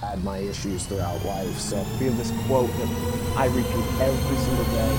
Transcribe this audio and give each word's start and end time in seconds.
had 0.00 0.22
my 0.22 0.38
issues 0.38 0.86
throughout 0.86 1.24
life. 1.24 1.58
So 1.58 1.76
we 1.98 2.06
have 2.06 2.16
this 2.16 2.32
quote 2.46 2.70
that 2.70 2.88
I 3.36 3.46
repeat 3.46 3.84
every 4.00 4.36
single 4.36 4.64
day. 4.66 4.98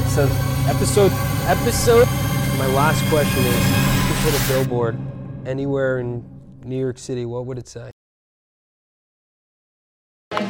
Episode, 0.00 0.30
episode, 0.68 1.12
episode. 1.46 2.08
My 2.58 2.66
last 2.66 3.04
question 3.08 3.42
is: 3.44 3.56
if 3.56 4.08
you 4.08 4.30
put 4.30 4.40
a 4.40 4.48
billboard 4.48 4.98
anywhere 5.46 5.98
in 5.98 6.24
New 6.64 6.78
York 6.78 6.98
City, 6.98 7.26
what 7.26 7.46
would 7.46 7.58
it 7.58 7.68
say? 7.68 7.90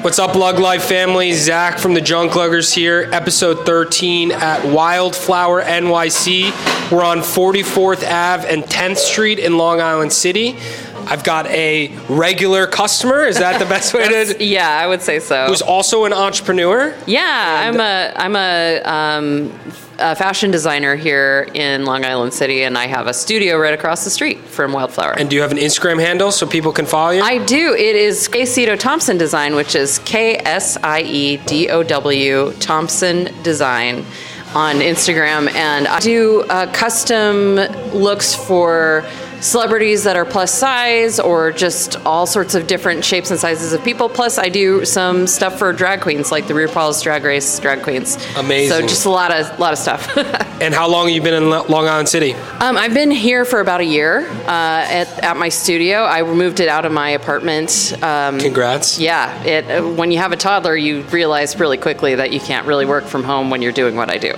What's 0.03 0.19
up, 0.19 0.35
Lug 0.35 0.59
Life 0.59 0.85
family? 0.85 1.33
Zach 1.33 1.79
from 1.79 1.95
the 1.95 2.01
Junk 2.01 2.35
Luggers 2.35 2.73
here, 2.75 3.09
episode 3.13 3.65
13 3.65 4.33
at 4.33 4.65
Wild 4.65 5.15
Flour 5.15 5.63
NYC. 5.63 6.51
We're 6.91 7.05
on 7.05 7.19
44th 7.19 8.03
Ave 8.05 8.53
and 8.53 8.65
10th 8.65 8.97
Street 8.97 9.39
in 9.39 9.57
Long 9.57 9.81
Island 9.81 10.13
City. 10.13 10.57
I've 11.07 11.25
got 11.25 11.47
a 11.47 11.89
regular 12.09 12.67
customer. 12.67 13.25
Is 13.25 13.39
that 13.39 13.59
the 13.59 13.67
best 13.67 13.95
way 13.95 14.09
to? 14.09 14.45
Yeah, 14.45 14.69
I 14.69 14.87
would 14.87 15.03
say 15.03 15.19
so. 15.19 15.47
Who's 15.47 15.63
also 15.63 16.05
an 16.05 16.13
entrepreneur. 16.13 16.97
Yeah, 17.07 17.63
I'm 17.67 17.81
a 17.81 18.13
I'm 18.17 18.37
a, 18.37 18.83
um, 18.83 19.61
a 19.99 20.17
fashion 20.17 20.51
designer 20.51 20.97
here 20.97 21.49
in 21.55 21.85
Long 21.85 22.05
Island 22.05 22.33
City, 22.35 22.63
and 22.63 22.77
I 22.77 22.87
have 22.87 23.07
a 23.07 23.15
studio 23.15 23.59
right 23.59 23.75
across 23.75 24.05
the 24.05 24.11
street 24.11 24.41
from 24.41 24.73
Wild 24.73 24.93
Flour. 24.93 25.13
And 25.19 25.29
do 25.31 25.37
you 25.37 25.43
have 25.43 25.53
an 25.53 25.59
Instagram 25.59 26.01
handle 26.01 26.33
so 26.33 26.47
people 26.47 26.73
can 26.73 26.87
follow 26.87 27.11
you? 27.11 27.23
I 27.23 27.45
do. 27.45 27.75
It 27.75 27.97
is 27.97 28.29
Quesito 28.29 28.79
Thompson 28.79 29.19
Design, 29.19 29.55
which 29.55 29.75
is 29.75 29.99
K 30.01 30.37
S 30.39 30.77
I 30.83 31.03
E 31.03 31.37
D 31.39 31.69
O 31.71 31.83
W 31.83 32.53
Thompson 32.55 33.29
Design 33.43 34.05
on 34.55 34.77
Instagram, 34.77 35.51
and 35.55 35.89
I 35.89 35.99
do 36.01 36.43
uh, 36.43 36.71
custom 36.73 37.55
looks 37.95 38.35
for 38.35 39.03
celebrities 39.43 40.05
that 40.05 40.17
are 40.17 40.25
plus 40.25 40.55
size 40.55 41.19
or 41.19 41.51
just 41.51 41.97
all 42.07 42.27
sorts 42.27 42.55
of 42.55 42.67
different 42.67 43.05
shapes 43.05 43.31
and 43.31 43.39
sizes 43.39 43.73
of 43.73 43.83
people. 43.85 44.09
Plus, 44.09 44.39
I 44.39 44.49
do 44.49 44.85
some 44.85 45.27
stuff 45.27 45.59
for 45.59 45.73
drag 45.73 46.01
queens, 46.01 46.31
like 46.31 46.47
the 46.47 46.55
RuPaul's 46.55 47.03
Drag 47.03 47.25
Race 47.25 47.59
drag 47.59 47.83
queens. 47.83 48.17
Amazing. 48.37 48.71
So 48.71 48.81
just 48.87 49.05
a 49.05 49.11
lot 49.11 49.33
of 49.33 49.59
lot 49.59 49.73
of 49.73 49.79
stuff. 49.79 50.17
and 50.61 50.73
how 50.73 50.89
long 50.89 51.09
have 51.09 51.15
you 51.15 51.23
been 51.23 51.35
in 51.35 51.51
Long 51.51 51.89
Island 51.89 52.09
City? 52.09 52.35
Um, 52.35 52.77
I've 52.77 52.95
been 52.95 53.11
here 53.11 53.45
for 53.45 53.61
about 53.61 53.81
a 53.81 53.85
year 53.85 54.29
uh, 54.29 54.87
at, 54.89 55.25
at 55.25 55.37
my 55.37 55.49
studio. 55.49 56.05
I 56.05 56.23
moved 56.23 56.61
it 56.61 56.69
out 56.69 56.85
of 56.85 56.93
my 56.93 57.11
apartment. 57.11 57.93
Um, 58.03 58.39
Congrats. 58.39 58.99
yeah, 58.99 59.43
it, 59.43 59.65
uh, 59.71 59.89
when 59.89 60.13
you 60.13 60.19
have 60.19 60.33
a 60.33 60.37
toddler, 60.37 60.77
you 60.77 61.03
realize 61.05 61.59
really 61.59 61.79
quickly 61.79 62.15
that 62.15 62.33
you 62.33 62.41
can't 62.41 62.67
really 62.67 62.87
work 62.87 63.05
from 63.05 63.25
home 63.25 63.51
when 63.51 63.61
you're 63.61 63.73
doing 63.73 63.97
what 63.97 64.09
I 64.09 64.19
do. 64.19 64.35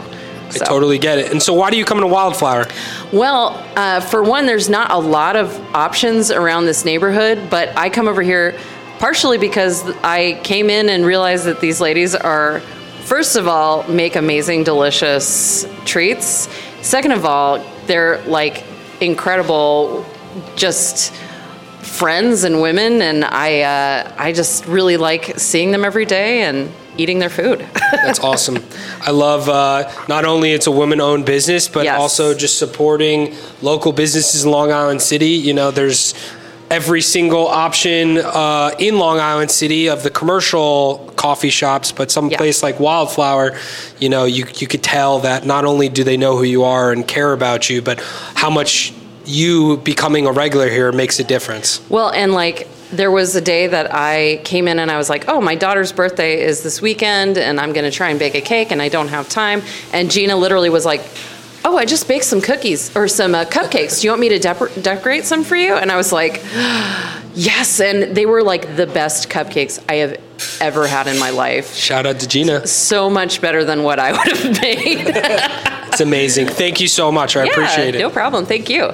I 0.51 0.59
totally 0.59 0.99
get 0.99 1.19
it. 1.19 1.33
And 1.33 1.43
so, 1.43 1.53
why 1.55 1.71
do 1.71 1.77
you 1.77 1.85
come 1.85 2.01
to 2.01 2.07
Wild 2.07 2.37
Flour? 2.37 2.67
Well, 3.13 3.63
uh, 3.77 4.01
for 4.01 4.23
one, 4.23 4.47
there's 4.47 4.69
not 4.69 4.91
a 4.91 4.99
lot 4.99 5.37
of 5.37 5.59
options 5.75 6.31
around 6.31 6.67
this 6.67 6.85
neighborhood, 6.85 7.49
but 7.51 7.77
I 7.77 7.91
come 7.91 8.09
over 8.09 8.23
here 8.23 8.59
partially 8.99 9.39
because 9.39 9.85
I 10.03 10.41
came 10.45 10.71
in 10.71 10.89
and 10.89 11.05
realized 11.05 11.45
that 11.45 11.61
these 11.61 11.81
ladies 11.81 12.15
are, 12.15 12.61
first 13.03 13.37
of 13.37 13.49
all, 13.49 13.87
make 13.89 14.17
amazing, 14.17 14.65
delicious 14.65 15.67
treats. 15.85 16.49
Second 16.81 17.13
of 17.13 17.25
all, 17.25 17.65
they're 17.87 18.23
like 18.23 18.65
incredible, 19.01 20.07
just 20.57 21.13
friends 21.83 22.45
and 22.45 22.61
women, 22.61 23.03
and 23.03 23.25
I, 23.25 23.61
uh, 23.61 24.15
I 24.17 24.33
just 24.33 24.67
really 24.67 24.97
like 24.97 25.39
seeing 25.39 25.71
them 25.71 25.85
every 25.85 26.07
day 26.07 26.43
and 26.43 26.73
eating 26.99 27.19
their 27.19 27.31
food. 27.31 27.61
That's 27.93 28.21
awesome. 28.21 28.59
I 29.01 29.11
love 29.11 29.49
uh, 29.49 29.91
not 30.09 30.25
only 30.25 30.53
it's 30.53 30.67
a 30.67 30.71
woman-owned 30.73 31.25
business, 31.27 31.69
but 31.69 31.85
Yes. 31.85 31.99
also 32.01 32.35
just 32.35 32.59
supporting 32.59 33.35
local 33.63 33.93
businesses 33.93 34.45
in 34.45 34.51
Long 34.51 34.73
Island 34.73 35.03
City. 35.03 35.31
You 35.31 35.55
know, 35.55 35.71
there's 35.71 36.15
every 36.71 37.03
single 37.03 37.47
option 37.47 38.19
uh, 38.19 38.75
in 38.79 38.99
Long 38.99 39.19
Island 39.21 39.51
City 39.51 39.89
of 39.89 40.03
the 40.03 40.11
commercial 40.11 41.13
coffee 41.17 41.51
shops, 41.51 41.93
but 41.93 42.11
some 42.11 42.31
Yeah. 42.31 42.39
place 42.39 42.63
like 42.63 42.81
Wild 42.81 43.11
Flour, 43.11 43.57
you 44.01 44.09
know, 44.09 44.25
you 44.25 44.47
you 44.57 44.67
could 44.67 44.83
tell 44.83 45.21
that 45.21 45.45
not 45.47 45.65
only 45.65 45.89
do 45.89 46.05
they 46.05 46.17
know 46.17 46.37
who 46.37 46.43
you 46.45 46.65
are 46.65 46.91
and 46.91 47.07
care 47.07 47.33
about 47.33 47.69
you, 47.71 47.83
but 47.83 48.01
how 48.35 48.51
much 48.51 48.93
you 49.27 49.77
becoming 49.79 50.27
a 50.27 50.33
regular 50.33 50.69
here 50.69 50.91
makes 50.93 51.19
a 51.19 51.25
difference. 51.25 51.81
Well, 51.89 52.11
and 52.11 52.33
like 52.33 52.67
there 52.97 53.11
was 53.11 53.35
a 53.37 53.41
day 53.41 53.67
that 53.67 53.93
I 53.95 54.41
came 54.45 54.69
in 54.69 54.79
and 54.79 54.91
I 54.91 54.97
was 54.97 55.09
like, 55.11 55.25
"Oh, 55.29 55.41
my 55.41 55.55
daughter's 55.55 55.93
birthday 55.93 56.41
is 56.41 56.63
this 56.63 56.81
weekend, 56.81 57.39
and 57.39 57.61
I'm 57.61 57.73
going 57.73 57.85
to 57.85 57.91
try 57.91 58.11
and 58.11 58.19
bake 58.19 58.35
a 58.35 58.41
cake, 58.41 58.71
and 58.71 58.81
I 58.81 58.89
don't 58.89 59.09
have 59.09 59.29
time." 59.29 59.63
And 59.93 60.11
Gina 60.11 60.37
literally 60.37 60.71
was 60.71 60.85
like, 60.87 61.03
"Oh, 61.65 61.77
I 61.77 61.85
just 61.85 62.07
baked 62.09 62.25
some 62.25 62.41
cookies 62.41 62.95
or 62.97 63.09
some 63.09 63.35
uh, 63.35 63.45
cupcakes. 63.45 64.01
Do 64.01 64.07
you 64.07 64.11
want 64.13 64.21
me 64.21 64.29
to 64.31 64.39
dep- 64.39 64.83
decorate 64.83 65.25
some 65.25 65.45
for 65.45 65.57
you?" 65.57 65.75
And 65.75 65.91
I 65.93 65.97
was 65.97 66.13
like, 66.13 66.43
"Yes!" 67.35 67.81
And 67.81 68.15
they 68.17 68.27
were 68.27 68.43
like 68.43 68.77
the 68.77 68.87
best 68.87 69.29
cupcakes 69.29 69.83
I 69.89 69.95
have 69.97 70.21
ever 70.61 70.87
had 70.87 71.07
in 71.07 71.19
my 71.19 71.31
life. 71.31 71.75
Shout 71.75 72.07
out 72.07 72.21
to 72.21 72.29
Gina. 72.29 72.67
So 72.67 73.09
much 73.11 73.41
better 73.41 73.65
than 73.65 73.83
what 73.83 73.99
I 73.99 74.13
would 74.17 74.37
have 74.37 74.61
made. 74.63 75.07
It's 75.89 76.01
amazing. 76.01 76.49
Thank 76.49 76.81
you 76.81 76.89
so 76.89 77.11
much. 77.13 77.37
I 77.37 77.45
appreciate 77.47 77.95
it. 77.95 77.99
No 77.99 78.11
problem. 78.11 78.47
Thank 78.47 78.69
you. 78.69 78.93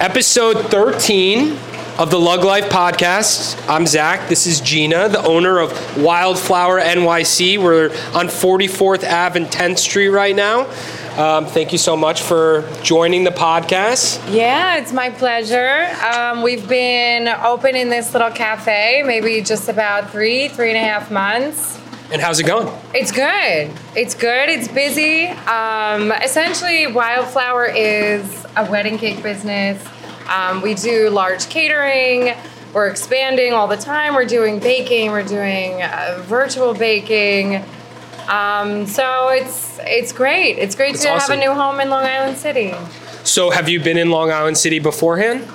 episode 0.00 0.58
13 0.70 1.56
of 1.98 2.10
the 2.10 2.18
Lug 2.18 2.42
Life 2.42 2.64
podcast. 2.70 3.56
I'm 3.68 3.86
Zach. 3.86 4.28
This 4.28 4.48
is 4.48 4.60
Gina, 4.60 5.08
the 5.08 5.24
owner 5.24 5.60
of 5.60 6.02
Wild 6.02 6.40
Flour 6.40 6.80
NYC. 6.80 7.56
We're 7.58 7.90
on 8.16 8.26
44th 8.26 9.08
Ave 9.08 9.40
and 9.40 9.48
10th 9.48 9.78
Street 9.78 10.08
right 10.08 10.34
now. 10.34 10.66
Um, 11.16 11.46
thank 11.46 11.70
you 11.70 11.78
so 11.78 11.96
much 11.96 12.20
for 12.22 12.68
joining 12.82 13.22
the 13.22 13.30
podcast. 13.30 14.20
Yeah, 14.34 14.78
it's 14.78 14.92
my 14.92 15.10
pleasure. 15.10 15.88
Um, 16.04 16.42
we've 16.42 16.68
been 16.68 17.28
open 17.28 17.76
in 17.76 17.90
this 17.90 18.12
little 18.12 18.30
cafe 18.30 19.04
maybe 19.06 19.40
just 19.40 19.68
about 19.68 20.10
three, 20.10 20.48
three 20.48 20.70
and 20.70 20.76
a 20.76 20.82
half 20.82 21.12
months. 21.12 21.80
And 22.10 22.20
how's 22.20 22.40
it 22.40 22.46
going? 22.46 22.76
It's 22.92 23.12
good. 23.12 23.70
It's 23.94 24.14
good. 24.14 24.48
It's 24.48 24.66
busy. 24.66 25.26
Um, 25.28 26.10
essentially, 26.10 26.88
Wild 26.88 27.28
Flour 27.28 27.66
is 27.66 28.44
a 28.56 28.68
wedding 28.68 28.98
cake 28.98 29.22
business. 29.22 29.80
Um, 30.28 30.62
we 30.62 30.74
do 30.74 31.10
large 31.10 31.48
catering. 31.48 32.34
We're 32.72 32.88
expanding 32.88 33.52
all 33.52 33.68
the 33.68 33.76
time. 33.76 34.14
We're 34.14 34.24
doing 34.24 34.58
baking. 34.58 35.10
We're 35.12 35.22
doing 35.22 35.82
uh, 35.82 36.22
virtual 36.22 36.74
baking. 36.74 37.64
Um, 38.28 38.86
so 38.86 39.28
it's 39.28 39.78
it's 39.82 40.12
great. 40.12 40.58
It's 40.58 40.74
great 40.74 40.94
It's 40.94 41.04
to 41.04 41.10
awesome. 41.10 41.38
have 41.38 41.42
a 41.42 41.46
new 41.46 41.54
home 41.54 41.78
in 41.80 41.90
Long 41.90 42.04
Island 42.04 42.36
City. 42.38 42.74
So, 43.22 43.50
have 43.50 43.68
you 43.68 43.80
been 43.80 43.96
in 43.96 44.10
Long 44.10 44.30
Island 44.30 44.58
City 44.58 44.78
beforehand? 44.78 45.46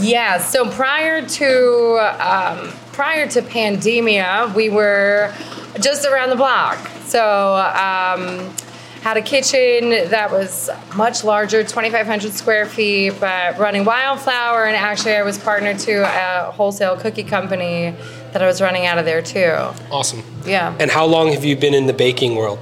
Yeah. 0.00 0.38
So 0.38 0.68
prior 0.70 1.26
to 1.26 1.98
um, 2.20 2.68
prior 2.92 3.26
to 3.28 3.42
pandemia, 3.42 4.54
we 4.54 4.68
were 4.70 5.32
just 5.80 6.04
around 6.04 6.30
the 6.30 6.36
block. 6.36 6.78
So 7.06 7.54
um, 7.56 8.52
had 9.02 9.16
a 9.16 9.22
kitchen 9.22 9.90
that 10.10 10.30
was 10.30 10.68
much 10.96 11.24
larger, 11.24 11.62
2,500 11.62 12.32
square 12.32 12.66
feet, 12.66 13.14
but 13.20 13.58
running 13.58 13.84
Wild 13.84 14.20
Flour, 14.20 14.66
and 14.66 14.76
actually 14.76 15.14
I 15.14 15.22
was 15.22 15.38
partnered 15.38 15.78
to 15.80 16.02
a 16.02 16.50
wholesale 16.50 16.96
cookie 16.96 17.22
company 17.22 17.94
that 18.32 18.42
I 18.42 18.46
was 18.46 18.60
running 18.60 18.86
out 18.86 18.98
of 18.98 19.04
there 19.04 19.22
too. 19.22 19.52
Awesome. 19.90 20.22
Yeah. 20.44 20.76
And 20.80 20.90
how 20.90 21.06
long 21.06 21.32
have 21.32 21.44
you 21.44 21.56
been 21.56 21.74
in 21.74 21.86
the 21.86 21.92
baking 21.92 22.34
world? 22.34 22.58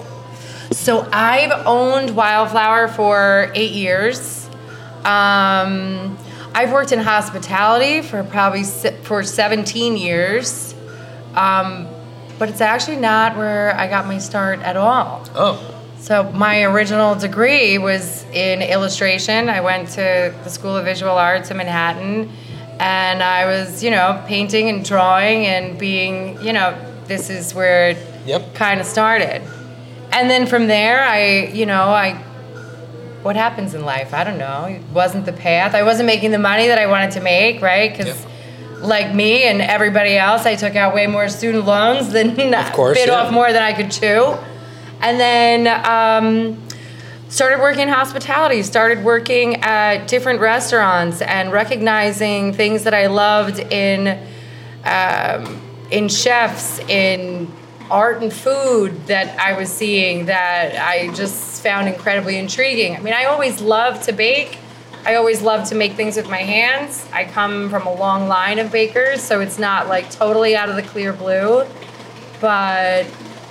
So 0.73 1.09
I've 1.13 1.67
owned 1.67 2.15
Wild 2.15 2.51
Flour 2.51 2.89
for 2.89 3.51
eight 3.55 3.73
years. 3.73 4.49
Um, 5.05 6.19
I've 6.55 6.73
worked 6.73 6.93
in 6.93 6.99
hospitality 6.99 8.03
for 8.03 8.25
probably 8.25 8.65
se- 8.65 8.99
for 9.03 9.23
17 9.23 9.97
years, 9.97 10.75
um, 11.35 11.89
but 12.39 12.49
it's 12.49 12.61
actually 12.61 12.97
not 12.97 13.37
where 13.37 13.75
I 13.77 13.87
got 13.89 14.07
my 14.07 14.19
start 14.19 14.61
at 14.61 14.77
all. 14.77 15.25
Oh. 15.35 15.73
So 16.07 16.23
my 16.23 16.63
original 16.63 17.17
degree 17.17 17.79
was 17.79 18.25
in 18.33 18.63
illustration. 18.63 19.49
I 19.49 19.61
went 19.61 19.89
to 19.99 20.33
the 20.45 20.49
School 20.51 20.77
of 20.77 20.85
Visual 20.85 21.11
Arts 21.11 21.51
in 21.51 21.57
Manhattan, 21.57 22.31
and 22.79 23.25
I 23.25 23.45
was, 23.47 23.83
you 23.83 23.91
know, 23.91 24.23
painting 24.29 24.69
and 24.69 24.85
drawing 24.85 25.47
and 25.47 25.77
being, 25.77 26.41
you 26.41 26.53
know, 26.53 26.79
this 27.07 27.29
is 27.29 27.57
where 27.57 27.89
it 27.89 27.99
Yep. 28.25 28.55
kind 28.55 28.79
of 28.79 28.87
started. 28.87 29.43
And 30.13 30.31
then 30.31 30.47
from 30.47 30.69
there, 30.69 31.03
I, 31.03 31.47
you 31.53 31.67
know, 31.67 31.89
I, 31.89 32.13
what 33.25 33.35
happens 33.35 33.75
in 33.75 33.85
life? 33.85 34.15
I 34.15 34.23
don't 34.23 34.39
know. 34.39 34.67
It 34.67 34.83
wasn't 34.95 35.27
the 35.27 35.33
path. 35.33 35.75
I 35.75 35.83
wasn't 35.83 36.07
making 36.07 36.31
the 36.31 36.39
money 36.39 36.69
that 36.69 36.79
I 36.79 36.87
wanted 36.87 37.11
to 37.13 37.21
make, 37.21 37.61
right? 37.61 37.91
Because, 37.91 38.15
Yep. 38.17 38.83
like 38.83 39.13
me 39.13 39.43
and 39.43 39.61
everybody 39.61 40.17
else, 40.17 40.47
I 40.47 40.55
took 40.55 40.77
out 40.77 40.95
way 40.95 41.09
more 41.09 41.29
student 41.29 41.67
loans 41.67 42.13
than 42.13 42.31
Of 42.55 42.73
course, 42.75 42.97
bit 42.97 43.09
yeah. 43.09 43.15
off 43.15 43.33
more 43.33 43.53
than 43.53 43.65
I 43.65 43.73
could 43.73 43.91
chew. 43.91 44.37
And 45.07 45.21
then 45.21 45.69
um, 45.87 46.61
started 47.29 47.61
working 47.61 47.83
in 47.83 47.89
hospitality, 47.89 48.65
started 48.65 49.05
working 49.05 49.63
at 49.63 50.09
different 50.09 50.41
restaurants 50.41 51.23
and 51.23 51.53
recognizing 51.53 52.53
things 52.53 52.83
that 52.83 52.93
I 52.93 53.07
loved 53.07 53.61
in 53.61 54.19
um, 54.85 55.63
in 55.93 56.09
chefs, 56.09 56.81
in 56.89 57.53
art 57.89 58.21
and 58.21 58.33
food 58.33 59.07
that 59.07 59.39
I 59.39 59.57
was 59.57 59.71
seeing 59.71 60.27
that 60.27 60.75
I 60.77 61.15
just 61.15 61.63
found 61.63 61.87
incredibly 61.87 62.37
intriguing. 62.37 62.97
I 62.97 62.99
mean, 62.99 63.15
I 63.15 63.27
always 63.27 63.61
loved 63.61 64.07
to 64.07 64.13
bake, 64.13 64.59
I 65.05 65.15
always 65.15 65.41
love 65.41 65.69
to 65.69 65.77
make 65.77 65.93
things 65.93 66.17
with 66.17 66.29
my 66.29 66.43
hands. 66.43 67.07
I 67.13 67.27
come 67.27 67.71
from 67.71 67.87
a 67.87 67.95
long 67.95 68.27
line 68.27 68.59
of 68.59 68.73
bakers, 68.73 69.23
so 69.23 69.39
it's 69.39 69.57
not 69.57 69.87
like 69.87 70.11
totally 70.11 70.57
out 70.57 70.69
of 70.69 70.75
the 70.75 70.83
clear 70.83 71.13
blue. 71.13 71.65
But 72.41 73.07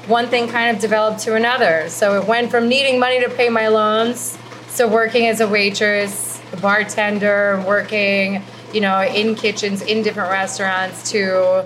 one 0.08 0.28
thing 0.28 0.48
kind 0.48 0.76
of 0.76 0.82
developed 0.82 1.22
to 1.22 1.36
another. 1.36 1.90
So 1.90 2.20
it 2.20 2.28
went 2.28 2.52
from 2.52 2.68
needing 2.68 3.00
money 3.00 3.20
to 3.22 3.30
pay 3.30 3.50
my 3.50 3.68
loans, 3.68 4.38
so 4.68 4.88
working 4.88 5.28
as 5.28 5.40
a 5.40 5.48
waitress, 5.48 6.42
a 6.52 6.58
bartender, 6.58 7.64
working, 7.68 8.44
you 8.74 8.82
know, 8.82 9.02
in 9.02 9.36
kitchens, 9.36 9.82
in 9.82 10.04
different 10.04 10.30
restaurants, 10.30 11.12
to 11.12 11.66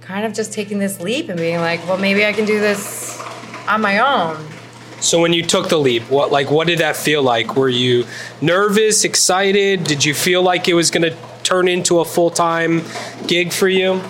kind 0.00 0.26
of 0.26 0.32
just 0.32 0.52
taking 0.52 0.78
this 0.78 1.00
leap 1.00 1.28
and 1.28 1.38
being 1.38 1.58
like, 1.58 1.86
well, 1.86 1.98
maybe 1.98 2.24
I 2.26 2.32
can 2.32 2.44
do 2.44 2.58
this 2.58 3.20
on 3.68 3.80
my 3.80 3.98
own. 3.98 4.44
So 5.00 5.20
when 5.20 5.32
you 5.32 5.44
took 5.44 5.68
the 5.68 5.78
leap, 5.78 6.04
what 6.10 6.30
like 6.30 6.50
what 6.50 6.68
did 6.68 6.78
that 6.78 6.96
feel 6.96 7.22
like? 7.22 7.56
Were 7.56 7.68
you 7.68 8.06
nervous, 8.40 9.04
excited? 9.04 9.84
Did 9.84 10.04
you 10.04 10.14
feel 10.14 10.42
like 10.42 10.68
it 10.68 10.74
was 10.74 10.90
going 10.90 11.02
to 11.02 11.16
turn 11.42 11.66
into 11.66 11.98
a 11.98 12.04
full-time 12.04 12.82
gig 13.26 13.52
for 13.52 13.68
you? 13.68 14.00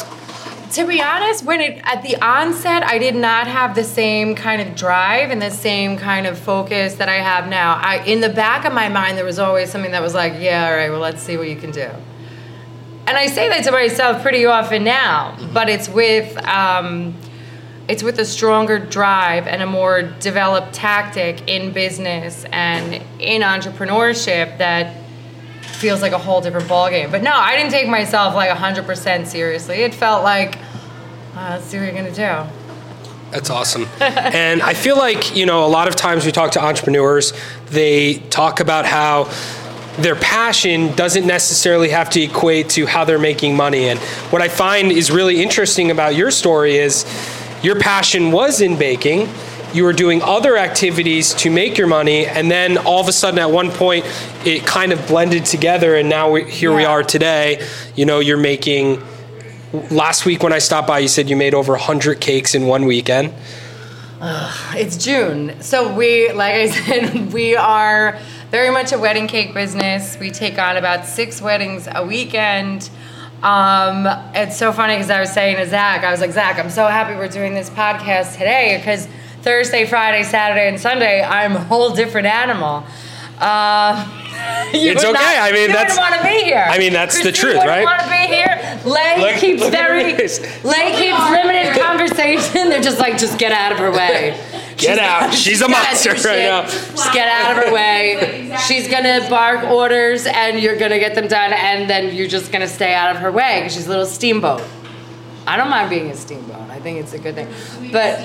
To 0.73 0.87
be 0.87 1.03
honest, 1.03 1.45
when 1.45 1.61
it 1.61 1.83
at 1.85 2.03
the 2.03 2.17
onset, 2.17 2.83
I 2.83 2.97
did 2.97 3.15
not 3.15 3.47
have 3.47 3.75
the 3.75 3.85
same 3.85 4.35
kind 4.35 4.63
of 4.63 4.75
drive 4.75 5.31
and 5.31 5.43
the 5.43 5.51
same 5.51 5.99
kind 5.99 6.27
of 6.27 6.39
focus 6.39 6.95
that 6.95 7.11
I 7.11 7.17
have 7.17 7.47
now. 7.47 7.75
I 7.75 8.03
in 8.05 8.23
the 8.23 8.31
back 8.31 8.65
of 8.65 8.73
my 8.73 8.89
mind 8.89 9.19
there 9.19 9.25
was 9.27 9.39
always 9.39 9.71
something 9.71 9.91
that 9.91 10.01
was 10.01 10.15
like, 10.15 10.33
yeah, 10.39 10.67
all 10.67 10.75
right, 10.75 10.89
well, 10.89 11.01
let's 11.01 11.23
see 11.23 11.37
what 11.37 11.51
you 11.51 11.57
can 11.57 11.73
do. 11.73 11.91
And 13.07 13.19
I 13.19 13.27
say 13.27 13.51
that 13.51 13.65
to 13.65 13.71
myself 13.73 14.23
pretty 14.23 14.47
often 14.47 14.83
now, 14.83 15.37
but 15.53 15.69
it's 15.69 15.91
with 15.91 16.39
um, 16.49 17.15
it's 17.87 18.03
with 18.03 18.19
a 18.19 18.25
stronger 18.25 18.79
drive 18.79 19.47
and 19.47 19.61
a 19.61 19.67
more 19.67 20.01
developed 20.01 20.73
tactic 20.73 21.51
in 21.51 21.73
business 21.73 22.47
and 22.51 22.95
in 23.19 23.43
entrepreneurship 23.43 24.57
that 24.57 25.02
feels 25.83 26.01
like 26.01 26.13
a 26.13 26.19
whole 26.19 26.41
different 26.41 26.69
ballgame. 26.69 27.11
But 27.11 27.25
no, 27.25 27.33
I 27.35 27.57
didn't 27.57 27.73
take 27.73 27.89
myself 27.89 28.37
like 28.37 28.49
100% 28.49 29.27
seriously. 29.27 29.79
It 29.79 29.93
felt 29.93 30.23
like, 30.23 30.57
uh, 31.35 31.49
let's 31.51 31.65
see 31.65 31.77
what 31.77 31.83
you're 31.83 31.93
going 31.93 32.05
to 32.05 32.11
do. 32.13 32.49
That's 33.33 33.51
awesome. 33.51 33.89
and 34.01 34.63
I 34.63 34.75
feel 34.75 34.97
like, 34.97 35.35
you 35.35 35.45
know, 35.45 35.67
a 35.67 35.69
lot 35.69 35.89
of 35.89 35.97
times 35.97 36.25
we 36.25 36.31
talk 36.31 36.53
to 36.53 36.63
entrepreneurs, 36.63 37.33
they 37.67 38.15
talk 38.31 38.61
about 38.61 38.87
how 38.87 39.29
their 39.99 40.15
passion 40.15 40.95
doesn't 40.95 41.27
necessarily 41.27 41.89
have 41.89 42.09
to 42.11 42.23
equate 42.23 42.69
to 42.71 42.87
how 42.87 43.05
they're 43.05 43.19
making 43.19 43.57
money. 43.57 43.89
And 43.89 43.99
what 44.31 44.41
I 44.41 44.49
find 44.49 44.93
is 44.93 45.11
really 45.11 45.43
interesting 45.43 45.91
about 45.91 46.15
your 46.15 46.31
story 46.31 46.77
is 46.77 47.05
your 47.65 47.79
passion 47.81 48.31
was 48.31 48.61
in 48.61 48.79
baking. 48.79 49.29
You 49.73 49.85
were 49.85 49.95
doing 49.95 50.21
other 50.21 50.59
activities 50.59 51.33
to 51.35 51.51
make 51.51 51.79
your 51.79 51.87
money, 51.87 52.27
and 52.27 52.51
then 52.51 52.77
all 52.77 53.01
of 53.01 53.09
a 53.09 53.13
sudden, 53.13 53.39
at 53.39 53.51
one 53.51 53.71
point, 53.71 54.05
it 54.45 54.67
kind 54.67 54.93
of 54.93 55.07
blended 55.07 55.47
together, 55.47 55.95
and 55.97 56.11
now 56.11 56.33
we, 56.33 56.51
here 56.51 56.75
we 56.75 56.85
are 56.85 57.03
today. 57.03 57.67
You 57.97 58.05
know, 58.05 58.21
you're 58.21 58.37
making. 58.37 59.03
Last 59.91 60.27
week 60.27 60.43
when 60.43 60.53
I 60.53 60.59
stopped 60.59 60.87
by, 60.87 60.99
you 60.99 61.09
said 61.09 61.31
you 61.31 61.37
made 61.37 61.55
over 61.55 61.73
100 61.73 62.21
cakes 62.21 62.55
in 62.55 62.67
one 62.67 62.85
weekend. 62.85 63.33
It's 64.75 65.03
June. 65.03 65.61
So 65.63 65.95
we, 65.95 66.31
like 66.33 66.55
I 66.55 66.71
said, 66.71 67.33
we 67.33 67.57
are 67.57 68.19
very 68.51 68.71
much 68.71 68.93
a 68.93 68.99
wedding 68.99 69.27
cake 69.27 69.55
business. 69.55 70.19
We 70.19 70.31
take 70.31 70.59
on 70.59 70.77
about 70.77 71.07
six 71.07 71.41
weddings 71.41 71.89
a 71.91 72.05
weekend. 72.07 72.91
Um, 73.43 74.07
it's 74.35 74.57
so 74.57 74.73
funny 74.73 74.95
because 74.95 75.11
I 75.11 75.19
was 75.19 75.33
saying 75.33 75.57
to 75.57 75.67
Zach, 75.67 76.05
I 76.05 76.11
was 76.11 76.21
like, 76.21 76.31
Zach, 76.31 76.59
I'm 76.59 76.71
so 76.71 76.87
happy 76.87 77.17
we're 77.17 77.27
doing 77.27 77.55
this 77.55 77.71
podcast 77.71 78.35
today 78.35 78.77
because 78.77 79.09
Thursday, 79.43 79.87
Friday, 79.87 80.23
Saturday, 80.23 80.69
and 80.69 80.81
Sunday, 80.81 81.23
I'm 81.23 81.57
a 81.57 81.61
whole 81.65 81.91
different 81.95 82.27
animal. 82.29 82.85
Uh, 83.39 84.09
you 84.73 84.93
It's 84.93 85.05
okay. 85.05 85.39
I 85.39 85.51
mean, 85.53 85.63
you 85.69 85.75
that's- 85.75 85.97
want 85.99 86.15
to 86.15 86.23
be 86.23 86.45
here. 86.45 86.65
I 86.67 86.79
mean, 86.79 86.93
that's 86.93 87.23
the 87.23 87.33
truth, 87.43 87.57
right? 87.57 87.85
Want 87.85 88.01
to 88.03 88.09
be 88.09 88.35
here? 88.35 88.81
Lei 88.85 89.21
Look- 89.21 89.41
keeps 89.41 89.61
look 89.63 89.73
very. 89.73 90.05
Lei 90.15 90.93
keeps 90.97 91.31
limited 91.31 91.81
conversation. 91.81 92.69
They're 92.69 92.81
just 92.83 92.99
like, 92.99 93.19
just 93.19 93.39
get 93.39 93.53
out 93.53 93.73
of 93.73 93.79
her 93.79 93.91
way. 93.91 94.39
Get 94.77 94.99
out. 94.99 95.35
She's 95.35 95.61
a 95.61 95.69
monster 95.69 96.11
right 96.11 96.43
now. 96.43 96.63
Just 96.63 97.13
get 97.13 97.29
out 97.29 97.57
of 97.59 97.65
her 97.65 97.73
way. 97.75 98.57
She's 98.67 98.89
gonna 98.89 99.27
bark 99.29 99.65
orders, 99.71 100.27
and 100.27 100.59
you're 100.61 100.77
gonna 100.77 100.99
get 100.99 101.15
them 101.15 101.29
done, 101.29 101.53
and 101.53 101.89
then 101.91 102.15
you're 102.17 102.27
just 102.27 102.51
gonna 102.51 102.67
stay 102.67 102.95
out 102.95 103.15
of 103.15 103.21
her 103.23 103.31
way 103.31 103.61
because 103.61 103.75
she's 103.75 103.87
a 103.87 103.91
little 103.91 104.07
steamboat. 104.07 104.63
I 105.47 105.57
don't 105.57 105.69
mind 105.71 105.91
being 105.91 106.11
a 106.11 106.17
steamboat. 106.17 106.69
I 106.71 106.81
think 106.81 106.99
it's 106.99 107.13
a 107.13 107.19
good 107.19 107.35
thing. 107.35 107.49
But 107.93 108.19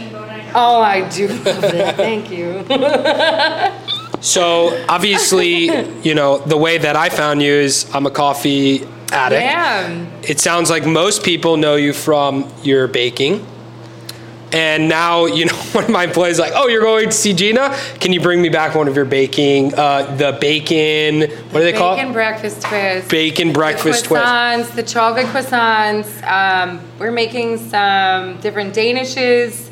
oh, 0.56 0.82
I 0.82 1.08
do 1.10 1.28
love 1.28 1.64
it. 1.64 1.96
Thank 1.96 2.32
you. 2.32 2.66
So 4.20 4.84
obviously, 4.90 5.66
you 6.02 6.16
know, 6.16 6.40
the 6.40 6.58
way 6.58 6.80
that 6.80 6.96
I 6.96 7.10
found 7.10 7.42
you 7.42 7.54
is 7.54 7.90
I'm 7.94 8.08
a 8.08 8.12
coffee 8.12 8.84
addict. 9.12 9.42
Yeah. 9.42 10.06
It 10.24 10.40
sounds 10.40 10.70
like 10.70 10.86
most 10.86 11.24
people 11.24 11.56
know 11.56 11.76
you 11.76 11.94
from 11.94 12.52
your 12.64 12.88
baking. 12.88 13.46
And 14.52 14.88
now, 14.88 15.26
you 15.26 15.46
know, 15.46 15.54
one 15.74 15.84
of 15.84 15.90
my 15.90 16.06
employees 16.06 16.34
is 16.34 16.40
like, 16.40 16.54
oh, 16.56 16.68
you're 16.68 16.82
going 16.82 17.10
to 17.10 17.16
see 17.16 17.34
Gina? 17.34 17.76
Can 18.00 18.14
you 18.14 18.22
bring 18.22 18.42
me 18.42 18.50
back 18.50 18.76
one 18.76 18.88
of 18.88 18.96
your 18.96 19.06
baking, 19.06 19.74
uh, 19.76 20.16
the 20.16 20.38
bacon, 20.40 21.22
what 21.52 21.60
do 21.60 21.64
they 21.64 21.74
call 21.74 21.96
Bacon 21.96 22.14
breakfast 22.14 22.62
twist. 22.62 23.10
Bacon 23.10 23.54
breakfast 23.54 24.04
the 24.04 24.08
twist. 24.08 24.76
the 24.76 24.84
chocolate 24.84 25.28
croissants. 25.28 26.24
Um, 26.24 26.82
we're 26.98 27.12
making 27.12 27.58
some 27.58 28.40
different 28.40 28.74
danishes, 28.74 29.67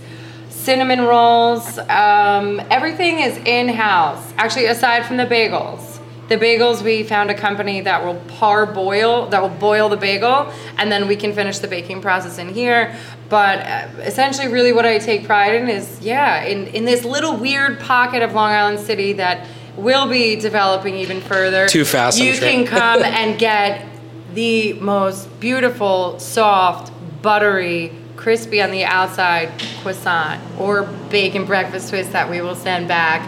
cinnamon 0.66 1.02
rolls. 1.02 1.78
Um, 1.78 2.60
everything 2.72 3.20
is 3.20 3.38
in 3.46 3.70
house. 3.70 4.34
Actually, 4.38 4.66
aside 4.66 5.06
from 5.06 5.18
the 5.18 5.26
bagels. 5.26 6.00
The 6.28 6.38
bagels, 6.38 6.82
we 6.82 7.04
found 7.04 7.30
a 7.30 7.36
company 7.36 7.82
that 7.82 8.04
will 8.04 8.20
parboil, 8.40 9.28
that 9.30 9.40
will 9.44 9.50
boil 9.50 9.90
the 9.90 9.98
bagel, 9.98 10.52
and 10.80 10.92
then 10.92 11.08
we 11.08 11.16
can 11.16 11.34
finish 11.34 11.60
the 11.60 11.68
baking 11.68 12.02
process 12.02 12.40
in 12.40 12.50
here. 12.50 12.96
But 13.30 13.60
uh, 13.60 13.88
essentially, 14.00 14.48
really, 14.48 14.74
what 14.74 14.88
I 14.88 14.98
take 14.98 15.28
pride 15.28 15.54
in 15.54 15.70
is, 15.70 16.02
yeah, 16.02 16.44
in, 16.44 16.66
in 16.68 16.84
this 16.84 17.06
little 17.06 17.38
weird 17.38 17.80
pocket 17.80 18.24
of 18.24 18.34
Long 18.34 18.52
Island 18.52 18.80
City 18.80 19.14
that 19.14 19.48
will 19.78 20.08
be 20.08 20.36
developing 20.36 20.96
even 20.96 21.22
further. 21.22 21.68
Too 21.68 21.86
fast, 21.86 22.20
You 22.20 22.34
can 22.34 22.66
come 22.66 23.04
and 23.04 23.38
get 23.38 23.86
the 24.34 24.74
most 24.74 25.40
beautiful, 25.40 26.18
soft, 26.18 26.92
buttery, 27.22 27.92
crispy 28.26 28.60
on 28.60 28.72
the 28.72 28.84
outside 28.84 29.52
croissant 29.84 30.42
or 30.60 30.82
bacon 31.12 31.46
breakfast 31.46 31.90
twist 31.90 32.12
that 32.12 32.28
we 32.28 32.42
will 32.42 32.56
send 32.56 32.88
back 32.88 33.22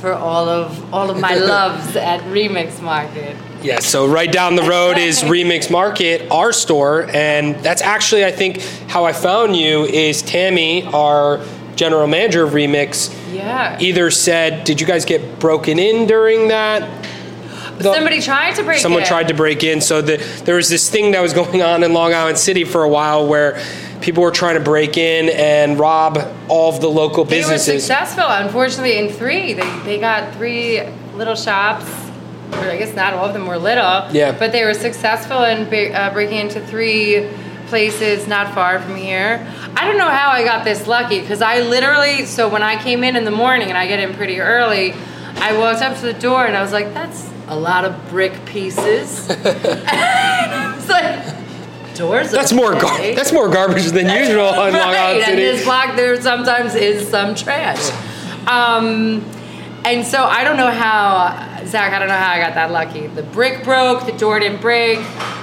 for 0.00 0.12
all 0.12 0.48
of 0.48 0.92
all 0.92 1.08
of 1.10 1.20
my 1.20 1.34
loves 1.54 1.94
at 1.94 2.20
Remix 2.22 2.82
Market. 2.82 3.36
Yeah, 3.62 3.78
so 3.78 4.08
right 4.08 4.32
down 4.32 4.56
the 4.56 4.64
road 4.64 4.98
is 4.98 5.20
Remix 5.22 5.70
Market, 5.70 6.28
our 6.32 6.52
store, 6.52 7.06
and 7.14 7.54
that's 7.62 7.82
actually 7.82 8.24
I 8.24 8.32
think 8.32 8.60
how 8.88 9.04
I 9.04 9.12
found 9.12 9.54
you 9.54 9.84
is 9.84 10.22
Tammy, 10.22 10.86
our 10.86 11.40
general 11.76 12.08
manager 12.08 12.42
of 12.42 12.50
Remix, 12.50 13.14
Yeah. 13.32 13.78
either 13.80 14.10
said, 14.10 14.64
"Did 14.64 14.80
you 14.80 14.88
guys 14.88 15.04
get 15.04 15.38
broken 15.38 15.78
in 15.78 16.08
during 16.08 16.48
that?" 16.48 16.82
The- 17.78 17.94
Somebody 17.94 18.20
tried 18.20 18.56
to 18.56 18.64
break 18.64 18.80
Someone 18.80 19.02
it. 19.02 19.06
tried 19.06 19.28
to 19.28 19.34
break 19.34 19.62
in. 19.62 19.80
So 19.80 20.02
the, 20.02 20.16
there 20.44 20.56
was 20.56 20.68
this 20.68 20.90
thing 20.90 21.12
that 21.12 21.22
was 21.22 21.32
going 21.42 21.62
on 21.62 21.84
in 21.84 21.92
Long 21.92 22.12
Island 22.12 22.38
City 22.38 22.64
for 22.64 22.82
a 22.82 22.88
while 22.88 23.24
where 23.28 23.62
people 24.02 24.22
were 24.22 24.30
trying 24.30 24.54
to 24.54 24.60
break 24.60 24.96
in 24.96 25.28
and 25.30 25.78
rob 25.78 26.18
all 26.48 26.74
of 26.74 26.80
the 26.80 26.88
local 26.88 27.24
They 27.24 27.36
were 27.38 27.42
businesses. 27.42 27.84
successful. 27.84 28.24
Unfortunately, 28.26 28.98
in 28.98 29.08
three, 29.08 29.54
they, 29.54 29.78
they 29.84 29.98
got 29.98 30.34
three 30.34 30.82
little 31.14 31.36
shops. 31.36 31.86
Or 32.52 32.58
I 32.70 32.76
guess 32.76 32.94
not 32.94 33.14
all 33.14 33.24
of 33.26 33.32
them 33.32 33.46
were 33.46 33.56
little. 33.56 34.06
Yeah. 34.12 34.36
But 34.38 34.52
they 34.52 34.64
were 34.64 34.74
successful 34.74 35.44
in 35.44 35.66
uh, 35.94 36.12
breaking 36.12 36.38
into 36.38 36.60
three 36.66 37.30
places 37.68 38.26
not 38.28 38.52
far 38.54 38.78
from 38.80 38.96
here. 38.96 39.46
I 39.74 39.86
don't 39.88 39.96
know 39.96 40.10
how 40.10 40.28
I 40.28 40.44
got 40.44 40.62
this 40.62 40.86
lucky 40.86 41.20
because 41.20 41.40
I 41.40 41.60
literally. 41.60 42.26
So 42.26 42.48
when 42.50 42.62
I 42.62 42.82
came 42.82 43.02
in 43.04 43.16
in 43.16 43.24
the 43.24 43.30
morning 43.30 43.68
and 43.70 43.78
I 43.78 43.86
get 43.86 44.00
in 44.00 44.14
pretty 44.14 44.40
early, 44.40 44.92
I 45.36 45.56
walked 45.56 45.80
up 45.80 45.96
to 46.00 46.02
the 46.02 46.12
door 46.12 46.44
and 46.44 46.54
I 46.54 46.60
was 46.60 46.72
like, 46.72 46.92
"That's 46.92 47.30
a 47.48 47.56
lot 47.56 47.86
of 47.86 48.10
brick 48.10 48.44
pieces." 48.44 49.26
it's 49.30 50.88
like 50.90 51.31
doors. 51.94 52.30
That's 52.30 52.52
more 52.52 52.72
gar- 52.72 52.98
that's 53.14 53.32
more 53.32 53.48
garbage 53.48 53.86
than 53.86 54.08
usual 54.20 54.44
Long 54.46 54.72
right, 54.72 54.74
Island 54.74 55.24
and 55.24 55.38
this 55.38 55.64
block 55.64 55.96
there 55.96 56.20
sometimes 56.20 56.74
is 56.74 57.08
some 57.08 57.34
trash. 57.34 57.90
Um, 58.46 59.24
and 59.84 60.06
so 60.06 60.22
I 60.22 60.44
don't 60.44 60.56
know 60.56 60.70
how, 60.70 61.64
Zach, 61.66 61.92
I 61.92 61.98
don't 61.98 62.08
know 62.08 62.14
how 62.14 62.32
I 62.32 62.38
got 62.38 62.54
that 62.54 62.70
lucky. 62.70 63.06
The 63.08 63.22
brick 63.22 63.64
broke, 63.64 64.06
the 64.06 64.12
door 64.12 64.38
didn't 64.38 64.60
break, 64.60 64.98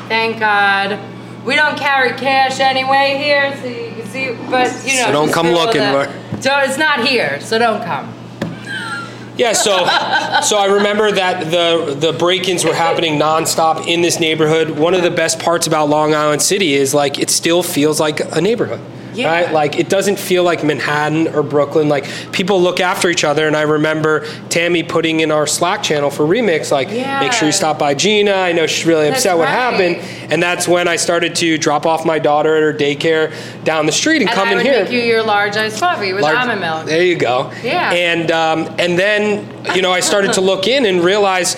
thank 0.07 0.39
God. 0.39 0.99
We 1.45 1.55
don't 1.55 1.77
carry 1.77 2.11
cash 2.11 2.59
anyway 2.59 3.17
here, 3.17 3.55
so 3.61 3.67
you 3.67 3.91
can 3.95 4.05
see, 4.07 4.27
but 4.49 4.67
you 4.85 4.97
know. 4.99 5.05
So 5.05 5.11
don't 5.11 5.31
come 5.31 5.47
looking, 5.51 5.81
Mar- 5.81 6.11
So 6.41 6.57
it's 6.59 6.77
not 6.77 7.05
here, 7.05 7.39
so 7.41 7.57
don't 7.57 7.83
come. 7.83 8.13
Yeah, 9.39 9.53
so 9.53 9.71
so 10.41 10.57
I 10.57 10.65
remember 10.65 11.09
that 11.13 11.49
the 11.49 11.95
the 11.95 12.11
break-ins 12.11 12.65
were 12.65 12.73
happening 12.73 13.17
nonstop 13.17 13.87
in 13.87 14.01
this 14.01 14.19
neighborhood. 14.19 14.71
One 14.71 14.93
of 14.93 15.01
the 15.01 15.11
best 15.11 15.39
parts 15.39 15.65
about 15.65 15.87
Long 15.87 16.13
Island 16.13 16.41
City 16.41 16.73
is 16.73 16.93
like 16.93 17.17
it 17.17 17.29
still 17.29 17.63
feels 17.63 18.01
like 18.01 18.19
a 18.35 18.41
neighborhood. 18.41 18.81
Yeah. 19.13 19.27
right? 19.31 19.51
Like 19.53 19.77
it 19.79 19.89
doesn't 19.89 20.19
feel 20.19 20.43
like 20.43 20.63
Manhattan 20.63 21.27
or 21.29 21.43
Brooklyn. 21.43 21.89
Like 21.89 22.05
people 22.31 22.61
look 22.61 22.79
after 22.79 23.09
each 23.09 23.23
other. 23.23 23.47
And 23.47 23.55
I 23.55 23.63
remember 23.63 24.25
Tammy 24.49 24.83
putting 24.83 25.19
in 25.21 25.31
our 25.31 25.47
Slack 25.47 25.83
channel 25.83 26.09
for 26.09 26.23
Remix, 26.25 26.71
like 26.71 26.89
make 26.89 27.31
sure 27.33 27.47
you 27.47 27.51
stop 27.51 27.79
by 27.79 27.93
Gina. 27.95 28.31
I 28.33 28.51
know 28.51 28.67
she's 28.67 28.85
really 28.85 29.05
That's 29.09 29.19
upset 29.25 29.37
what 29.37 29.45
right. 29.45 29.49
happened. 29.51 29.95
And 30.31 30.41
that's 30.43 30.67
when 30.67 30.87
I 30.87 30.95
started 30.95 31.35
to 31.37 31.57
drop 31.57 31.85
off 31.85 32.05
my 32.05 32.19
daughter 32.19 32.55
at 32.55 32.61
her 32.61 32.73
daycare 32.73 33.33
down 33.63 33.85
the 33.85 33.91
street 33.91 34.21
and, 34.21 34.29
And 34.29 34.37
come 34.37 34.47
I 34.49 34.51
in 34.53 34.59
here. 34.59 34.83
make 34.83 34.91
you 34.91 34.99
your 34.99 35.23
large 35.23 35.55
iced 35.57 35.79
coffee 35.79 36.13
with 36.13 36.21
Large- 36.23 36.37
almond 36.37 36.61
milk. 36.61 36.85
There 36.85 37.03
you 37.03 37.15
go. 37.17 37.51
Yeah. 37.63 37.91
And 37.91 38.31
um, 38.31 38.67
and 38.79 38.97
then 38.97 39.47
you 39.75 39.81
know 39.81 39.91
I 39.91 39.99
started 40.01 40.33
to 40.33 40.41
look 40.41 40.67
in 40.67 40.85
and 40.85 41.03
realize, 41.03 41.55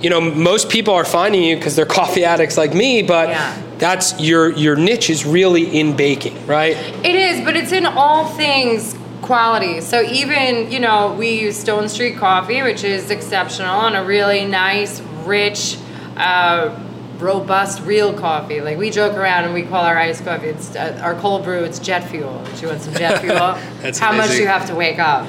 you 0.00 0.10
know, 0.10 0.20
most 0.20 0.68
people 0.70 0.94
are 0.94 1.04
finding 1.04 1.42
you 1.42 1.56
because 1.56 1.76
they're 1.76 1.84
coffee 1.86 2.24
addicts 2.24 2.56
like 2.56 2.74
me, 2.74 3.02
but 3.02 3.28
Yeah. 3.28 3.60
That's 3.78 4.18
your 4.20 4.52
your 4.52 4.76
niche 4.76 5.10
is 5.10 5.24
really 5.24 5.78
in 5.78 5.96
baking, 5.96 6.46
right? 6.46 6.76
It 7.04 7.14
is, 7.14 7.44
but 7.44 7.56
it's 7.56 7.72
in 7.72 7.86
all 7.86 8.26
things 8.26 8.96
quality. 9.22 9.80
So 9.80 10.02
even, 10.02 10.70
you 10.70 10.78
know, 10.80 11.14
we 11.18 11.40
use 11.40 11.56
Stone 11.56 11.88
Street 11.88 12.16
coffee, 12.18 12.62
which 12.62 12.84
is 12.84 13.10
exceptional 13.10 13.80
and 13.86 13.96
a 13.96 14.04
really 14.04 14.44
nice, 14.44 15.00
rich, 15.24 15.78
uh, 16.16 16.78
robust, 17.18 17.80
real 17.82 18.12
coffee. 18.12 18.60
Like 18.60 18.76
we 18.76 18.90
joke 18.90 19.16
around 19.16 19.44
and 19.44 19.54
we 19.54 19.62
call 19.62 19.82
our 19.82 19.96
iced 19.96 20.24
coffee, 20.24 20.48
it's 20.48 20.76
uh, 20.76 21.00
our 21.02 21.14
cold 21.14 21.42
brew, 21.44 21.64
it's 21.64 21.78
jet 21.78 22.00
fuel. 22.10 22.44
Do 22.54 22.60
you 22.60 22.68
want 22.68 22.82
some 22.82 22.94
jet 22.94 23.20
fuel? 23.22 23.58
That's 23.80 23.98
How 23.98 24.12
much 24.12 24.26
amazing. 24.26 24.42
you 24.42 24.48
have 24.48 24.66
to 24.66 24.74
wake 24.74 24.98
up. 24.98 25.26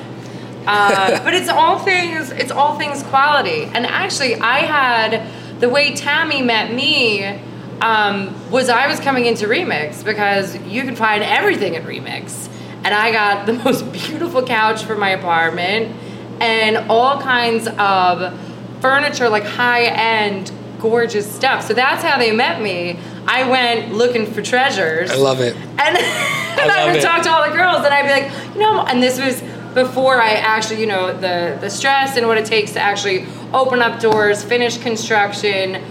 Uh, 0.67 1.23
but 1.23 1.33
it's 1.35 1.47
all 1.47 1.77
things 1.77 2.31
it's 2.31 2.49
all 2.51 2.75
things 2.79 3.03
quality 3.03 3.65
and 3.75 3.85
actually 3.85 4.33
i 4.37 4.61
had 4.61 5.21
the 5.61 5.69
way 5.69 5.93
tammy 5.95 6.41
met 6.41 6.73
me 6.73 7.39
um, 7.81 8.33
was 8.51 8.69
i 8.69 8.87
was 8.87 8.99
coming 8.99 9.25
into 9.25 9.47
remix 9.47 10.03
because 10.03 10.55
you 10.63 10.83
can 10.83 10.95
find 10.95 11.23
everything 11.23 11.75
at 11.75 11.83
remix 11.83 12.49
and 12.83 12.87
i 12.93 13.11
got 13.11 13.45
the 13.45 13.53
most 13.65 13.91
beautiful 13.91 14.43
couch 14.43 14.83
for 14.83 14.95
my 14.95 15.09
apartment 15.09 15.95
and 16.41 16.89
all 16.89 17.21
kinds 17.21 17.67
of 17.77 18.37
furniture 18.81 19.29
like 19.29 19.43
high-end 19.43 20.51
gorgeous 20.79 21.29
stuff 21.33 21.63
so 21.65 21.73
that's 21.73 22.03
how 22.03 22.17
they 22.17 22.31
met 22.31 22.61
me 22.61 22.99
i 23.27 23.47
went 23.49 23.93
looking 23.93 24.25
for 24.31 24.41
treasures 24.41 25.09
I 25.11 25.15
love 25.15 25.39
it. 25.41 25.55
and, 25.55 25.97
and 26.59 26.71
I, 26.71 26.85
love 26.85 26.87
would 26.93 26.97
it. 26.97 27.01
talk 27.01 27.21
to 27.23 27.31
all 27.31 27.49
the 27.49 27.55
girls, 27.55 27.83
and 27.83 27.93
I'd 27.93 28.03
be 28.03 28.09
like, 28.09 28.55
you 28.55 28.61
know, 28.61 28.81
and 28.85 29.01
this 29.03 29.19
was 29.19 29.41
before 29.73 30.21
I 30.21 30.31
actually, 30.31 30.79
you 30.79 30.87
know, 30.87 31.13
the 31.13 31.57
the 31.59 31.69
stress 31.69 32.15
and 32.17 32.27
what 32.27 32.37
it 32.37 32.45
takes 32.45 32.71
to 32.73 32.79
actually 32.79 33.25
open 33.53 33.81
up 33.81 33.99
doors, 33.99 34.43
finish 34.43 34.77
construction, 34.77 35.83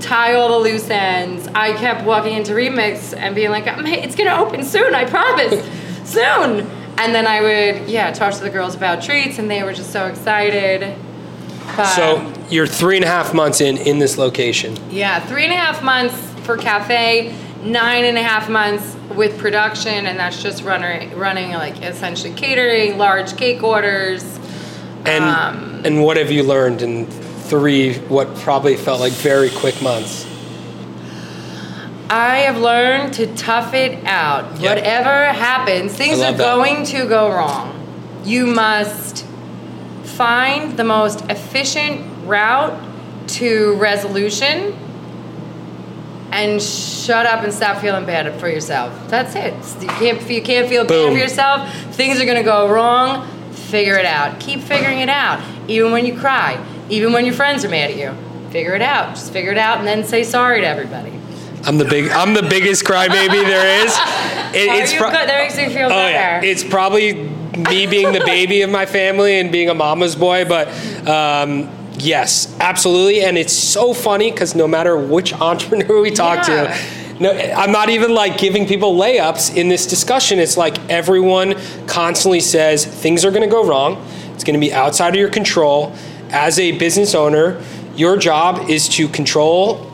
tie 0.00 0.34
all 0.34 0.48
the 0.48 0.58
loose 0.58 0.88
ends. 0.90 1.48
I 1.54 1.72
kept 1.74 2.04
walking 2.04 2.34
into 2.34 2.52
Remix 2.52 3.16
and 3.16 3.34
being 3.34 3.50
like, 3.50 3.66
"Um, 3.66 3.86
it's 3.86 4.14
gonna 4.14 4.40
open 4.42 4.64
soon, 4.64 4.94
I 4.94 5.04
promise, 5.04 5.64
soon. 6.04 6.66
And 6.98 7.14
then 7.14 7.26
I 7.28 7.40
would, 7.40 7.88
yeah, 7.88 8.10
talk 8.12 8.34
to 8.34 8.40
the 8.40 8.50
girls 8.50 8.74
about 8.74 9.02
treats, 9.02 9.38
and 9.38 9.48
they 9.50 9.62
were 9.62 9.72
just 9.72 9.92
so 9.92 10.06
excited. 10.06 10.94
But, 11.76 11.84
So 11.94 12.32
you're 12.50 12.66
three 12.66 12.96
and 12.96 13.04
a 13.04 13.08
half 13.08 13.32
months 13.34 13.60
in 13.60 13.76
in 13.76 13.98
this 13.98 14.18
location. 14.18 14.76
yeah, 14.90 15.20
three 15.20 15.44
and 15.44 15.52
a 15.52 15.56
half 15.56 15.82
months 15.82 16.16
for 16.42 16.56
cafe, 16.56 17.32
nine 17.62 18.04
and 18.04 18.16
a 18.18 18.22
half 18.22 18.48
months 18.48 18.96
with 19.14 19.38
production, 19.38 20.06
and 20.06 20.18
that's 20.18 20.42
just 20.42 20.64
running, 20.64 21.16
running 21.16 21.52
like 21.52 21.80
essentially 21.82 22.32
catering, 22.32 22.98
large 22.98 23.36
cake 23.36 23.62
orders. 23.62 24.24
And 25.04 25.24
Um, 25.24 25.82
and 25.84 26.02
what 26.02 26.16
have 26.16 26.32
you 26.32 26.42
learned 26.42 26.82
in 26.82 27.06
three 27.48 27.94
what 27.94 28.34
probably 28.36 28.76
felt 28.76 29.00
like 29.00 29.12
very 29.12 29.50
quick 29.50 29.80
months? 29.82 30.26
I 32.10 32.38
have 32.38 32.58
learned 32.58 33.14
to 33.14 33.34
tough 33.36 33.74
it 33.74 34.04
out. 34.04 34.60
Yep. 34.60 34.76
Whatever 34.76 35.26
happens, 35.26 35.94
things 35.94 36.20
are 36.20 36.32
that. 36.32 36.38
going 36.38 36.84
to 36.86 37.06
go 37.06 37.30
wrong. 37.30 37.74
You 38.24 38.46
must 38.46 39.26
find 40.04 40.76
the 40.78 40.84
most 40.84 41.24
efficient 41.28 42.26
route 42.26 42.82
to 43.28 43.74
resolution 43.74 44.74
and 46.30 46.62
shut 46.62 47.26
up 47.26 47.42
and 47.42 47.52
stop 47.52 47.80
feeling 47.80 48.06
bad 48.06 48.38
for 48.40 48.48
yourself. 48.48 49.08
That's 49.08 49.34
it. 49.34 49.54
You 49.82 49.88
can't, 49.88 50.30
you 50.30 50.42
can't 50.42 50.68
feel 50.68 50.84
bad 50.84 51.12
for 51.12 51.18
yourself. 51.18 51.72
Things 51.94 52.20
are 52.20 52.24
going 52.24 52.36
to 52.38 52.42
go 52.42 52.70
wrong. 52.70 53.26
Figure 53.52 53.96
it 53.96 54.06
out. 54.06 54.40
Keep 54.40 54.60
figuring 54.60 55.00
it 55.00 55.08
out. 55.08 55.42
Even 55.68 55.92
when 55.92 56.06
you 56.06 56.18
cry, 56.18 56.62
even 56.88 57.12
when 57.12 57.24
your 57.24 57.34
friends 57.34 57.64
are 57.64 57.68
mad 57.68 57.90
at 57.90 57.96
you. 57.96 58.14
Figure 58.50 58.74
it 58.74 58.82
out. 58.82 59.14
Just 59.14 59.32
figure 59.32 59.50
it 59.52 59.58
out 59.58 59.78
and 59.78 59.86
then 59.86 60.04
say 60.04 60.22
sorry 60.24 60.60
to 60.62 60.66
everybody. 60.66 61.12
I'm 61.64 61.76
the 61.76 61.84
big 61.84 62.10
I'm 62.10 62.34
the 62.34 62.42
biggest 62.42 62.84
crybaby 62.84 63.44
there 63.44 63.84
is. 63.84 63.94
It- 64.50 64.82
it's 64.82 64.94
pro- 64.94 65.10
good? 65.10 65.28
That 65.28 65.38
makes 65.42 65.56
me 65.58 65.68
feel 65.68 65.86
Oh 65.86 65.88
better. 65.90 66.10
yeah, 66.10 66.40
it's 66.50 66.64
probably 66.64 67.12
me 67.12 67.86
being 67.86 68.12
the 68.12 68.22
baby 68.24 68.62
of 68.62 68.70
my 68.70 68.86
family 68.86 69.38
and 69.38 69.52
being 69.52 69.68
a 69.68 69.74
mama's 69.74 70.16
boy, 70.16 70.46
but 70.46 70.68
um, 71.06 71.68
yes, 71.98 72.56
absolutely. 72.58 73.20
And 73.20 73.36
it's 73.36 73.52
so 73.52 73.92
funny 73.92 74.30
because 74.30 74.54
no 74.54 74.66
matter 74.66 74.96
which 74.96 75.32
entrepreneur 75.40 76.00
we 76.00 76.10
talk 76.10 76.48
Yeah. 76.48 76.74
to, 76.74 77.22
no, 77.22 77.30
I'm 77.32 77.70
not 77.72 77.90
even 77.90 78.14
like 78.14 78.38
giving 78.38 78.66
people 78.66 78.96
layups 78.96 79.54
in 79.54 79.68
this 79.68 79.86
discussion. 79.86 80.38
It's 80.38 80.56
like 80.56 80.78
everyone 80.88 81.54
constantly 81.86 82.40
says 82.40 82.86
things 82.86 83.26
are 83.26 83.30
going 83.30 83.42
to 83.42 83.54
go 83.54 83.66
wrong. 83.66 84.02
It's 84.34 84.44
going 84.44 84.54
to 84.58 84.66
be 84.66 84.72
outside 84.72 85.10
of 85.10 85.16
your 85.16 85.28
control. 85.28 85.92
As 86.30 86.58
a 86.58 86.72
business 86.72 87.14
owner, 87.14 87.62
your 87.96 88.16
job 88.16 88.68
is 88.68 88.88
to 88.90 89.08
control 89.08 89.84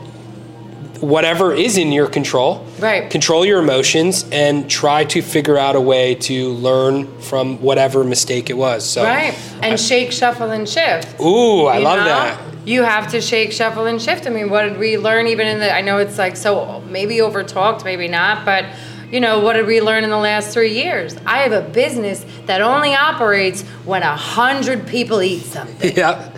whatever 1.01 1.53
is 1.53 1.77
in 1.77 1.91
your 1.91 2.07
control. 2.07 2.65
Right. 2.79 3.09
Control 3.09 3.45
your 3.45 3.59
emotions 3.59 4.25
and 4.31 4.69
try 4.69 5.03
to 5.05 5.21
figure 5.21 5.57
out 5.57 5.75
a 5.75 5.81
way 5.81 6.15
to 6.15 6.49
learn 6.49 7.19
from 7.19 7.61
whatever 7.61 8.03
mistake 8.03 8.49
it 8.49 8.57
was. 8.57 8.87
So 8.87 9.03
Right. 9.03 9.37
And 9.61 9.79
shake, 9.79 10.11
shuffle, 10.11 10.51
and 10.51 10.67
shift. 10.67 11.19
Ooh, 11.21 11.65
I 11.65 11.77
You 11.79 11.83
love 11.83 11.99
know? 11.99 12.05
that. 12.05 12.39
You 12.65 12.81
have 12.83 13.11
to 13.11 13.21
shake, 13.21 13.51
shuffle, 13.51 13.85
and 13.85 14.01
shift. 14.01 14.25
I 14.25 14.31
mean, 14.31 14.49
what 14.49 14.63
did 14.63 14.79
we 14.79 14.97
learn 14.97 15.27
even 15.27 15.45
in 15.47 15.59
the, 15.59 15.71
I 15.73 15.81
know 15.81 15.97
it's 15.99 16.17
like 16.17 16.35
so 16.35 16.81
maybe 16.89 17.21
over 17.21 17.43
talked, 17.43 17.85
maybe 17.85 18.07
not, 18.07 18.43
but 18.43 18.65
you 19.11 19.19
know, 19.19 19.39
what 19.39 19.53
did 19.53 19.65
we 19.65 19.81
learn 19.81 20.03
in 20.03 20.09
the 20.09 20.17
last 20.17 20.53
three 20.53 20.73
years? 20.73 21.15
I 21.25 21.39
have 21.39 21.51
a 21.51 21.61
business 21.69 22.25
that 22.45 22.61
only 22.61 22.93
operates 22.95 23.61
when 23.85 24.03
a 24.03 24.15
hundred 24.15 24.87
people 24.87 25.21
eat 25.21 25.43
something. 25.43 25.93
Yeah. 25.97 26.31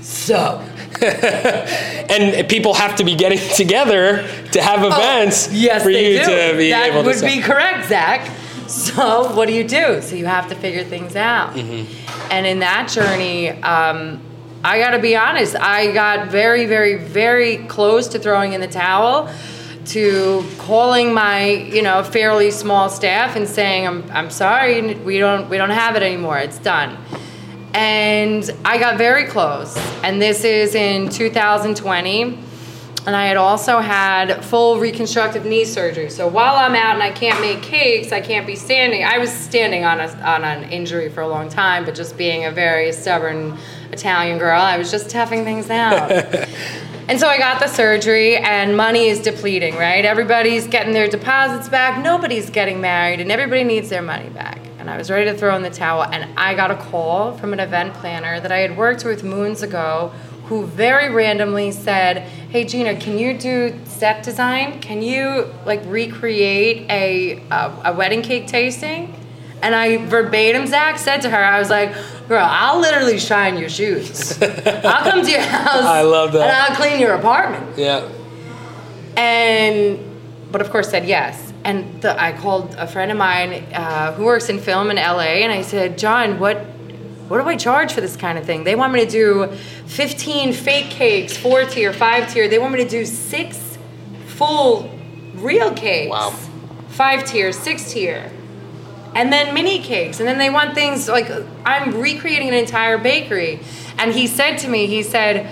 So, 0.00 0.64
And 1.02 2.48
people 2.48 2.74
have 2.74 2.96
to 2.96 3.04
be 3.04 3.14
getting 3.14 3.38
together 3.54 4.26
to 4.52 4.62
have 4.62 4.80
events 4.84 5.48
Oh, 5.48 5.52
yes, 5.52 5.82
for 5.82 5.92
they 5.92 6.12
you 6.12 6.18
do. 6.18 6.24
to 6.52 6.56
be 6.56 6.70
that 6.70 6.90
able 6.90 7.02
to 7.02 7.06
would 7.08 7.16
sell. 7.16 7.28
be 7.34 7.40
correct, 7.40 7.88
Zach. 7.88 8.30
So, 8.66 9.32
what 9.34 9.46
do 9.48 9.54
you 9.54 9.64
do? 9.66 10.00
So, 10.02 10.16
you 10.16 10.26
have 10.26 10.48
to 10.48 10.54
figure 10.54 10.84
things 10.84 11.14
out. 11.14 11.54
Mm-hmm. 11.54 12.32
And 12.32 12.46
in 12.46 12.58
that 12.60 12.88
journey, 12.88 13.50
um, 13.62 14.20
I 14.64 14.78
got 14.80 14.90
to 14.90 14.98
be 14.98 15.14
honest, 15.14 15.54
I 15.56 15.92
got 15.92 16.28
very, 16.28 16.66
very, 16.66 16.96
very 16.96 17.58
close 17.68 18.08
to 18.08 18.18
throwing 18.18 18.52
in 18.54 18.60
the 18.60 18.66
towel, 18.66 19.30
to 19.88 20.44
calling 20.58 21.12
my, 21.12 21.48
you 21.48 21.82
know, 21.82 22.02
fairly 22.02 22.50
small 22.50 22.88
staff 22.88 23.36
and 23.36 23.48
saying, 23.48 23.86
"I'm, 23.86 24.04
I'm 24.10 24.30
sorry, 24.30 24.94
we 24.94 25.18
don't, 25.18 25.48
we 25.48 25.56
don't 25.56 25.70
have 25.70 25.96
it 25.96 26.02
anymore. 26.02 26.38
It's 26.38 26.58
done." 26.58 26.96
And 27.74 28.50
I 28.64 28.78
got 28.78 28.98
very 28.98 29.26
close. 29.26 29.76
And 30.02 30.20
this 30.20 30.44
is 30.44 30.74
in 30.74 31.08
2020. 31.10 32.47
And 33.08 33.16
I 33.16 33.24
had 33.24 33.38
also 33.38 33.78
had 33.78 34.44
full 34.44 34.78
reconstructive 34.78 35.46
knee 35.46 35.64
surgery. 35.64 36.10
So 36.10 36.28
while 36.28 36.56
I'm 36.56 36.74
out 36.74 36.92
and 36.92 37.02
I 37.02 37.10
can't 37.10 37.40
make 37.40 37.62
cakes, 37.62 38.12
I 38.12 38.20
can't 38.20 38.46
be 38.46 38.54
standing. 38.54 39.02
I 39.02 39.16
was 39.16 39.32
standing 39.32 39.86
on 39.86 39.98
a, 39.98 40.08
on 40.18 40.44
an 40.44 40.68
injury 40.70 41.08
for 41.08 41.22
a 41.22 41.26
long 41.26 41.48
time, 41.48 41.86
but 41.86 41.94
just 41.94 42.18
being 42.18 42.44
a 42.44 42.50
very 42.50 42.92
stubborn 42.92 43.56
Italian 43.92 44.36
girl, 44.36 44.60
I 44.60 44.76
was 44.76 44.90
just 44.90 45.08
toughing 45.08 45.44
things 45.44 45.70
out. 45.70 46.10
and 47.08 47.18
so 47.18 47.28
I 47.28 47.38
got 47.38 47.60
the 47.60 47.68
surgery, 47.68 48.36
and 48.36 48.76
money 48.76 49.06
is 49.06 49.22
depleting, 49.22 49.76
right? 49.76 50.04
Everybody's 50.04 50.66
getting 50.66 50.92
their 50.92 51.08
deposits 51.08 51.70
back. 51.70 52.04
Nobody's 52.04 52.50
getting 52.50 52.78
married, 52.78 53.22
and 53.22 53.32
everybody 53.32 53.64
needs 53.64 53.88
their 53.88 54.02
money 54.02 54.28
back. 54.28 54.60
And 54.78 54.90
I 54.90 54.98
was 54.98 55.10
ready 55.10 55.24
to 55.30 55.34
throw 55.34 55.56
in 55.56 55.62
the 55.62 55.70
towel, 55.70 56.04
and 56.04 56.38
I 56.38 56.52
got 56.54 56.70
a 56.70 56.76
call 56.76 57.32
from 57.38 57.54
an 57.54 57.60
event 57.60 57.94
planner 57.94 58.38
that 58.38 58.52
I 58.52 58.58
had 58.58 58.76
worked 58.76 59.06
with 59.06 59.24
moons 59.24 59.62
ago 59.62 60.12
who 60.48 60.64
very 60.64 61.12
randomly 61.12 61.70
said, 61.70 62.18
"Hey 62.50 62.64
Gina, 62.64 62.96
can 62.96 63.18
you 63.18 63.36
do 63.38 63.78
set 63.84 64.22
design? 64.22 64.80
Can 64.80 65.02
you 65.02 65.52
like 65.66 65.82
recreate 65.86 66.90
a 66.90 67.42
a, 67.50 67.82
a 67.86 67.92
wedding 67.92 68.22
cake 68.22 68.46
tasting?" 68.46 69.14
And 69.60 69.74
I 69.74 69.98
verbatim, 70.06 70.66
Zach 70.66 70.98
said 70.98 71.18
to 71.22 71.30
her, 71.30 71.36
"I 71.36 71.58
was 71.58 71.68
like, 71.68 71.92
girl, 72.28 72.46
I'll 72.48 72.80
literally 72.80 73.18
shine 73.18 73.58
your 73.58 73.68
shoes. 73.68 74.40
I'll 74.42 75.10
come 75.10 75.24
to 75.24 75.30
your 75.30 75.40
house. 75.40 75.84
I 75.84 76.02
love 76.02 76.32
that. 76.32 76.42
And 76.42 76.56
I'll 76.56 76.76
clean 76.76 77.00
your 77.00 77.14
apartment." 77.14 77.78
yeah. 77.78 78.08
And 79.16 79.98
but 80.50 80.60
of 80.60 80.70
course 80.70 80.88
said 80.90 81.06
yes. 81.06 81.52
And 81.64 82.00
the, 82.00 82.20
I 82.20 82.32
called 82.32 82.74
a 82.78 82.86
friend 82.86 83.10
of 83.10 83.18
mine 83.18 83.64
uh, 83.74 84.12
who 84.12 84.24
works 84.24 84.48
in 84.48 84.58
film 84.60 84.90
in 84.90 84.96
LA, 84.96 85.42
and 85.44 85.52
I 85.52 85.62
said, 85.62 85.98
John, 85.98 86.38
what 86.38 86.64
what 87.28 87.42
do 87.42 87.48
I 87.48 87.56
charge 87.56 87.92
for 87.92 88.00
this 88.00 88.16
kind 88.16 88.38
of 88.38 88.46
thing? 88.46 88.64
They 88.64 88.74
want 88.74 88.92
me 88.92 89.04
to 89.04 89.10
do 89.10 89.52
15 89.88 90.52
fake 90.52 90.90
cakes, 90.90 91.36
four 91.36 91.64
tier, 91.64 91.92
five 91.92 92.32
tier. 92.32 92.46
They 92.46 92.58
want 92.58 92.72
me 92.74 92.84
to 92.84 92.88
do 92.88 93.04
six 93.04 93.78
full 94.26 94.88
real 95.34 95.72
cakes. 95.72 96.10
Wow. 96.10 96.30
five 96.88 97.24
tier, 97.24 97.52
six 97.52 97.92
tier, 97.92 98.30
and 99.14 99.32
then 99.32 99.54
mini 99.54 99.80
cakes. 99.80 100.20
And 100.20 100.28
then 100.28 100.38
they 100.38 100.50
want 100.50 100.74
things 100.74 101.08
like 101.08 101.30
I'm 101.64 102.00
recreating 102.00 102.48
an 102.48 102.54
entire 102.54 102.98
bakery. 102.98 103.60
And 103.98 104.12
he 104.12 104.26
said 104.26 104.56
to 104.58 104.68
me, 104.68 104.86
he 104.86 105.02
said, 105.02 105.50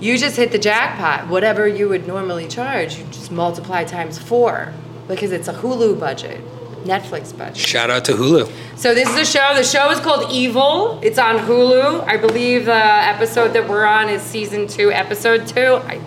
You 0.00 0.18
just 0.18 0.36
hit 0.36 0.52
the 0.52 0.58
jackpot. 0.58 1.28
Whatever 1.28 1.66
you 1.66 1.88
would 1.88 2.06
normally 2.06 2.46
charge, 2.48 2.98
you 2.98 3.04
just 3.06 3.32
multiply 3.32 3.84
times 3.84 4.18
four 4.18 4.72
because 5.08 5.32
it's 5.32 5.48
a 5.48 5.54
Hulu 5.54 5.98
budget, 5.98 6.40
Netflix 6.84 7.36
budget. 7.36 7.56
Shout 7.56 7.90
out 7.90 8.04
to 8.06 8.12
Hulu. 8.12 8.50
So 8.76 8.94
this 8.94 9.08
is 9.08 9.16
a 9.16 9.24
show. 9.24 9.54
The 9.54 9.64
show 9.64 9.90
is 9.90 10.00
called 10.00 10.30
Evil. 10.30 10.98
It's 11.02 11.18
on 11.18 11.38
Hulu. 11.38 12.06
I 12.06 12.16
believe 12.16 12.64
the 12.66 12.74
episode 12.74 13.48
that 13.54 13.68
we're 13.68 13.84
on 13.84 14.08
is 14.08 14.22
season 14.22 14.66
two, 14.66 14.90
episode 14.92 15.46
two. 15.46 15.80
I, 15.86 16.00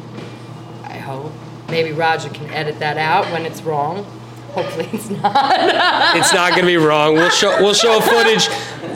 I 0.83 0.97
hope. 0.97 1.31
Maybe 1.69 1.91
Roger 1.91 2.29
can 2.29 2.49
edit 2.51 2.79
that 2.79 2.97
out 2.97 3.25
when 3.31 3.45
it's 3.45 3.61
wrong. 3.63 4.05
Hopefully 4.53 4.89
it's 4.93 5.09
not. 5.09 6.15
It's 6.17 6.33
not 6.33 6.51
gonna 6.51 6.65
be 6.67 6.77
wrong. 6.77 7.15
We'll 7.15 7.29
show 7.29 7.61
we'll 7.61 7.73
show 7.73 7.99
footage. 7.99 8.47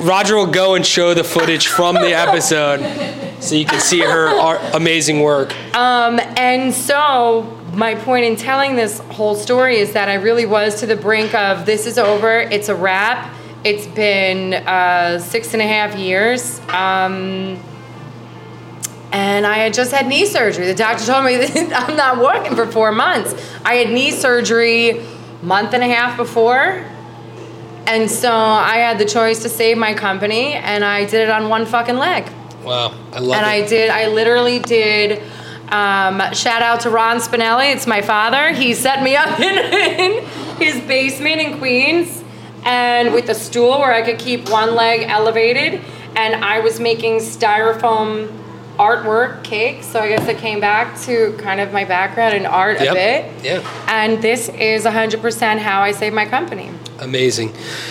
Roger 0.06 0.38
will 0.38 0.48
go 0.48 0.76
and 0.76 0.86
show 0.86 1.14
the 1.14 1.24
footage 1.24 1.68
from 1.68 1.96
the 1.96 2.14
episode, 2.14 2.80
so 3.42 3.56
you 3.56 3.66
can 3.66 3.82
see 3.82 4.00
her 4.00 4.28
amazing 4.74 5.20
work. 5.20 5.54
Um, 5.76 6.20
and 6.38 6.74
so 6.74 7.59
my 7.74 7.96
point 7.96 8.26
in 8.26 8.36
telling 8.36 8.76
this 8.76 9.00
whole 9.00 9.36
story 9.36 9.78
is 9.78 9.94
that 9.94 10.10
I 10.10 10.16
really 10.16 10.46
was 10.46 10.80
to 10.80 10.86
the 10.86 10.96
brink 10.96 11.34
of 11.34 11.66
this 11.66 11.86
is 11.86 11.98
over. 11.98 12.40
It's 12.40 12.70
a 12.70 12.76
wrap. 12.76 13.34
It's 13.64 13.88
been 13.88 14.54
uh, 14.54 15.20
six 15.20 15.54
and 15.54 15.62
a 15.62 15.68
half 15.68 15.96
years. 15.96 16.60
Um, 16.70 17.60
and 19.12 19.46
I 19.46 19.58
had 19.58 19.74
just 19.74 19.92
had 19.92 20.08
knee 20.08 20.26
surgery. 20.26 20.66
The 20.68 20.76
doctor 20.76 21.06
told 21.06 21.26
me 21.26 21.38
that 21.46 21.90
I'm 21.90 21.98
not 21.98 22.20
working 22.20 22.56
for 22.56 22.66
four 22.66 22.92
months. 22.92 23.34
I 23.66 23.76
had 23.76 23.90
knee 23.90 24.12
surgery 24.12 25.06
month 25.42 25.74
and 25.74 25.84
a 25.84 25.88
half 25.88 26.18
before. 26.18 26.86
And 27.88 28.10
so 28.10 28.32
I 28.32 28.78
had 28.78 29.00
the 29.00 29.06
choice 29.06 29.42
to 29.42 29.50
save 29.50 29.78
my 29.78 29.96
company, 29.96 30.54
and 30.54 30.86
I 30.86 31.06
did 31.06 31.22
it 31.22 31.30
on 31.30 31.50
one 31.50 31.66
fucking 31.66 31.98
leg. 31.98 32.32
Wow, 32.64 32.94
I 33.12 33.20
love 33.20 33.22
And 33.22 33.24
it. 33.24 33.36
And 33.36 33.46
I 33.46 33.68
did, 33.68 33.90
I 33.90 34.08
literally 34.10 34.60
did. 34.60 35.24
Um, 35.72 36.34
shout 36.34 36.62
out 36.62 36.82
to 36.82 36.90
Ron 36.90 37.18
Spinelli. 37.18 37.74
It's 37.74 37.86
my 37.88 38.02
father. 38.02 38.52
He 38.54 38.74
set 38.74 39.04
me 39.04 39.16
up 39.16 39.40
in, 39.40 39.58
in 40.20 40.26
his 40.58 40.80
basement 40.82 41.40
in 41.42 41.58
Queens 41.60 42.24
and 42.66 43.14
with 43.14 43.30
a 43.30 43.36
stool 43.36 43.80
where 43.80 43.94
I 43.94 44.02
could 44.02 44.20
keep 44.20 44.50
one 44.50 44.76
leg 44.76 45.08
elevated. 45.10 45.82
And 46.16 46.44
I 46.44 46.60
was 46.60 46.80
making 46.80 47.18
styrofoam 47.20 48.36
artwork 48.78 49.44
cakes. 49.44 49.86
So 49.86 50.00
I 50.00 50.08
guess 50.10 50.28
it 50.28 50.38
came 50.38 50.60
back 50.60 51.00
to 51.02 51.34
kind 51.38 51.60
of 51.60 51.72
my 51.72 51.86
background 51.86 52.34
in 52.34 52.46
art 52.46 52.80
Yep. 52.82 52.92
a 52.92 52.94
bit. 52.94 53.44
Yeah. 53.46 53.86
And 53.88 54.22
this 54.22 54.50
is 54.50 54.86
100% 54.86 55.60
how 55.60 55.82
I 55.82 55.92
save 55.92 56.14
my 56.14 56.26
company. 56.26 56.72
Amazing. 57.02 57.50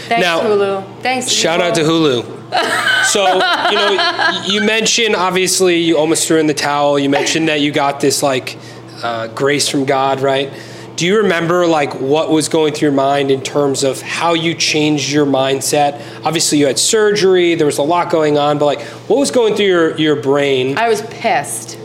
Thanks, 0.09 0.23
now, 0.23 0.41
Hulu. 0.41 1.03
Thanks. 1.03 1.31
Shout 1.31 1.61
out 1.61 1.75
to 1.77 1.83
Hulu. 1.83 2.23
Hulu. 2.23 3.05
So, 3.05 3.25
you 3.27 3.77
know, 3.77 4.43
you 4.47 4.63
mentioned 4.63 5.15
obviously 5.17 5.79
you 5.79 5.97
almost 5.99 6.27
threw 6.27 6.39
in 6.39 6.47
the 6.47 6.55
towel. 6.55 6.99
You 6.99 7.09
mentioned 7.09 7.49
that 7.49 7.61
you 7.61 7.73
got 7.73 8.01
this 8.01 8.23
like 8.23 8.59
uh, 9.03 9.29
grace 9.29 9.69
from 9.69 9.85
God, 9.85 10.21
right? 10.21 10.53
Do 10.97 11.07
you 11.07 11.19
remember 11.19 11.67
like 11.67 11.95
what 12.01 12.29
was 12.31 12.49
going 12.49 12.75
through 12.75 12.89
your 12.89 12.97
mind 12.97 13.31
in 13.31 13.41
terms 13.43 13.85
of 13.85 14.03
how 14.03 14.35
you 14.35 14.55
changed 14.55 15.11
your 15.11 15.27
mindset? 15.27 16.03
Obviously, 16.25 16.59
you 16.59 16.67
had 16.67 16.79
surgery. 16.79 17.55
There 17.55 17.67
was 17.67 17.79
a 17.79 17.83
lot 17.83 18.11
going 18.11 18.37
on, 18.37 18.59
but 18.59 18.65
like, 18.67 18.81
what 19.09 19.19
was 19.19 19.31
going 19.31 19.55
through 19.55 19.67
your 19.67 19.97
your 19.97 20.17
brain? 20.17 20.77
I 20.77 20.89
was 20.89 21.03
pissed. 21.03 21.79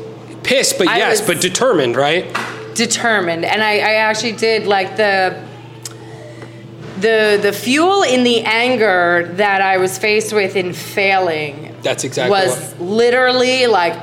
Pissed, 0.44 0.78
but 0.78 0.88
I 0.88 0.98
yes, 0.98 1.20
was- 1.20 1.28
but 1.28 1.42
determined, 1.42 1.96
right? 1.96 2.26
determined 2.76 3.46
and 3.46 3.62
I, 3.64 3.74
I 3.74 3.94
actually 3.96 4.32
did 4.32 4.66
like 4.66 4.98
the 4.98 5.40
the 7.04 7.38
the 7.42 7.54
fuel 7.54 8.02
in 8.04 8.24
the 8.24 8.40
anger 8.42 9.30
that 9.44 9.62
I 9.62 9.78
was 9.78 9.98
faced 9.98 10.32
with 10.34 10.56
in 10.56 10.74
failing 10.74 11.76
That's 11.84 12.04
exactly 12.04 12.32
was 12.32 12.74
what. 12.74 12.82
literally 12.90 13.68
like 13.68 13.94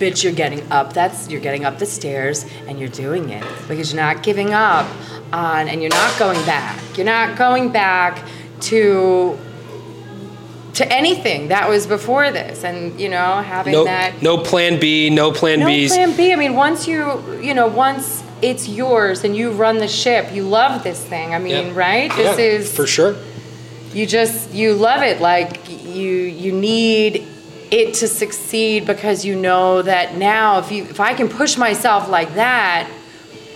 bitch 0.00 0.24
you're 0.24 0.32
getting 0.44 0.62
up 0.72 0.92
that's 0.92 1.28
you're 1.30 1.40
getting 1.48 1.64
up 1.64 1.78
the 1.78 1.86
stairs 1.86 2.44
and 2.66 2.78
you're 2.80 2.88
doing 3.06 3.30
it 3.30 3.44
because 3.68 3.92
you're 3.92 4.02
not 4.02 4.22
giving 4.22 4.52
up 4.52 4.86
on 5.32 5.68
and 5.68 5.80
you're 5.82 5.96
not 6.02 6.18
going 6.18 6.42
back 6.46 6.76
you're 6.96 7.06
not 7.18 7.36
going 7.38 7.70
back 7.72 8.12
to 8.60 9.38
to 10.74 10.82
anything 10.92 11.48
that 11.48 11.68
was 11.68 11.86
before 11.86 12.30
this 12.30 12.62
and 12.64 12.98
you 13.00 13.08
know 13.08 13.40
having 13.42 13.72
No, 13.72 13.84
that 13.84 14.20
no 14.22 14.36
plan 14.38 14.78
B, 14.78 15.08
no 15.08 15.32
plan 15.32 15.58
B, 15.60 15.64
no 15.64 15.70
Bs. 15.70 15.88
plan 15.88 16.16
B. 16.16 16.32
I 16.32 16.36
mean, 16.36 16.54
once 16.54 16.86
you, 16.86 17.00
you 17.40 17.54
know, 17.54 17.66
once 17.66 18.22
it's 18.42 18.68
yours 18.68 19.24
and 19.24 19.36
you 19.36 19.50
run 19.50 19.78
the 19.78 19.88
ship, 19.88 20.32
you 20.32 20.42
love 20.42 20.82
this 20.84 21.02
thing. 21.02 21.34
I 21.34 21.38
mean, 21.38 21.68
Yeah. 21.68 21.72
right? 21.74 22.14
This 22.16 22.38
Yeah, 22.38 22.44
is 22.44 22.72
for 22.74 22.86
sure. 22.86 23.16
you 23.92 24.06
just 24.06 24.52
you 24.52 24.74
love 24.74 25.02
it. 25.02 25.20
Like 25.20 25.60
you 25.70 26.10
you 26.42 26.52
need 26.52 27.26
it 27.70 27.94
to 27.94 28.06
succeed 28.06 28.86
because 28.86 29.24
you 29.24 29.34
know 29.34 29.82
that 29.82 30.16
now 30.16 30.58
if 30.58 30.70
you 30.70 30.84
if 30.84 31.00
I 31.00 31.14
can 31.14 31.28
push 31.28 31.56
myself 31.56 32.08
like 32.08 32.34
that, 32.34 32.88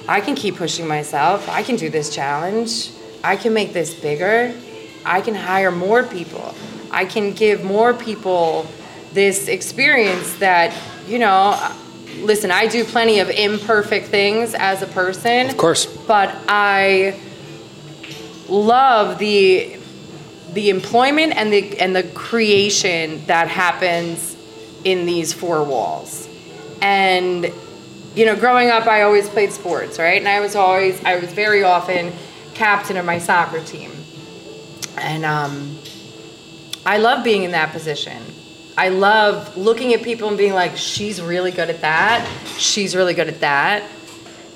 I 0.08 0.20
can 0.20 0.34
keep 0.34 0.56
pushing 0.56 0.86
myself. 0.88 1.48
I 1.48 1.62
can 1.62 1.76
do 1.76 1.90
this 1.90 2.08
challenge. 2.14 2.90
I 3.22 3.36
can 3.36 3.52
make 3.52 3.72
this 3.72 3.92
bigger. 3.94 4.52
I 5.04 5.20
can 5.20 5.34
hire 5.34 5.70
more 5.70 6.02
people. 6.02 6.54
I 6.90 7.04
can 7.04 7.32
give 7.32 7.62
more 7.64 7.92
people 7.94 8.66
this 9.12 9.46
experience 9.48 10.34
that, 10.36 10.72
you 11.06 11.18
know, 11.18 11.54
listen, 12.20 12.50
I 12.50 12.66
do 12.66 12.84
plenty 12.84 13.20
of 13.20 13.30
imperfect 13.30 14.06
things 14.06 14.54
as 14.54 14.82
a 14.82 14.86
person. 14.86 15.50
Of 15.50 15.56
course. 15.56 15.86
But 15.86 16.34
I 16.48 17.18
love 18.48 19.18
the 19.18 19.76
the 20.52 20.70
employment 20.70 21.34
and 21.36 21.52
the 21.52 21.78
and 21.78 21.94
the 21.94 22.02
creation 22.02 23.24
that 23.26 23.48
happens 23.48 24.36
in 24.84 25.06
these 25.06 25.32
four 25.32 25.62
walls. 25.64 26.28
And 26.82 27.52
you 28.14 28.26
know, 28.26 28.36
growing 28.36 28.68
up 28.68 28.86
I 28.86 29.02
always 29.02 29.28
played 29.28 29.52
sports, 29.52 29.98
right? 29.98 30.18
And 30.18 30.28
I 30.28 30.40
was 30.40 30.56
always 30.56 31.02
I 31.04 31.16
was 31.16 31.32
very 31.32 31.62
often 31.62 32.12
captain 32.54 32.96
of 32.96 33.04
my 33.04 33.18
soccer 33.18 33.62
team. 33.62 33.92
And 34.98 35.24
um 35.24 35.78
I 36.84 36.98
love 36.98 37.22
being 37.22 37.44
in 37.44 37.52
that 37.52 37.72
position. 37.72 38.22
I 38.80 38.88
love 38.88 39.58
looking 39.58 39.92
at 39.92 40.02
people 40.02 40.28
and 40.28 40.38
being 40.38 40.54
like, 40.54 40.74
she's 40.74 41.20
really 41.20 41.50
good 41.50 41.68
at 41.68 41.82
that. 41.82 42.26
She's 42.56 42.96
really 42.96 43.12
good 43.12 43.28
at 43.28 43.40
that. 43.40 43.82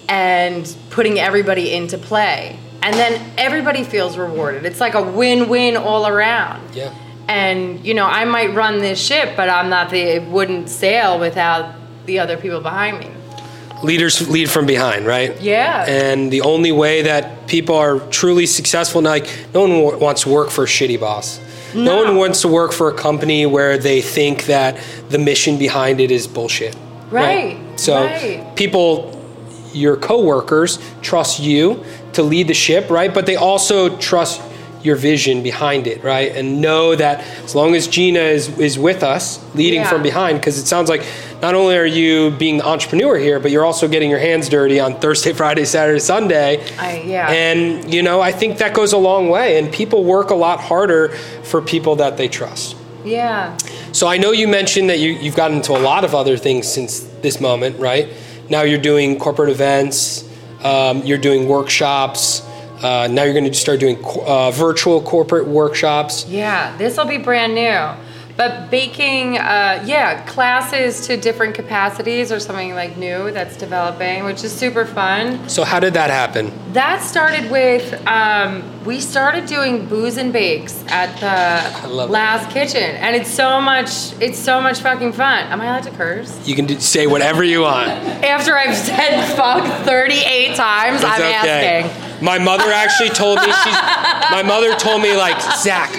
And 0.09 0.75
putting 0.89 1.19
everybody 1.19 1.75
into 1.75 1.99
play. 1.99 2.59
And 2.81 2.95
then 2.95 3.21
everybody 3.37 3.85
feels 3.85 4.17
rewarded. 4.17 4.65
It's 4.65 4.81
like 4.81 4.95
a 4.95 5.03
win 5.03 5.51
win 5.51 5.77
all 5.77 6.07
around. 6.07 6.75
Yeah. 6.75 6.95
And, 7.29 7.85
you 7.85 7.93
know, 7.93 8.07
I 8.07 8.25
might 8.25 8.55
run 8.55 8.79
this 8.79 8.99
ship, 8.99 9.37
but 9.37 9.51
I'm 9.51 9.69
not 9.69 9.91
the, 9.91 10.01
it 10.01 10.23
wouldn't 10.23 10.71
sail 10.71 11.21
without 11.21 11.75
the 12.07 12.21
other 12.21 12.39
people 12.39 12.63
behind 12.63 13.01
me. 13.01 13.11
Leaders 13.83 14.27
lead 14.31 14.51
from 14.51 14.65
behind, 14.65 15.05
right? 15.05 15.39
Yeah. 15.39 15.85
And 15.87 16.33
the 16.33 16.41
only 16.41 16.73
way 16.73 17.03
that 17.03 17.47
people 17.47 17.75
are 17.75 18.01
truly 18.09 18.47
successful, 18.47 19.03
like 19.03 19.29
no 19.53 19.69
one 19.69 20.01
wants 20.01 20.23
to 20.23 20.31
work 20.31 20.49
for 20.49 20.65
a 20.65 20.67
shitty 20.67 20.99
boss. 20.99 21.41
No. 21.75 21.85
No. 21.85 22.05
one 22.05 22.17
wants 22.17 22.41
to 22.43 22.49
work 22.49 22.73
for 22.73 22.89
a 22.89 22.95
company 22.95 23.47
where 23.47 23.79
they 23.79 24.01
think 24.01 24.47
that 24.47 24.79
the 25.09 25.19
mission 25.19 25.59
behind 25.59 26.01
it 26.01 26.11
is 26.11 26.27
bullshit. 26.27 26.77
Right, 27.11 27.59
So 27.79 28.05
right. 28.07 28.57
people, 28.57 29.11
your 29.73 29.97
coworkers, 29.97 30.79
trust 31.03 31.39
you 31.41 31.85
to 32.15 32.23
lead 32.23 32.49
the 32.49 32.55
ship, 32.55 32.91
right? 32.91 33.13
But 33.13 33.27
they 33.27 33.37
also 33.37 33.97
trust 33.99 34.41
your 34.83 34.97
vision 34.97 35.43
behind 35.43 35.87
it, 35.87 36.03
right? 36.05 36.35
And 36.35 36.61
know 36.61 36.95
that 36.97 37.21
as 37.45 37.55
long 37.55 37.75
as 37.75 37.87
Gina 37.87 38.19
is, 38.21 38.59
is 38.59 38.79
with 38.79 39.03
us, 39.03 39.39
leading 39.55 39.81
Yeah. 39.81 39.89
from 39.89 40.03
behind, 40.03 40.41
because 40.41 40.59
it 40.59 40.67
sounds 40.67 40.89
like 40.91 41.03
not 41.45 41.55
only 41.55 41.77
are 41.77 41.85
you 41.85 42.31
being 42.31 42.57
the 42.57 42.67
entrepreneur 42.67 43.19
here, 43.19 43.39
but 43.39 43.51
you're 43.51 43.67
also 43.67 43.87
getting 43.87 44.09
your 44.09 44.19
hands 44.19 44.49
dirty 44.49 44.81
on 44.81 44.99
Thursday, 44.99 45.33
Friday, 45.43 45.67
Saturday, 45.67 45.99
Sunday. 45.99 46.65
I- 46.79 47.03
yeah. 47.05 47.29
And, 47.31 47.93
you 47.93 48.03
know, 48.03 48.23
I 48.23 48.33
think 48.33 48.57
that 48.59 48.73
goes 48.73 48.95
a 48.95 48.97
long 48.97 49.29
way. 49.29 49.59
And 49.59 49.71
people 49.71 50.05
work 50.05 50.31
a 50.31 50.35
lot 50.35 50.59
harder 50.59 51.11
for 51.43 51.61
people 51.61 51.97
that 51.97 52.17
they 52.17 52.29
trust. 52.29 52.77
Yeah. 53.05 53.59
So 53.93 54.07
I 54.07 54.17
know 54.17 54.33
you 54.33 54.49
mentioned 54.49 54.89
that 54.89 55.01
you, 55.01 55.11
you've 55.11 55.37
gotten 55.37 55.59
into 55.59 55.73
a 55.73 55.83
lot 55.91 56.03
of 56.05 56.15
other 56.15 56.39
things 56.39 56.67
since 56.67 57.01
this 57.21 57.39
moment, 57.43 57.79
right? 57.79 58.09
Now 58.49 58.63
you're 58.63 58.81
doing 58.81 59.19
corporate 59.19 59.51
events, 59.51 60.25
um, 60.65 61.03
you're 61.03 61.19
doing 61.19 61.47
workshops. 61.47 62.41
Uh, 62.83 63.07
now 63.07 63.23
you're 63.25 63.35
going 63.35 63.45
to 63.45 63.55
start 63.55 63.81
doing 63.81 63.99
uh, 64.27 64.51
virtual 64.51 65.03
corporate 65.03 65.47
workshops. 65.47 66.27
Yeah, 66.27 66.75
this 66.79 66.97
will 66.97 67.07
be 67.07 67.19
brand 67.19 67.55
new. 67.55 68.04
But 68.37 68.71
baking, 68.71 69.39
uh, 69.39 69.83
yeah, 69.87 70.25
classes 70.27 71.07
to 71.07 71.17
different 71.17 71.55
capacities 71.55 72.33
or 72.33 72.41
something 72.41 72.75
like 72.75 72.97
new 72.97 73.31
that's 73.31 73.57
developing, 73.57 74.25
which 74.25 74.43
is 74.43 74.53
super 74.53 74.85
fun. 74.85 75.49
So 75.49 75.63
how 75.63 75.79
did 75.79 75.95
that 75.95 76.11
happen? 76.11 76.53
That 76.73 77.01
started 77.01 77.49
with 77.51 77.95
um, 78.07 78.63
we 78.85 79.01
started 79.01 79.47
doing 79.47 79.87
booze 79.87 80.17
and 80.19 80.33
bakes 80.33 80.85
at 80.89 81.81
the 81.83 81.89
love 81.89 82.11
it. 82.11 82.13
last 82.13 82.51
kitchen, 82.53 82.83
and 82.83 83.17
it's 83.17 83.31
so 83.31 83.61
much, 83.61 84.13
it's 84.21 84.39
so 84.39 84.61
much 84.61 84.81
fucking 84.81 85.13
fun. 85.13 85.45
Am 85.47 85.61
I 85.61 85.67
allowed 85.67 85.85
to 85.85 85.91
curse? 85.91 86.47
You 86.47 86.55
can 86.55 86.67
do, 86.67 86.79
say 86.79 87.07
whatever 87.07 87.43
you 87.43 87.63
want. 87.63 87.89
After 87.89 88.57
I've 88.57 88.77
said 88.77 89.25
fuck 89.37 89.65
38 89.87 90.55
times, 90.57 90.97
It's 90.97 91.05
I'm 91.05 91.21
okay. 91.21 91.83
asking. 91.83 92.25
My 92.25 92.39
mother 92.39 92.71
actually 92.71 93.11
told 93.11 93.39
me 93.39 93.47
she's. 93.47 93.75
My 94.31 94.43
mother 94.43 94.75
told 94.77 95.03
me 95.03 95.15
like 95.15 95.39
Zach, 95.59 95.93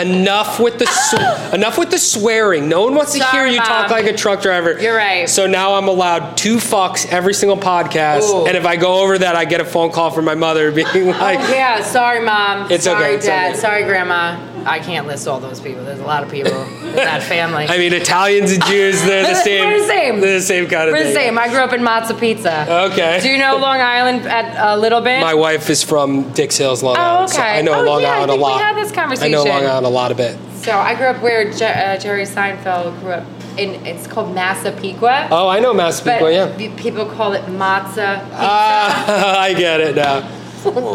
enough 0.00 0.60
with 0.60 0.78
the 0.78 0.86
sw- 0.86 1.52
enough 1.54 1.78
with 1.78 1.90
the 1.90 1.98
swearing. 1.98 2.68
No 2.68 2.84
one 2.84 2.94
wants 2.94 3.12
to 3.14 3.18
Sorry, 3.18 3.32
hear 3.32 3.46
you 3.46 3.58
talk 3.58 3.90
like 3.90 4.04
a 4.04 4.12
truck 4.16 4.42
driver. 4.42 4.78
You're 4.80 4.96
right. 4.96 5.28
So 5.28 5.46
now 5.46 5.74
I'm 5.74 5.88
allowed 5.88 6.36
two 6.36 6.56
fucks 6.56 7.06
every 7.10 7.34
single 7.34 7.56
podcast, 7.56 8.30
Ooh. 8.30 8.46
and 8.46 8.56
if 8.56 8.64
I 8.66 8.76
go 8.76 9.02
over 9.02 9.18
that, 9.18 9.34
I 9.34 9.44
get 9.44 9.60
a 9.60 9.64
phone 9.64 9.90
call 9.90 10.10
from 10.10 10.24
my 10.26 10.34
mother 10.36 10.70
being 10.92 11.08
oh, 11.08 11.10
like, 11.10 11.40
oh 11.40 11.52
yeah, 11.52 11.82
sorry, 11.82 12.15
mom. 12.22 12.70
It's 12.70 12.84
sorry, 12.84 13.04
okay, 13.04 13.14
it's 13.16 13.26
dad. 13.26 13.50
okay. 13.52 13.60
Sorry, 13.60 13.82
grandma. 13.84 14.36
I 14.68 14.80
can't 14.80 15.06
list 15.06 15.28
all 15.28 15.38
those 15.38 15.60
people. 15.60 15.84
There's 15.84 16.00
a 16.00 16.04
lot 16.04 16.24
of 16.24 16.30
people 16.30 16.50
in 16.60 16.96
that 16.96 17.22
family. 17.28 17.66
I 17.68 17.78
mean, 17.78 17.92
Italians 17.92 18.50
and 18.52 18.64
Jews, 18.64 19.00
they're 19.02 19.22
the 19.26 19.34
same. 19.36 19.64
We're 19.70 19.78
the 19.80 19.86
same. 19.86 20.20
They're 20.20 20.38
the 20.40 20.44
same 20.44 20.66
kind 20.68 20.88
of 20.88 20.94
thing. 20.96 21.04
We're 21.04 21.04
thing. 21.04 21.14
the 21.14 21.20
same. 21.20 21.38
I 21.38 21.48
grew 21.48 21.60
up 21.60 21.72
in 21.72 21.82
Matzo 21.82 22.18
Pizza. 22.18 22.90
Okay. 22.90 23.20
Do 23.22 23.28
you 23.28 23.38
know 23.38 23.56
Long 23.60 23.80
Island 23.80 24.26
at 24.26 24.74
a 24.74 24.76
little 24.76 25.00
bit? 25.00 25.20
My 25.20 25.34
wife 25.34 25.70
is 25.70 25.84
from 25.84 26.32
Dix 26.32 26.56
Hills, 26.56 26.82
Long 26.82 26.96
Oh, 26.96 27.00
Island. 27.00 27.30
so 27.30 27.38
okay. 27.38 27.58
I 27.58 27.62
know 27.62 27.74
Oh, 27.80 27.84
Long 27.84 28.02
yeah, 28.02 28.10
I 28.10 28.16
Island 28.16 28.30
a 28.32 28.34
lot. 28.34 28.56
we 28.56 28.62
had 28.62 28.76
this 28.76 28.90
conversation. 28.92 29.34
I 29.34 29.36
know. 29.36 29.44
Long 29.44 29.64
Island 29.64 29.86
a 29.86 29.90
lot 29.90 30.10
of 30.10 30.18
it. 30.18 30.36
so 30.56 30.72
I 30.72 30.96
grew 30.96 31.06
up 31.06 31.22
where 31.22 31.48
Je- 31.52 31.64
uh, 31.64 31.96
Jerry 31.98 32.24
Seinfeld 32.24 32.98
grew 33.00 33.12
up. 33.12 33.24
In, 33.56 33.86
it's 33.86 34.06
called 34.06 34.34
Massapequa. 34.34 35.28
Oh, 35.30 35.48
I 35.48 35.60
know 35.60 35.72
Massapequa, 35.72 36.30
yeah. 36.30 36.74
people 36.76 37.06
call 37.06 37.32
it 37.34 37.42
matzo. 37.46 37.86
pizza. 38.18 38.28
Ah, 38.34 39.38
I 39.40 39.54
get 39.54 39.80
it 39.80 39.94
now. 39.96 40.28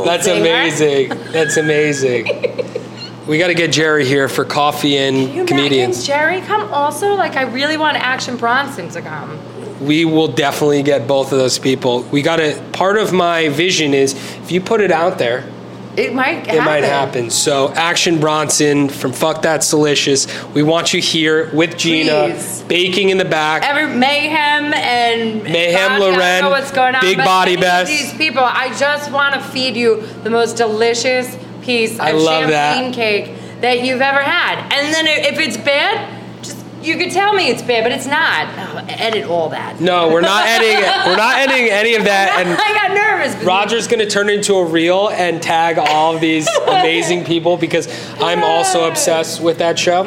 That's 0.06 0.26
Singer. 0.26 0.42
amazing. 0.42 1.10
That's 1.32 1.58
amazing. 1.58 2.26
We 3.28 3.38
got 3.38 3.48
to 3.48 3.54
get 3.54 3.72
Jerry 3.72 4.06
here 4.06 4.28
for 4.28 4.44
coffee 4.44 4.96
Can 4.96 5.14
you 5.16 5.20
and 5.20 5.30
imagine 5.30 5.46
comedians. 5.48 6.06
Jerry 6.06 6.42
come 6.42 6.74
also? 6.74 7.14
Like 7.14 7.36
I 7.36 7.44
really 7.44 7.78
want 7.78 7.98
Action 7.98 8.36
Bronson 8.36 8.90
to 8.90 9.02
come. 9.02 9.40
We 9.86 10.06
will 10.06 10.28
definitely 10.28 10.84
get 10.84 11.08
both 11.08 11.32
of 11.32 11.38
those 11.40 11.58
people. 11.60 12.02
We 12.04 12.22
got 12.22 12.38
to. 12.38 12.62
Part 12.74 12.98
of 12.98 13.14
my 13.14 13.50
vision 13.50 13.94
is 13.94 14.14
if 14.14 14.52
you 14.52 14.60
put 14.62 14.82
it 14.82 14.92
out 14.92 15.18
there, 15.18 15.50
It 15.98 16.14
might 16.14 16.46
happen. 16.46 16.56
it 16.56 16.64
might 16.64 16.84
happen. 16.84 17.30
So, 17.30 17.70
Action 17.74 18.20
Bronson 18.20 18.88
from 18.88 19.12
Fuck 19.12 19.42
That's 19.42 19.70
Delicious. 19.70 20.26
We 20.54 20.64
want 20.64 20.94
you 20.94 21.02
here 21.02 21.50
with 21.54 21.78
Gina, 21.78 22.30
Please. 22.30 22.62
baking 22.64 23.10
in 23.10 23.18
the 23.18 23.26
back. 23.26 23.64
Every 23.64 23.88
mayhem 23.94 24.74
and 24.74 25.42
Meyhem, 25.42 26.00
Lauren, 26.00 26.46
what's 26.46 26.72
going 26.72 26.96
on. 26.96 27.02
Big 27.02 27.18
Body 27.18 27.58
Bes. 27.58 27.88
These 27.90 28.14
people, 28.14 28.44
I 28.44 28.74
just 28.78 29.12
want 29.12 29.36
to 29.36 29.42
feed 29.42 29.76
you 29.76 30.06
the 30.24 30.30
most 30.30 30.56
delicious 30.56 31.36
piece 31.62 32.00
I 32.00 32.12
of 32.12 32.22
love 32.22 32.48
that. 32.50 32.76
champagne 32.76 32.94
cake 32.94 33.62
that 33.62 33.84
you've 33.84 34.02
ever 34.02 34.22
had. 34.22 34.60
And 34.74 34.94
then 34.94 35.06
if 35.08 35.40
it's 35.40 35.58
bad, 35.58 36.21
you 36.82 36.98
could 36.98 37.12
tell 37.12 37.34
me 37.34 37.50
it's 37.50 37.62
bad, 37.62 37.84
but 37.84 37.92
it's 37.92 38.08
not. 38.08 38.48
Oh, 38.58 38.86
edit 38.90 39.26
all 39.26 39.50
that. 39.50 39.80
no, 39.80 40.10
we're 40.10 40.22
not 40.22 40.46
editing. 40.48 40.82
We're 41.06 41.16
not 41.18 41.36
editing 41.38 41.70
any 41.70 41.96
of 41.96 42.04
that. 42.06 42.40
And 42.40 42.50
I 42.60 42.74
got 42.88 42.94
nervous. 42.96 43.44
Roger's 43.44 43.88
gonna 43.88 44.06
turn 44.10 44.30
into 44.30 44.56
a 44.56 44.66
reel 44.66 45.10
and 45.10 45.42
tag 45.42 45.78
all 45.78 46.16
of 46.16 46.22
these 46.22 46.48
amazing 46.68 47.26
people 47.26 47.58
because 47.58 47.88
I'm 48.20 48.44
also 48.44 48.88
obsessed 48.90 49.42
with 49.42 49.60
that 49.60 49.78
show. 49.80 50.06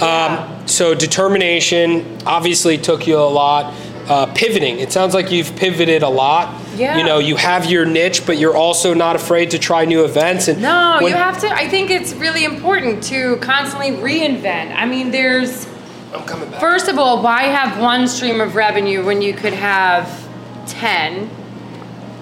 Um, 0.00 0.66
so 0.66 0.94
determination 0.94 2.18
obviously 2.26 2.78
took 2.78 3.06
you 3.06 3.18
a 3.18 3.20
lot. 3.28 3.74
Uh, 4.08 4.26
pivoting. 4.34 4.80
It 4.80 4.90
sounds 4.90 5.14
like 5.14 5.30
you've 5.30 5.54
pivoted 5.54 6.02
a 6.02 6.08
lot. 6.08 6.60
Yeah. 6.74 6.98
You 6.98 7.04
know, 7.04 7.20
you 7.20 7.36
have 7.36 7.66
your 7.70 7.84
niche, 7.86 8.26
but 8.26 8.38
you're 8.38 8.56
also 8.56 8.92
not 8.92 9.14
afraid 9.14 9.52
to 9.52 9.58
try 9.60 9.84
new 9.84 10.04
events. 10.04 10.48
And 10.48 10.60
No, 10.60 10.98
when- 11.00 11.12
you 11.12 11.16
have 11.16 11.38
to. 11.42 11.48
I 11.48 11.68
think 11.68 11.90
it's 11.90 12.12
really 12.14 12.44
important 12.44 13.04
to 13.04 13.36
constantly 13.36 13.92
reinvent. 13.92 14.74
I 14.74 14.84
mean, 14.86 15.12
there's. 15.12 15.64
I'm 16.12 16.24
coming 16.26 16.50
back. 16.50 16.60
First 16.60 16.88
of 16.88 16.98
all, 16.98 17.22
why 17.22 17.44
have 17.44 17.80
one 17.80 18.08
stream 18.08 18.40
of 18.40 18.54
revenue 18.54 19.04
when 19.04 19.22
you 19.22 19.32
could 19.32 19.52
have 19.52 20.28
10 20.66 21.30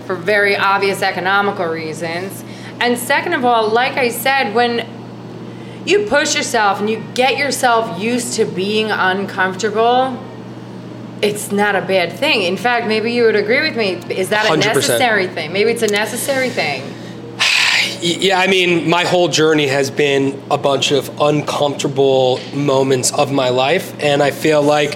for 0.07 0.15
very 0.15 0.57
obvious 0.57 1.03
economical 1.03 1.67
reasons? 1.67 2.45
And 2.81 2.99
second 2.99 3.33
of 3.33 3.45
all, 3.45 3.69
like 3.69 3.95
I 3.95 4.11
said, 4.11 4.55
when 4.55 4.87
you 5.87 6.07
push 6.07 6.37
yourself 6.37 6.81
and 6.81 6.89
you 6.91 7.03
get 7.15 7.39
yourself 7.39 8.01
used 8.01 8.35
to 8.35 8.45
being 8.45 8.91
uncomfortable, 8.91 10.23
it's 11.23 11.51
not 11.51 11.75
a 11.75 11.83
bad 11.83 12.13
thing. 12.13 12.43
In 12.43 12.57
fact, 12.57 12.87
maybe 12.87 13.13
you 13.13 13.25
would 13.25 13.37
agree 13.37 13.63
with 13.63 13.77
me. 13.77 13.95
Is 14.15 14.29
that 14.29 14.47
a 14.47 14.51
100%. 14.51 14.75
necessary 14.75 15.27
thing? 15.27 15.53
Maybe 15.53 15.71
it's 15.71 15.83
a 15.83 15.89
necessary 15.89 16.51
thing. 16.51 16.83
Yeah, 18.01 18.39
I 18.39 18.47
mean, 18.47 18.89
my 18.89 19.03
whole 19.03 19.27
journey 19.27 19.67
has 19.67 19.91
been 19.91 20.41
a 20.53 20.57
bunch 20.57 20.93
of 20.93 21.21
uncomfortable 21.21 22.39
moments 22.55 23.13
of 23.13 23.33
my 23.33 23.49
life, 23.49 23.93
and 24.01 24.23
I 24.23 24.31
feel 24.31 24.63
like, 24.63 24.95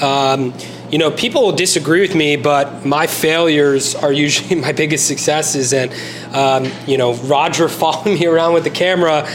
um, 0.00 0.54
you 0.88 0.98
know, 0.98 1.10
people 1.10 1.42
will 1.42 1.56
disagree 1.56 2.00
with 2.00 2.14
me, 2.14 2.36
but 2.36 2.86
my 2.86 3.08
failures 3.08 3.96
are 3.96 4.12
usually 4.26 4.54
my 4.54 4.70
biggest 4.70 5.08
successes. 5.08 5.72
And, 5.72 5.92
um, 6.32 6.70
you 6.86 6.96
know, 6.96 7.14
Roger 7.14 7.68
following 7.80 8.20
me 8.20 8.26
around 8.26 8.54
with 8.54 8.62
the 8.62 8.70
camera, 8.70 9.26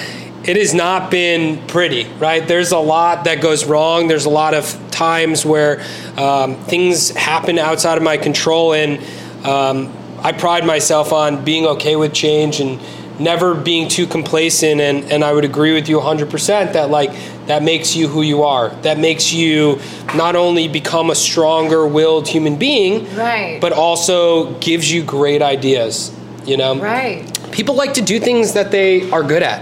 it 0.46 0.56
has 0.56 0.74
not 0.74 1.12
been 1.12 1.68
pretty, 1.68 2.06
right? 2.20 2.48
There's 2.48 2.72
a 2.72 2.80
lot 2.80 3.26
that 3.26 3.42
goes 3.42 3.66
wrong. 3.66 4.08
There's 4.08 4.26
a 4.26 4.30
lot 4.30 4.54
of 4.54 4.92
times 4.92 5.46
where 5.46 5.82
um, 6.16 6.56
things 6.56 7.10
happen 7.10 7.60
outside 7.60 7.98
of 7.98 8.04
my 8.04 8.16
control, 8.16 8.74
and 8.74 8.98
um, 9.46 9.94
I 10.24 10.32
pride 10.32 10.66
myself 10.66 11.12
on 11.12 11.44
being 11.44 11.66
okay 11.66 11.98
with 11.98 12.14
change 12.14 12.62
and 12.62 12.80
never 13.20 13.54
being 13.54 13.88
too 13.90 14.08
complacent 14.08 14.80
and, 14.82 15.04
and 15.12 15.24
I 15.24 15.34
would 15.34 15.46
agree 15.46 15.74
with 15.74 15.90
you 15.90 16.00
100% 16.00 16.74
that 16.74 16.90
like 16.90 17.12
that 17.48 17.64
makes 17.64 17.96
you 17.96 18.08
who 18.08 18.22
you 18.22 18.44
are 18.44 18.70
that 18.82 18.98
makes 18.98 19.34
you 19.34 19.80
not 20.16 20.36
only 20.36 20.68
become 20.68 21.10
a 21.10 21.16
stronger 21.16 21.88
willed 21.88 22.28
human 22.28 22.56
being 22.58 23.14
Right. 23.16 23.60
but 23.60 23.74
also 23.74 24.54
gives 24.60 24.92
you 24.92 25.04
great 25.04 25.42
ideas 25.42 26.16
you 26.46 26.58
know 26.58 26.76
Right. 26.80 27.26
people 27.52 27.76
like 27.76 27.94
to 27.96 28.02
do 28.02 28.20
things 28.20 28.54
that 28.54 28.72
they 28.72 29.10
are 29.12 29.24
good 29.24 29.44
at 29.44 29.62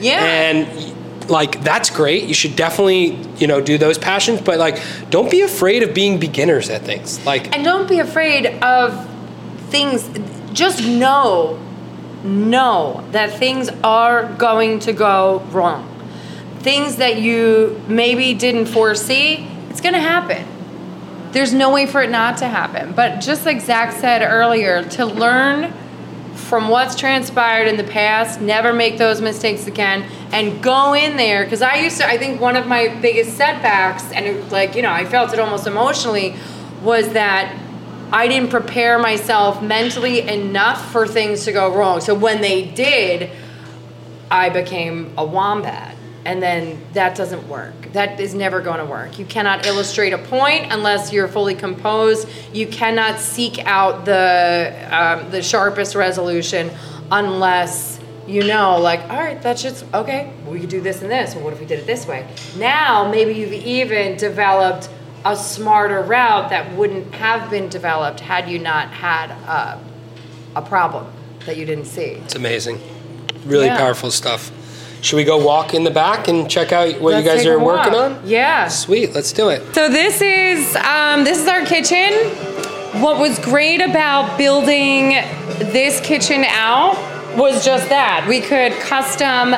Yeah. 0.00 0.22
and 0.22 0.66
like 1.30 1.62
that's 1.62 1.90
great 1.90 2.24
you 2.24 2.34
should 2.34 2.56
definitely 2.56 3.18
you 3.38 3.46
know 3.46 3.60
do 3.60 3.76
those 3.78 3.98
passions 3.98 4.40
but 4.40 4.58
like 4.58 4.80
don't 5.10 5.30
be 5.30 5.42
afraid 5.42 5.82
of 5.82 5.92
being 5.94 6.18
beginners 6.18 6.70
at 6.70 6.82
things 6.82 7.24
like 7.26 7.54
And 7.54 7.64
don't 7.64 7.88
be 7.88 7.98
afraid 8.00 8.46
of 8.62 9.06
things. 9.70 10.08
Just 10.54 10.82
know, 10.86 11.58
know 12.24 13.04
that 13.12 13.38
things 13.38 13.68
are 13.84 14.32
going 14.34 14.80
to 14.80 14.92
go 14.92 15.40
wrong. 15.50 15.86
Things 16.60 16.96
that 16.96 17.20
you 17.20 17.80
maybe 17.88 18.34
didn't 18.34 18.66
foresee, 18.66 19.48
it's 19.70 19.80
going 19.80 19.94
to 19.94 20.00
happen. 20.00 20.46
There's 21.32 21.52
no 21.52 21.72
way 21.72 21.86
for 21.86 22.02
it 22.02 22.10
not 22.10 22.38
to 22.38 22.48
happen. 22.48 22.92
But 22.92 23.20
just 23.20 23.44
like 23.44 23.60
Zach 23.60 23.92
said 23.92 24.22
earlier, 24.22 24.82
to 24.90 25.06
learn 25.06 25.72
from 26.34 26.68
what's 26.68 26.94
transpired 26.94 27.68
in 27.68 27.76
the 27.76 27.84
past, 27.84 28.40
never 28.40 28.72
make 28.72 28.96
those 28.96 29.20
mistakes 29.20 29.66
again, 29.66 30.08
and 30.32 30.62
go 30.62 30.94
in 30.94 31.16
there. 31.16 31.44
Because 31.44 31.62
I 31.62 31.76
used 31.76 31.98
to, 31.98 32.06
I 32.06 32.16
think 32.16 32.40
one 32.40 32.56
of 32.56 32.66
my 32.66 32.88
biggest 33.02 33.36
setbacks, 33.36 34.10
and 34.12 34.24
it, 34.24 34.50
like, 34.50 34.74
you 34.74 34.82
know, 34.82 34.90
I 34.90 35.04
felt 35.04 35.32
it 35.32 35.38
almost 35.38 35.66
emotionally, 35.66 36.34
was 36.82 37.10
that 37.10 37.54
I 38.12 38.28
didn't 38.28 38.50
prepare 38.50 38.98
myself 38.98 39.62
mentally 39.62 40.20
enough 40.20 40.92
for 40.92 41.06
things 41.06 41.44
to 41.44 41.52
go 41.52 41.74
wrong. 41.74 42.00
So 42.00 42.14
when 42.14 42.40
they 42.40 42.64
did, 42.64 43.30
I 44.30 44.48
became 44.48 45.12
a 45.18 45.24
wombat. 45.24 45.96
And 46.24 46.42
then 46.42 46.82
that 46.92 47.16
doesn't 47.16 47.48
work. 47.48 47.92
That 47.92 48.20
is 48.20 48.34
never 48.34 48.60
going 48.60 48.78
to 48.78 48.84
work. 48.84 49.18
You 49.18 49.24
cannot 49.24 49.64
illustrate 49.66 50.12
a 50.12 50.18
point 50.18 50.70
unless 50.72 51.12
you're 51.12 51.28
fully 51.28 51.54
composed. 51.54 52.28
You 52.52 52.66
cannot 52.66 53.18
seek 53.18 53.58
out 53.60 54.04
the 54.04 54.74
um, 54.90 55.30
the 55.30 55.42
sharpest 55.42 55.94
resolution 55.94 56.70
unless 57.10 57.98
you 58.26 58.44
know, 58.44 58.78
like, 58.78 59.00
all 59.08 59.16
right, 59.16 59.40
that's 59.40 59.62
just 59.62 59.86
okay. 59.94 60.30
We 60.46 60.60
could 60.60 60.68
do 60.68 60.82
this 60.82 61.00
and 61.00 61.10
this. 61.10 61.34
Well, 61.34 61.44
what 61.44 61.54
if 61.54 61.60
we 61.60 61.66
did 61.66 61.78
it 61.78 61.86
this 61.86 62.06
way? 62.06 62.28
Now, 62.58 63.10
maybe 63.10 63.32
you've 63.32 63.54
even 63.54 64.18
developed 64.18 64.90
a 65.32 65.36
smarter 65.36 66.00
route 66.02 66.50
that 66.50 66.74
wouldn't 66.74 67.14
have 67.14 67.50
been 67.50 67.68
developed 67.68 68.20
had 68.20 68.48
you 68.48 68.58
not 68.58 68.88
had 68.90 69.30
a, 69.30 69.78
a 70.56 70.62
problem 70.62 71.06
that 71.44 71.56
you 71.56 71.66
didn't 71.66 71.84
see. 71.84 72.20
It's 72.24 72.34
amazing. 72.34 72.80
Really 73.44 73.66
Yeah. 73.66 73.76
powerful 73.76 74.10
stuff. 74.10 74.50
Should 75.00 75.16
we 75.16 75.24
go 75.24 75.38
walk 75.44 75.74
in 75.74 75.84
the 75.84 75.90
back 75.90 76.26
and 76.28 76.50
check 76.50 76.72
out 76.72 77.00
what 77.00 77.12
Let's 77.14 77.24
you 77.26 77.32
guys 77.32 77.46
are 77.46 77.58
working 77.58 77.94
on? 77.94 78.20
Yeah. 78.24 78.68
Sweet, 78.68 79.14
let's 79.14 79.32
do 79.32 79.48
it. 79.50 79.62
So 79.74 79.88
this 79.88 80.20
is 80.20 80.74
um, 80.76 81.24
this 81.24 81.38
is 81.38 81.46
our 81.46 81.64
kitchen. 81.64 82.12
What 83.02 83.18
was 83.20 83.38
great 83.38 83.80
about 83.80 84.36
building 84.38 85.10
this 85.72 86.00
kitchen 86.00 86.44
out 86.48 86.96
was 87.36 87.64
just 87.64 87.88
that 87.90 88.26
we 88.28 88.40
could 88.40 88.72
custom 88.80 89.54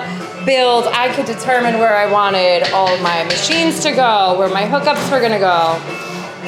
build. 0.46 0.87
I 0.88 1.12
could 1.14 1.26
determine 1.26 1.79
where 1.79 1.96
I 1.96 2.11
wanted 2.11 2.70
all 2.72 2.96
my 2.98 3.24
machines 3.24 3.81
to 3.81 3.92
go, 3.92 4.37
where 4.38 4.48
my 4.48 4.62
hookups 4.62 5.11
were 5.11 5.20
gonna 5.20 5.38
go, 5.38 5.79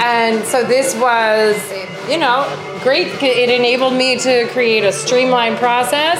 and 0.02 0.42
so 0.44 0.64
this 0.64 0.94
was, 0.96 1.56
you 2.10 2.18
know, 2.18 2.46
great. 2.82 3.08
It 3.22 3.48
enabled 3.50 3.94
me 3.94 4.18
to 4.18 4.46
create 4.48 4.84
a 4.84 4.92
streamlined 4.92 5.58
process. 5.58 6.18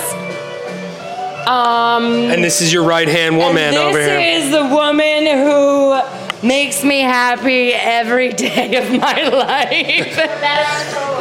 Um, 1.46 2.04
And 2.30 2.44
this 2.44 2.60
is 2.60 2.72
your 2.72 2.84
right 2.84 3.08
hand 3.08 3.36
woman 3.36 3.74
and 3.74 3.94
this 3.94 4.44
is 4.44 4.52
the 4.52 4.64
woman 4.64 5.26
who 5.26 6.00
makes 6.46 6.84
me 6.84 7.00
happy 7.00 7.72
every 7.72 8.28
day 8.32 8.76
of 8.76 8.88
my 9.00 9.22
life. 9.28 10.14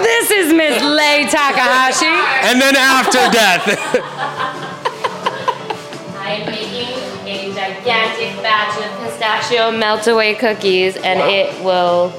this 0.03 0.29
is 0.31 0.53
Miss 0.53 0.81
Lei 0.83 1.25
Takahashi. 1.27 2.05
And 2.47 2.61
then 2.61 2.75
after 2.75 3.17
death. 3.31 4.67
I'm 6.31 6.45
making 6.45 6.87
a 7.27 7.53
gigantic 7.53 8.41
batch 8.41 8.77
of 8.77 9.05
pistachio 9.05 9.71
melt 9.71 10.07
away 10.07 10.33
cookies, 10.35 10.95
and 10.95 11.19
it 11.19 11.63
will. 11.63 12.13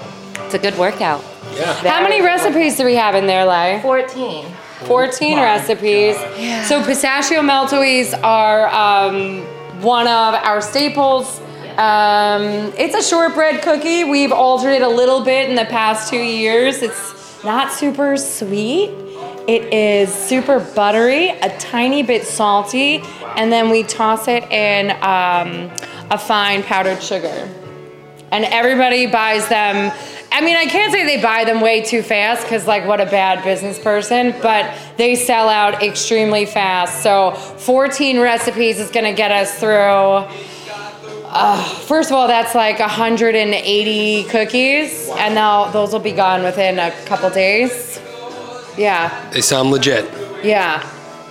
It's 0.44 0.54
a 0.54 0.58
good 0.58 0.76
workout. 0.76 1.24
yeah. 1.54 1.72
How 1.88 2.02
many 2.02 2.20
recipes 2.20 2.76
do 2.76 2.84
we 2.84 2.94
have 2.94 3.14
in 3.14 3.26
there, 3.26 3.46
Lei? 3.46 3.80
14. 3.80 4.44
14 4.86 5.38
recipes. 5.38 6.16
Yeah. 6.38 6.62
So 6.64 6.84
pistachio 6.84 7.40
meltaways 7.40 8.12
are 8.22 8.68
um, 8.68 9.40
one 9.80 10.06
of 10.06 10.34
our 10.34 10.60
staples. 10.60 11.40
Um, 11.78 12.70
it's 12.76 12.94
a 12.94 13.02
shortbread 13.02 13.62
cookie. 13.62 14.04
We've 14.04 14.32
altered 14.32 14.72
it 14.72 14.82
a 14.82 14.88
little 14.88 15.22
bit 15.24 15.48
in 15.48 15.56
the 15.56 15.64
past 15.64 16.10
two 16.10 16.18
years. 16.22 16.82
It's 16.82 17.42
not 17.44 17.72
super 17.72 18.16
sweet. 18.18 18.90
It 19.48 19.72
is 19.72 20.12
super 20.14 20.60
buttery, 20.60 21.30
a 21.30 21.56
tiny 21.58 22.02
bit 22.04 22.24
salty, 22.24 22.98
and 23.36 23.52
then 23.52 23.70
we 23.70 23.82
toss 23.82 24.28
it 24.28 24.44
in 24.50 24.90
um, 25.02 25.70
a 26.10 26.18
fine 26.18 26.62
powdered 26.62 27.02
sugar 27.02 27.48
and 28.32 28.44
everybody 28.46 29.06
buys 29.06 29.46
them. 29.48 29.92
I 30.34 30.40
mean, 30.40 30.56
I 30.56 30.64
can't 30.64 30.90
say 30.90 31.04
they 31.04 31.22
buy 31.22 31.44
them 31.44 31.60
way 31.60 31.82
too 31.82 32.02
fast 32.02 32.44
because, 32.44 32.66
like, 32.66 32.86
what 32.86 32.98
a 32.98 33.04
bad 33.04 33.44
business 33.44 33.78
person, 33.78 34.34
but 34.40 34.74
they 34.96 35.14
sell 35.14 35.50
out 35.50 35.82
extremely 35.82 36.46
fast. 36.46 37.02
So, 37.02 37.32
14 37.32 38.18
recipes 38.18 38.78
is 38.80 38.90
going 38.90 39.04
to 39.04 39.12
get 39.12 39.30
us 39.30 39.60
through. 39.60 40.26
Uh, 41.34 41.62
first 41.62 42.10
of 42.10 42.16
all, 42.16 42.26
that's 42.26 42.54
like 42.54 42.78
180 42.78 44.24
cookies, 44.24 45.10
and 45.18 45.34
now 45.34 45.70
those 45.70 45.92
will 45.92 46.00
be 46.00 46.12
gone 46.12 46.42
within 46.42 46.78
a 46.78 46.90
couple 47.04 47.28
days. 47.28 48.00
Yeah, 48.78 49.30
They 49.32 49.42
sound 49.42 49.70
legit. 49.70 50.06
yeah. 50.42 50.82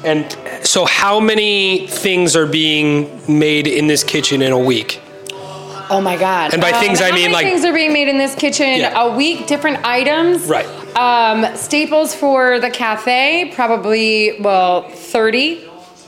And 0.04 0.36
so, 0.66 0.86
how 0.86 1.20
many 1.20 1.88
things 1.88 2.36
are 2.36 2.48
being 2.48 3.22
made 3.28 3.68
in 3.68 3.88
this 3.88 4.04
kitchen 4.04 4.42
in 4.42 4.52
a 4.52 4.60
week? 4.60 5.00
Oh 5.90 6.00
my 6.02 6.18
god! 6.18 6.54
And 6.54 6.62
by 6.62 6.72
things, 6.72 7.02
I 7.02 7.12
mean, 7.12 7.24
many 7.24 7.34
like- 7.34 7.46
things 7.46 7.66
are 7.66 7.74
being 7.74 7.94
made 7.94 8.08
in 8.08 8.18
this 8.18 8.34
kitchen 8.34 8.80
Yeah. 8.80 9.00
a 9.04 9.16
week, 9.16 9.46
different 9.48 9.86
items. 9.86 10.46
Right. 10.46 10.66
Um, 10.96 11.56
staples 11.56 12.16
for 12.16 12.60
the 12.60 12.70
cafe, 12.70 13.52
probably 13.54 14.38
well 14.42 14.84
30, 14.90 15.62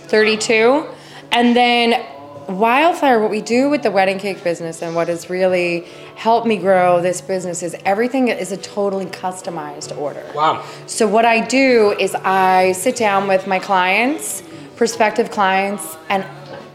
32, 0.08 0.86
and 1.32 1.56
then 1.56 2.02
wildfire. 2.48 3.20
What 3.22 3.30
we 3.30 3.42
do 3.42 3.70
with 3.70 3.84
the 3.84 3.92
wedding 3.92 4.20
cake 4.20 4.44
business 4.44 4.82
and 4.82 4.96
what 4.96 5.08
is 5.10 5.30
really 5.30 5.86
helped 6.16 6.48
me 6.48 6.58
grow 6.58 7.02
this 7.02 7.22
business 7.22 7.64
is 7.64 7.76
everything 7.86 8.28
is 8.30 8.52
a 8.52 8.58
totally 8.58 9.06
customized 9.06 9.96
order. 9.98 10.26
Wow. 10.34 10.64
So 10.86 11.08
what 11.08 11.26
I 11.26 11.46
do 11.46 11.96
is 12.00 12.16
I 12.16 12.72
sit 12.74 12.96
down 12.96 13.28
with 13.28 13.48
my 13.48 13.60
clients, 13.60 14.44
prospective 14.76 15.32
clients, 15.32 15.98
and 16.10 16.26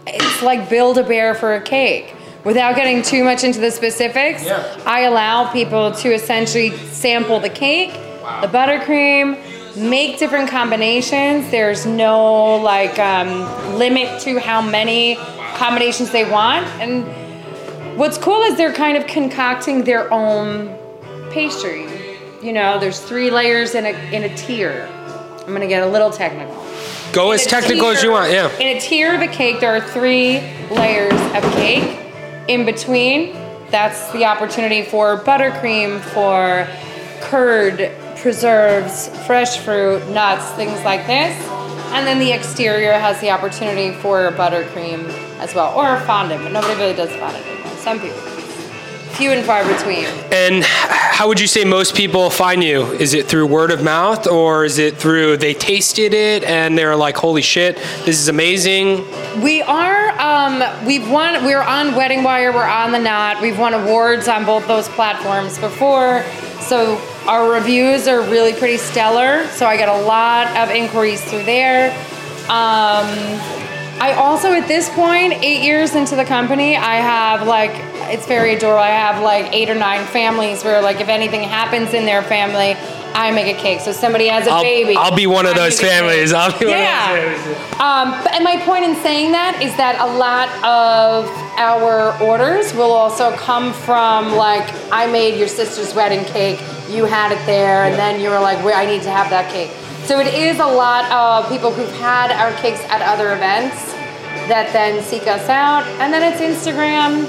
it's 0.07 0.43
like 0.43 0.69
build 0.69 0.99
a 0.99 1.03
bear 1.03 1.35
for 1.35 1.55
a 1.55 1.61
cake. 1.61 2.15
Without 2.45 2.77
getting 2.77 3.03
too 3.03 3.25
much 3.25 3.45
into 3.45 3.61
the 3.61 3.71
specifics, 3.71 4.45
Yeah. 4.45 4.81
I 4.87 5.01
allow 5.03 5.51
people 5.53 5.93
to 5.93 6.13
essentially 6.15 6.71
sample 6.89 7.41
the 7.41 7.51
cake, 7.51 7.93
the 8.41 8.49
buttercream, 8.49 9.37
make 9.77 10.19
different 10.19 10.49
combinations. 10.49 11.51
There's 11.51 11.85
no 11.85 12.57
like 12.57 12.99
um, 12.99 13.75
limit 13.77 14.21
to 14.23 14.39
how 14.39 14.63
many 14.63 15.17
combinations 15.57 16.11
they 16.11 16.31
want. 16.31 16.67
And 16.81 17.05
what's 17.99 18.17
cool 18.17 18.43
is 18.43 18.57
they're 18.57 18.73
kind 18.73 18.97
of 18.97 19.07
concocting 19.07 19.83
their 19.83 20.13
own 20.13 20.69
pastry. 21.31 21.87
You 22.41 22.53
know, 22.53 22.79
there's 22.79 23.01
three 23.01 23.31
layers 23.31 23.75
in 23.75 23.87
a 23.87 24.13
in 24.13 24.23
a 24.23 24.37
tier. 24.37 24.89
I'm 25.41 25.53
gonna 25.53 25.67
get 25.67 25.83
a 25.83 25.87
little 25.87 26.11
technical. 26.11 26.55
Go 27.13 27.33
as 27.33 27.43
In 27.43 27.49
a 27.49 27.51
technical 27.51 27.89
as 27.89 28.03
you 28.03 28.13
want, 28.13 28.31
yeah. 28.31 28.57
In 28.59 28.77
a 28.77 28.81
tier 28.81 29.15
of 29.15 29.23
a 29.23 29.27
cake, 29.27 29.61
there 29.61 29.75
are 29.75 29.81
three 29.81 30.41
layers 30.71 31.21
of 31.35 31.43
cake. 31.55 31.99
In 32.49 32.65
between, 32.65 33.33
that's 33.71 34.11
the 34.13 34.25
opportunity 34.25 34.83
for 34.83 35.19
buttercream, 35.19 36.01
for 36.01 36.69
curd, 37.23 37.91
preserves, 38.17 39.09
fresh 39.27 39.59
fruit, 39.59 40.07
nuts, 40.11 40.51
things 40.53 40.83
like 40.85 41.07
this. 41.07 41.35
And 41.93 42.07
then 42.07 42.19
the 42.19 42.31
exterior 42.31 42.93
has 42.93 43.21
the 43.21 43.31
opportunity 43.31 43.93
for 44.01 44.31
buttercream 44.33 45.09
as 45.39 45.55
well, 45.55 45.75
or 45.75 45.99
fondant, 46.01 46.43
but 46.43 46.53
nobody 46.53 46.75
really 46.75 46.95
does 46.95 47.11
fondant 47.17 47.45
anymore. 47.47 47.68
Some 47.79 48.01
people. 48.01 48.19
Few 49.19 49.31
and 49.33 49.45
far 49.45 49.65
between. 49.67 50.05
And 50.31 50.63
how 50.65 51.27
would 51.27 51.41
you 51.41 51.49
say 51.49 51.65
most 51.65 51.97
people 51.97 52.31
find 52.31 52.63
you? 52.63 52.93
Is 52.93 53.15
it 53.15 53.27
through 53.27 53.47
word 53.47 53.73
of 53.73 53.83
mouth 53.83 54.29
or 54.29 54.65
is 54.65 54.79
it 54.79 54.97
through 54.97 55.39
they 55.39 55.55
tasted 55.55 56.15
it 56.15 56.45
and 56.45 56.79
they're 56.79 56.95
like, 56.95 57.17
holy 57.17 57.43
shit, 57.43 57.77
this 58.05 58.21
is 58.21 58.29
amazing? 58.29 59.05
We 59.43 59.63
are. 59.63 60.11
Um, 60.21 60.87
we've 60.87 61.09
won. 61.11 61.45
We're 61.45 61.63
on 61.63 61.97
Wedding 61.97 62.23
Wire. 62.23 62.53
We're 62.53 62.63
on 62.65 62.93
the 62.93 62.99
Knot. 62.99 63.43
We've 63.43 63.59
won 63.59 63.75
awards 63.75 64.29
on 64.29 64.45
both 64.45 64.69
those 64.69 64.89
platforms 64.91 65.59
before. 65.59 66.23
So 66.61 66.97
our 67.27 67.51
reviews 67.51 68.07
are 68.07 68.21
really 68.23 68.53
pretty 68.53 68.77
stellar. 68.77 69.47
So 69.49 69.67
I 69.67 69.77
get 69.77 69.89
a 69.89 70.03
lot 70.03 70.47
of 70.57 70.71
inquiries 70.71 71.25
through 71.25 71.45
there. 71.45 71.91
Um, 72.49 73.09
I 74.01 74.13
also, 74.13 74.53
at 74.53 74.69
this 74.69 74.89
point, 74.91 75.33
eight 75.43 75.63
years 75.65 75.95
into 75.95 76.15
the 76.15 76.25
company, 76.25 76.77
I 76.77 76.97
have 76.97 77.47
like 77.47 77.73
it's 78.11 78.27
very 78.27 78.55
adorable. 78.55 78.79
I 78.83 78.89
have 78.91 79.23
like 79.23 79.53
eight 79.53 79.69
or 79.69 79.75
nine 79.75 80.07
families 80.07 80.65
where 80.65 80.81
like 80.81 81.01
if 81.01 81.09
anything 81.09 81.43
happens 81.43 81.93
in 81.95 82.07
their 82.07 82.23
family, 82.23 82.75
I 83.15 83.33
make 83.33 83.55
a 83.55 83.59
cake. 83.61 83.81
So 83.81 83.91
somebody 83.93 84.29
has 84.29 84.47
a 84.47 84.51
I'll, 84.53 84.63
baby. 84.63 84.95
I'll 84.97 85.15
be 85.15 85.27
one 85.27 85.47
of 85.47 85.57
those 85.57 85.77
make 85.83 85.91
a 85.91 85.93
cake. 85.93 85.99
families. 85.99 86.33
I'll 86.33 86.59
be 86.59 86.67
Yeah. 86.67 87.11
one 87.11 87.19
of 87.19 87.25
those 87.25 87.57
families. 87.57 87.81
Um, 87.81 88.23
but- 88.23 88.35
and 88.35 88.45
my 88.45 88.57
point 88.59 88.85
in 88.85 88.95
saying 89.03 89.33
that 89.33 89.61
is 89.63 89.75
that 89.77 89.99
a 90.01 90.07
lot 90.07 90.49
of 90.65 91.29
our 91.59 92.17
orders 92.23 92.73
will 92.75 92.93
also 92.93 93.33
come 93.33 93.73
from 93.73 94.37
like 94.37 94.67
I 94.93 95.07
made 95.07 95.39
your 95.39 95.49
sister's 95.49 95.93
wedding 95.95 96.25
cake, 96.27 96.61
you 96.89 97.05
had 97.05 97.33
it 97.33 97.45
there, 97.47 97.83
and 97.85 97.95
then 97.97 98.21
you 98.21 98.31
were 98.31 98.39
like, 98.41 98.59
I 98.65 98.87
need 98.87 99.03
to 99.03 99.11
have 99.11 99.29
that 99.31 99.51
cake." 99.53 99.71
So 100.09 100.21
it 100.21 100.33
is 100.33 100.59
a 100.59 100.67
lot 100.67 101.05
of 101.13 101.51
people 101.51 101.71
who've 101.71 101.93
had 102.01 102.31
our 102.31 102.59
cakes 102.63 102.81
at 102.85 103.03
other 103.03 103.35
events 103.35 103.93
that 104.49 104.73
then 104.73 105.03
seek 105.03 105.27
us 105.27 105.51
out, 105.51 105.85
and 106.01 106.11
then 106.11 106.23
it's 106.33 106.41
Instagram. 106.41 107.27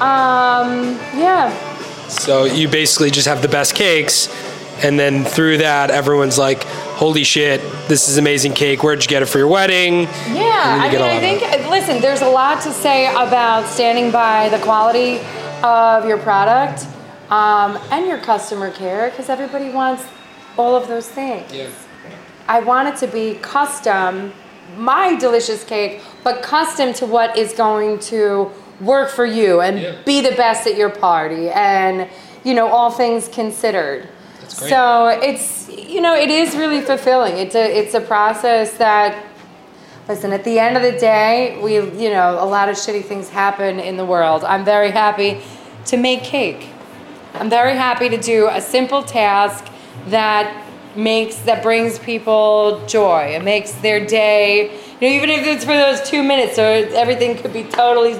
Um, 0.00 0.98
yeah. 1.16 1.56
So 2.08 2.46
you 2.46 2.66
basically 2.68 3.12
just 3.12 3.28
have 3.28 3.42
the 3.42 3.48
best 3.48 3.76
cakes, 3.76 4.28
and 4.82 4.98
then 4.98 5.24
through 5.24 5.58
that, 5.58 5.92
everyone's 5.92 6.36
like, 6.36 6.64
holy 6.64 7.22
shit, 7.22 7.60
this 7.86 8.08
is 8.08 8.18
amazing 8.18 8.54
cake. 8.54 8.82
Where'd 8.82 9.04
you 9.04 9.08
get 9.08 9.22
it 9.22 9.26
for 9.26 9.38
your 9.38 9.46
wedding? 9.46 10.00
Yeah, 10.34 10.80
I 10.80 10.90
mean, 10.90 11.00
I 11.00 11.20
think, 11.20 11.70
listen, 11.70 12.00
there's 12.00 12.22
a 12.22 12.28
lot 12.28 12.60
to 12.62 12.72
say 12.72 13.06
about 13.06 13.68
standing 13.68 14.10
by 14.10 14.48
the 14.48 14.58
quality 14.58 15.20
of 15.62 16.08
your 16.08 16.18
product 16.18 16.88
um, 17.30 17.78
and 17.92 18.04
your 18.04 18.18
customer 18.18 18.72
care 18.72 19.10
because 19.10 19.28
everybody 19.28 19.70
wants 19.70 20.04
all 20.58 20.74
of 20.74 20.88
those 20.88 21.08
things. 21.08 21.52
I 22.48 22.60
want 22.60 22.88
it 22.88 22.96
to 23.06 23.12
be 23.12 23.34
custom, 23.42 24.32
my 24.76 25.16
delicious 25.16 25.64
cake, 25.64 26.00
but 26.22 26.42
custom 26.42 26.92
to 26.94 27.06
what 27.06 27.36
is 27.36 27.52
going 27.52 27.98
to 28.00 28.50
work 28.80 29.10
for 29.10 29.24
you 29.24 29.60
and 29.60 29.78
Yeah. 29.78 29.92
be 30.04 30.20
the 30.20 30.32
best 30.32 30.66
at 30.66 30.76
your 30.76 30.90
party 30.90 31.48
and, 31.50 32.08
you 32.42 32.54
know, 32.54 32.68
all 32.68 32.90
things 32.90 33.28
considered. 33.28 34.08
So 34.48 35.08
it's, 35.08 35.68
you 35.70 36.00
know, 36.00 36.14
it 36.14 36.30
is 36.30 36.54
really 36.54 36.80
fulfilling. 36.80 37.38
It's 37.38 37.54
a, 37.54 37.78
it's 37.78 37.94
a 37.94 38.00
process 38.00 38.74
that 38.74 39.16
Listen, 40.06 40.34
at 40.34 40.44
the 40.44 40.58
end 40.58 40.76
of 40.76 40.82
the 40.82 40.92
day, 40.92 41.58
we, 41.62 41.76
you 41.76 42.10
know, 42.10 42.36
a 42.38 42.44
lot 42.44 42.68
of 42.68 42.76
shitty 42.76 43.02
things 43.06 43.30
happen 43.30 43.80
in 43.80 43.96
the 43.96 44.04
world. 44.04 44.44
I'm 44.44 44.62
very 44.62 44.90
happy 44.90 45.40
to 45.86 45.96
make 45.96 46.22
cake. 46.22 46.68
I'm 47.32 47.48
very 47.48 47.74
happy 47.74 48.10
to 48.10 48.18
do 48.18 48.48
a 48.48 48.60
simple 48.60 49.02
task 49.02 49.64
that 50.08 50.63
makes 50.96 51.36
that 51.38 51.62
brings 51.62 51.98
people 51.98 52.84
joy. 52.86 53.34
It 53.36 53.42
makes 53.42 53.72
their 53.72 54.04
day, 54.04 54.72
you 55.00 55.08
know, 55.08 55.14
even 55.14 55.30
if 55.30 55.46
it's 55.46 55.64
for 55.64 55.74
those 55.74 56.00
two 56.08 56.22
minutes, 56.22 56.56
so 56.56 56.64
everything 56.64 57.36
could 57.36 57.52
be 57.52 57.64
totally 57.64 58.14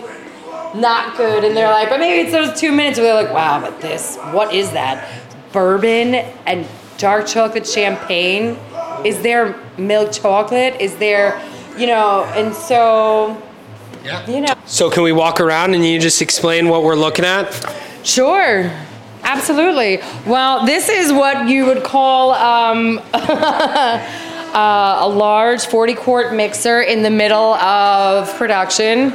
not 0.74 1.16
good 1.16 1.44
in 1.44 1.54
their 1.54 1.68
life, 1.68 1.88
but 1.88 2.00
maybe 2.00 2.22
it's 2.28 2.32
those 2.32 2.58
two 2.58 2.72
minutes 2.72 2.98
where 2.98 3.14
they're 3.14 3.24
like, 3.24 3.32
wow, 3.34 3.60
but 3.60 3.80
this, 3.80 4.16
what 4.32 4.52
is 4.52 4.70
that? 4.72 5.08
Bourbon 5.52 6.14
and 6.46 6.66
dark 6.98 7.26
chocolate 7.26 7.66
champagne? 7.66 8.58
Is 9.04 9.20
there 9.22 9.54
milk 9.78 10.12
chocolate? 10.12 10.80
Is 10.80 10.96
there, 10.96 11.40
you 11.78 11.86
know, 11.86 12.24
and 12.34 12.54
so, 12.54 13.40
Yeah. 14.04 14.28
you 14.28 14.40
know. 14.40 14.54
So 14.66 14.90
can 14.90 15.02
we 15.04 15.12
walk 15.12 15.40
around 15.40 15.74
and 15.74 15.84
you 15.86 16.00
just 16.00 16.20
explain 16.20 16.68
what 16.68 16.82
we're 16.82 16.96
looking 16.96 17.24
at? 17.24 17.52
Sure, 18.02 18.70
absolutely. 19.24 20.00
Well, 20.26 20.64
this 20.64 20.88
is 20.88 21.12
what 21.12 21.48
you 21.48 21.66
would 21.66 21.82
call 21.82 22.32
um, 22.32 23.00
uh, 23.12 24.98
a 25.00 25.08
large 25.08 25.66
40 25.66 25.94
quart 25.94 26.34
mixer 26.34 26.82
in 26.82 27.02
the 27.02 27.10
middle 27.10 27.54
of 27.54 28.32
production. 28.36 29.12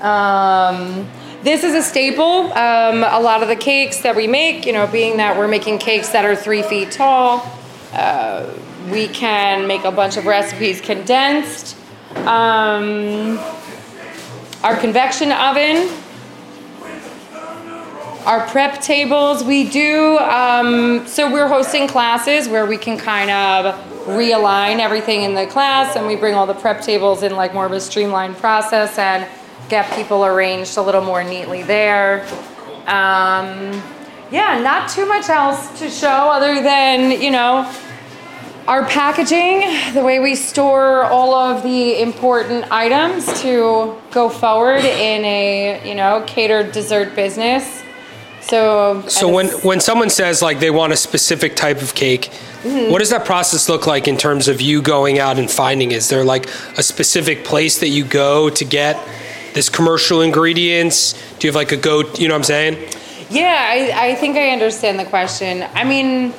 Um, 0.00 1.08
this 1.42 1.62
is 1.62 1.74
a 1.74 1.82
staple. 1.82 2.52
Um, 2.52 3.04
a 3.04 3.20
lot 3.20 3.42
of 3.42 3.48
the 3.48 3.56
cakes 3.56 4.00
that 4.00 4.16
we 4.16 4.26
make, 4.26 4.66
you 4.66 4.72
know, 4.72 4.86
being 4.86 5.18
that 5.18 5.38
we're 5.38 5.48
making 5.48 5.78
cakes 5.78 6.10
that 6.10 6.24
are 6.24 6.34
three 6.34 6.62
feet 6.62 6.90
tall, 6.90 7.46
uh, 7.92 8.52
we 8.90 9.08
can 9.08 9.66
make 9.66 9.84
a 9.84 9.92
bunch 9.92 10.16
of 10.16 10.26
recipes 10.26 10.80
condensed. 10.80 11.76
Um, 12.16 13.38
our 14.64 14.76
convection 14.76 15.30
oven, 15.30 15.88
our 18.26 18.44
prep 18.48 18.82
tables. 18.82 19.44
We 19.44 19.70
do, 19.70 20.18
um, 20.18 21.06
so 21.06 21.32
we're 21.32 21.46
hosting 21.46 21.86
classes 21.86 22.48
where 22.48 22.66
we 22.66 22.76
can 22.76 22.98
kind 22.98 23.30
of 23.30 23.74
realign 24.06 24.80
everything 24.80 25.22
in 25.22 25.34
the 25.34 25.46
class 25.46 25.94
and 25.94 26.08
we 26.08 26.16
bring 26.16 26.34
all 26.34 26.46
the 26.46 26.54
prep 26.54 26.82
tables 26.82 27.22
in 27.22 27.36
like 27.36 27.54
more 27.54 27.66
of 27.66 27.72
a 27.72 27.80
streamlined 27.80 28.36
process 28.36 28.98
and 28.98 29.28
get 29.68 29.90
people 29.94 30.24
arranged 30.24 30.76
a 30.76 30.82
little 30.82 31.02
more 31.02 31.22
neatly 31.22 31.62
there. 31.62 32.26
Um, 32.86 33.80
yeah, 34.32 34.60
not 34.60 34.90
too 34.90 35.06
much 35.06 35.28
else 35.28 35.78
to 35.78 35.88
show 35.88 36.08
other 36.08 36.62
than, 36.62 37.20
you 37.22 37.30
know, 37.30 37.72
our 38.66 38.84
packaging, 38.86 39.94
the 39.94 40.02
way 40.02 40.18
we 40.18 40.34
store 40.34 41.04
all 41.04 41.32
of 41.32 41.62
the 41.62 42.02
important 42.02 42.70
items 42.72 43.40
to 43.42 43.96
go 44.10 44.28
forward 44.28 44.84
in 44.84 45.24
a, 45.24 45.88
you 45.88 45.94
know, 45.94 46.24
catered 46.26 46.72
dessert 46.72 47.14
business. 47.14 47.84
So, 48.48 49.02
So 49.08 49.28
when 49.28 49.48
when 49.62 49.80
someone 49.80 50.10
says 50.10 50.40
like 50.42 50.60
they 50.60 50.70
want 50.70 50.92
a 50.92 50.96
specific 50.96 51.56
type 51.56 51.82
of 51.82 51.94
cake, 51.94 52.30
Mm-hmm. 52.62 52.90
what 52.90 52.98
does 52.98 53.10
that 53.10 53.24
process 53.24 53.68
look 53.68 53.86
like 53.86 54.08
in 54.08 54.16
terms 54.16 54.48
of 54.48 54.60
you 54.60 54.82
going 54.82 55.20
out 55.20 55.38
and 55.38 55.48
finding? 55.48 55.92
Is 55.92 56.08
there 56.08 56.24
like 56.24 56.46
a 56.76 56.82
specific 56.82 57.44
place 57.44 57.78
that 57.78 57.90
you 57.90 58.04
go 58.04 58.50
to 58.50 58.64
get 58.64 58.96
this 59.54 59.68
commercial 59.68 60.20
ingredients? 60.20 61.12
Do 61.38 61.46
you 61.46 61.50
have 61.52 61.54
like 61.54 61.70
a 61.70 61.76
go? 61.76 62.02
You 62.14 62.26
know 62.26 62.34
what 62.34 62.38
I'm 62.38 62.44
saying? 62.44 62.88
Yeah, 63.30 63.66
I, 63.94 64.08
I 64.10 64.14
think 64.16 64.36
I 64.36 64.48
understand 64.50 64.98
the 64.98 65.04
question. 65.04 65.64
I 65.74 65.84
mean, 65.84 66.32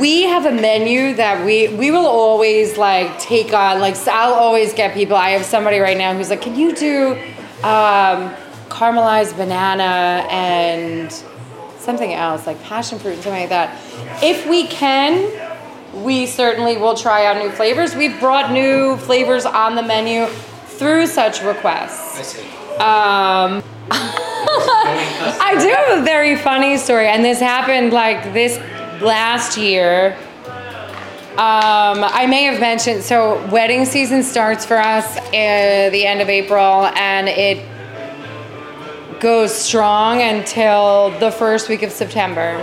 we 0.00 0.22
have 0.22 0.44
a 0.46 0.52
menu 0.52 1.14
that 1.14 1.44
we 1.46 1.68
we 1.68 1.92
will 1.92 2.06
always 2.06 2.76
like 2.76 3.16
take 3.20 3.52
on. 3.52 3.80
Like 3.80 3.94
so 3.94 4.10
I'll 4.10 4.34
always 4.34 4.72
get 4.74 4.92
people. 4.94 5.16
I 5.16 5.30
have 5.30 5.44
somebody 5.44 5.78
right 5.78 5.96
now 5.96 6.14
who's 6.14 6.30
like, 6.30 6.42
"Can 6.42 6.56
you 6.56 6.74
do 6.74 7.12
um, 7.62 8.34
caramelized 8.76 9.36
banana 9.36 10.26
and 10.30 11.12
something 11.78 12.12
else 12.12 12.46
like 12.46 12.62
passion 12.62 12.98
fruit 12.98 13.14
and 13.14 13.22
something 13.22 13.40
like 13.40 13.50
that?" 13.50 13.68
If 14.22 14.46
we 14.46 14.66
can, 14.66 15.14
we 16.04 16.26
certainly 16.26 16.76
will 16.76 16.94
try 16.94 17.26
out 17.26 17.38
new 17.38 17.50
flavors. 17.50 17.94
We've 17.94 18.18
brought 18.20 18.52
new 18.52 18.96
flavors 18.98 19.46
on 19.46 19.74
the 19.74 19.82
menu 19.82 20.26
through 20.66 21.06
such 21.06 21.42
requests. 21.42 22.18
I 22.18 22.22
see. 22.22 22.42
Um, 22.76 23.62
I 23.90 25.56
do 25.58 25.68
have 25.68 25.98
a 25.98 26.02
very 26.02 26.36
funny 26.36 26.76
story, 26.76 27.08
and 27.08 27.24
this 27.24 27.40
happened 27.40 27.92
like 27.92 28.32
this 28.32 28.58
last 29.00 29.56
year. 29.56 30.16
Um, 31.32 32.02
I 32.02 32.26
may 32.26 32.44
have 32.44 32.60
mentioned 32.60 33.02
so 33.02 33.46
wedding 33.48 33.84
season 33.84 34.22
starts 34.22 34.64
for 34.64 34.78
us 34.78 35.16
at 35.34 35.90
the 35.90 36.06
end 36.06 36.20
of 36.20 36.28
April, 36.28 36.86
and 36.96 37.28
it 37.28 37.58
goes 39.20 39.54
strong 39.54 40.20
until 40.20 41.10
the 41.18 41.30
first 41.30 41.68
week 41.68 41.82
of 41.82 41.90
September. 41.90 42.58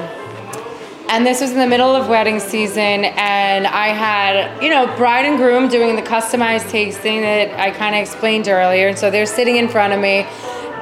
And 1.09 1.25
this 1.25 1.41
was 1.41 1.51
in 1.51 1.59
the 1.59 1.67
middle 1.67 1.95
of 1.95 2.07
wedding 2.07 2.39
season, 2.39 3.05
and 3.05 3.67
I 3.67 3.89
had, 3.89 4.63
you 4.63 4.69
know, 4.69 4.87
bride 4.95 5.25
and 5.25 5.37
groom 5.37 5.67
doing 5.67 5.95
the 5.95 6.01
customized 6.01 6.69
tasting 6.69 7.21
that 7.21 7.59
I 7.59 7.71
kind 7.71 7.93
of 7.93 8.01
explained 8.01 8.47
earlier. 8.47 8.87
And 8.87 8.97
so 8.97 9.11
they're 9.11 9.25
sitting 9.25 9.57
in 9.57 9.67
front 9.67 9.93
of 9.93 9.99
me, 9.99 10.25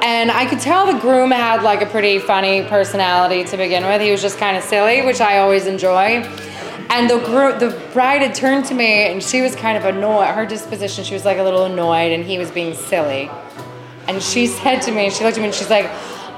and 0.02 0.30
I 0.30 0.46
could 0.46 0.60
tell 0.60 0.86
the 0.86 0.98
groom 0.98 1.30
had 1.30 1.62
like 1.62 1.82
a 1.82 1.86
pretty 1.86 2.18
funny 2.18 2.62
personality 2.64 3.44
to 3.44 3.56
begin 3.56 3.84
with. 3.84 4.00
He 4.00 4.10
was 4.10 4.22
just 4.22 4.38
kind 4.38 4.56
of 4.56 4.62
silly, 4.62 5.04
which 5.04 5.20
I 5.20 5.38
always 5.38 5.66
enjoy. 5.66 6.22
And 6.90 7.08
the 7.10 7.18
the 7.58 7.78
bride 7.92 8.22
had 8.22 8.34
turned 8.34 8.64
to 8.66 8.74
me, 8.74 9.12
and 9.12 9.22
she 9.22 9.42
was 9.42 9.56
kind 9.56 9.76
of 9.76 9.84
annoyed. 9.84 10.28
Her 10.28 10.46
disposition, 10.46 11.04
she 11.04 11.14
was 11.14 11.24
like 11.24 11.38
a 11.38 11.42
little 11.42 11.64
annoyed, 11.64 12.12
and 12.12 12.24
he 12.24 12.38
was 12.38 12.50
being 12.50 12.74
silly. 12.74 13.30
And 14.08 14.22
she 14.22 14.46
said 14.46 14.80
to 14.82 14.92
me, 14.92 15.10
she 15.10 15.24
looked 15.24 15.36
at 15.36 15.40
me 15.40 15.46
and 15.46 15.54
she's 15.54 15.70
like, 15.70 15.90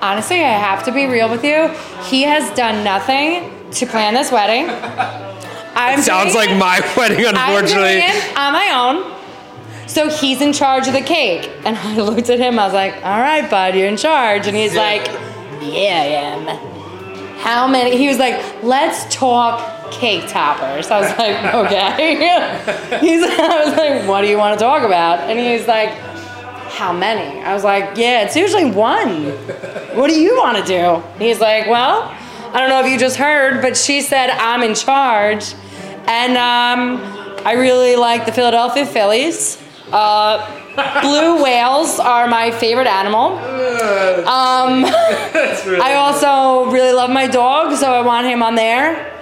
honestly, 0.03 0.37
I 0.41 0.51
have 0.59 0.85
to 0.85 0.93
be 0.93 1.07
real 1.07 1.31
with 1.31 1.45
you. 1.45 1.69
He 2.05 2.23
has 2.23 2.55
done 2.57 2.85
nothing 2.85 3.51
to 3.73 3.87
plan 3.87 4.15
this 4.15 4.31
wedding. 4.31 4.67
I'm 5.77 6.01
Sounds 6.03 6.35
like 6.35 6.51
it- 6.51 6.57
my 6.59 6.81
wedding, 6.97 7.25
unfortunately. 7.25 7.99
it 7.99 8.37
on 8.37 8.53
my 8.53 8.71
own. 8.71 9.15
So 9.89 10.09
he's 10.09 10.41
in 10.41 10.53
charge 10.53 10.87
of 10.87 10.93
the 10.95 11.01
cake. 11.01 11.51
And 11.65 11.77
I 11.77 11.97
looked 12.01 12.31
at 12.31 12.39
him, 12.39 12.59
I 12.59 12.65
was 12.65 12.75
like, 12.75 12.95
all 12.97 13.21
right, 13.21 13.49
bud, 13.51 13.75
you're 13.75 13.89
in 13.89 13.97
charge. 13.97 14.47
And 14.47 14.57
he's 14.57 14.75
like, 14.75 15.07
yeah, 15.61 16.01
I 16.03 16.07
am. 16.51 16.75
How 17.39 17.67
many? 17.67 17.97
He 17.97 18.09
was 18.09 18.19
like, 18.19 18.63
let's 18.63 19.13
talk 19.15 19.91
cake 19.91 20.29
toppers. 20.29 20.91
I 20.91 21.01
was 21.01 21.11
like, 21.19 21.55
okay. 21.55 22.17
he's, 23.01 23.23
I 23.23 23.65
was 23.65 23.77
like, 23.77 24.09
what 24.09 24.23
do 24.23 24.29
you 24.29 24.39
want 24.39 24.59
to 24.59 24.65
talk 24.65 24.83
about? 24.83 25.21
And 25.31 25.39
he's 25.39 25.67
like, 25.69 25.91
how 26.75 26.93
many? 26.93 27.41
I 27.41 27.55
was 27.55 27.63
like, 27.63 27.97
yeah, 27.97 28.25
it's 28.25 28.35
usually 28.35 28.71
one. 28.71 29.27
What 29.97 30.11
do 30.11 30.21
you 30.21 30.37
want 30.37 30.59
to 30.59 30.65
do? 30.65 31.03
He's 31.25 31.41
like, 31.41 31.69
well, 31.69 32.13
I 32.53 32.59
don't 32.59 32.69
know 32.69 32.81
if 32.81 32.91
you 32.91 32.99
just 32.99 33.17
heard, 33.17 33.63
but 33.63 33.77
she 33.77 34.01
said 34.01 34.31
I'm 34.31 34.63
in 34.63 34.75
charge. 34.75 35.55
And 36.07 36.33
um, 36.37 37.01
I 37.47 37.53
really 37.53 37.95
like 37.95 38.27
the 38.27 38.33
Philadelphia 38.33 38.85
Phillies. 38.87 39.63
Uh, 39.93 41.01
blue 41.01 41.43
whales 41.45 42.01
are 42.01 42.27
my 42.27 42.51
favorite 42.51 42.89
animal. 42.89 43.39
Um, 44.27 44.85
I 45.81 45.95
also 45.97 46.71
really 46.73 46.93
love 46.93 47.11
my 47.11 47.29
dog, 47.29 47.77
so 47.77 47.93
I 47.95 48.03
want 48.03 48.27
him 48.27 48.43
on 48.43 48.57
there. 48.57 49.13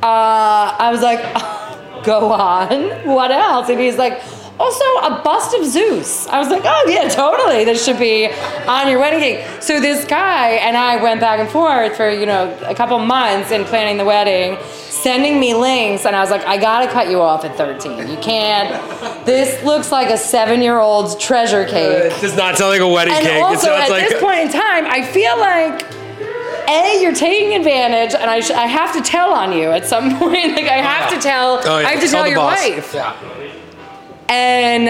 Uh, 0.00 0.76
I 0.78 0.90
was 0.92 1.02
like, 1.02 1.20
go 2.04 2.32
on. 2.32 2.90
What 3.04 3.32
else? 3.32 3.68
And 3.68 3.80
he's 3.80 3.98
like, 3.98 4.22
also 4.60 4.84
a 5.02 5.22
bust 5.24 5.54
of 5.54 5.64
Zeus. 5.64 6.26
I 6.28 6.38
was 6.38 6.48
like, 6.50 6.62
oh 6.64 6.84
yeah, 6.88 7.08
totally. 7.08 7.64
This 7.64 7.84
should 7.84 7.98
be 7.98 8.28
on 8.68 8.88
your 8.88 9.00
wedding 9.00 9.20
cake. 9.20 9.62
So 9.62 9.80
this 9.80 10.04
guy 10.04 10.50
and 10.66 10.76
I 10.76 11.02
went 11.02 11.20
back 11.20 11.40
and 11.40 11.48
forth 11.48 11.96
for 11.96 12.10
you 12.10 12.26
know 12.26 12.56
a 12.66 12.74
couple 12.74 12.98
months 12.98 13.50
in 13.50 13.64
planning 13.64 13.96
the 13.96 14.04
wedding, 14.04 14.58
sending 14.64 15.40
me 15.40 15.54
links, 15.54 16.04
and 16.04 16.14
I 16.14 16.20
was 16.20 16.30
like, 16.30 16.44
I 16.44 16.58
gotta 16.58 16.88
cut 16.92 17.08
you 17.10 17.20
off 17.20 17.44
at 17.44 17.56
13. 17.56 18.06
You 18.08 18.16
can't. 18.18 18.70
This 19.26 19.62
looks 19.64 19.90
like 19.90 20.10
a 20.10 20.16
seven-year-old's 20.18 21.16
treasure 21.16 21.64
cake. 21.64 22.12
It 22.12 22.20
does 22.20 22.36
not 22.36 22.56
sound 22.56 22.70
like 22.72 22.80
a 22.80 22.88
wedding 22.88 23.14
And 23.14 23.24
cake. 23.26 23.36
it 23.38 23.42
also, 23.42 23.66
sounds 23.68 23.84
at 23.84 23.90
like 23.90 24.08
this 24.08 24.20
point 24.20 24.40
in 24.40 24.48
time, 24.50 24.84
I 24.86 25.02
feel 25.02 25.38
like 25.38 25.82
a 26.68 27.00
you're 27.02 27.14
taking 27.14 27.54
advantage, 27.54 28.14
and 28.14 28.30
I, 28.30 28.40
sh- 28.40 28.50
I 28.52 28.66
have 28.66 28.92
to 28.92 29.00
tell 29.00 29.32
on 29.32 29.52
you 29.52 29.70
at 29.70 29.86
some 29.86 30.16
point. 30.18 30.52
Like 30.54 30.68
I 30.68 30.78
have 30.82 31.10
to 31.12 31.18
tell. 31.20 31.60
Oh, 31.64 31.78
yeah. 31.80 31.88
I 31.88 31.90
have 31.92 32.00
to 32.02 32.08
Tell 32.08 32.22
tell, 32.22 32.28
your 32.28 32.36
boss. 32.36 32.58
wife. 32.68 32.94
Yeah. 32.94 33.39
And 34.30 34.88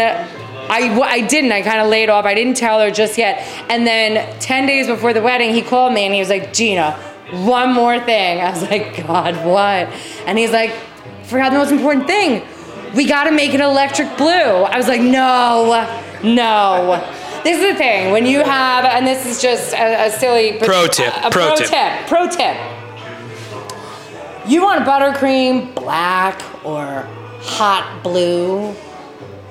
I, 0.70 0.96
I 1.00 1.20
didn't. 1.22 1.50
I 1.50 1.62
kind 1.62 1.80
of 1.80 1.88
laid 1.88 2.10
off. 2.10 2.24
I 2.26 2.34
didn't 2.34 2.56
tell 2.56 2.78
her 2.78 2.90
just 2.90 3.18
yet. 3.18 3.38
And 3.68 3.86
then 3.86 4.38
10 4.40 4.66
days 4.66 4.86
before 4.86 5.12
the 5.12 5.22
wedding, 5.22 5.52
he 5.52 5.62
called 5.62 5.92
me 5.92 6.04
and 6.04 6.14
he 6.14 6.20
was 6.20 6.28
like, 6.28 6.52
Gina, 6.52 6.92
one 7.32 7.72
more 7.72 7.98
thing. 7.98 8.40
I 8.40 8.50
was 8.50 8.62
like, 8.62 9.04
God, 9.06 9.34
what? 9.44 9.88
And 10.26 10.38
he's 10.38 10.52
like, 10.52 10.72
forgot 11.24 11.50
the 11.50 11.58
most 11.58 11.72
important 11.72 12.06
thing. 12.06 12.46
We 12.94 13.06
got 13.08 13.24
to 13.24 13.30
make 13.30 13.54
it 13.54 13.60
electric 13.60 14.16
blue. 14.16 14.26
I 14.28 14.76
was 14.76 14.88
like, 14.88 15.00
no, 15.00 15.88
no. 16.22 17.16
This 17.42 17.58
is 17.58 17.72
the 17.72 17.78
thing. 17.78 18.12
When 18.12 18.26
you 18.26 18.44
have, 18.44 18.84
and 18.84 19.06
this 19.06 19.24
is 19.24 19.40
just 19.40 19.72
a, 19.72 20.06
a 20.06 20.10
silly 20.10 20.58
Pro 20.58 20.86
tip, 20.86 21.14
A, 21.16 21.28
a 21.28 21.30
pro 21.30 21.48
pro, 21.48 21.56
tip. 21.56 21.68
tip. 21.68 22.06
Pro 22.06 22.28
tip. 22.28 22.56
You 24.46 24.62
want 24.62 24.84
buttercream 24.84 25.74
black 25.74 26.42
or 26.64 27.08
hot 27.40 28.02
blue? 28.02 28.74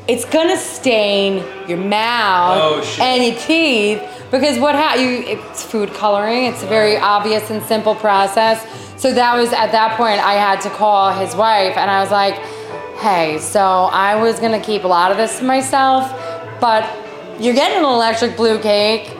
It's 0.10 0.26
gonna 0.26 0.58
stain 0.58 1.43
your 1.69 1.78
mouth 1.78 2.58
Oh, 2.62 2.98
and 3.02 3.24
your 3.24 3.36
teeth 3.39 4.02
because 4.32 4.60
what 4.60 4.76
ha- 4.76 4.95
you 4.95 5.24
it's 5.34 5.63
food 5.63 5.93
coloring. 5.93 6.45
It's 6.45 6.63
a 6.63 6.67
very 6.67 6.98
obvious 6.98 7.50
and 7.52 7.62
simple 7.63 7.95
process. 7.95 8.58
So 9.02 9.13
that 9.13 9.34
was 9.38 9.54
at 9.54 9.72
that 9.72 9.95
point 9.95 10.19
i 10.19 10.34
had 10.34 10.60
to 10.62 10.69
call 10.72 11.13
his 11.13 11.34
wife 11.34 11.78
and 11.78 11.89
i 11.89 12.02
was 12.02 12.12
like 12.12 12.36
hey 13.06 13.38
so 13.39 13.62
i 13.62 14.22
was 14.22 14.41
gonna 14.41 14.60
keep 14.60 14.84
a 14.84 14.88
lot 14.88 15.10
of 15.12 15.15
this 15.17 15.39
to 15.39 15.45
myself 15.45 16.04
but 16.60 16.84
you're 17.39 17.54
getting 17.54 17.78
an 17.78 17.86
electric 17.86 18.36
blue 18.36 18.60
cake. 18.60 19.15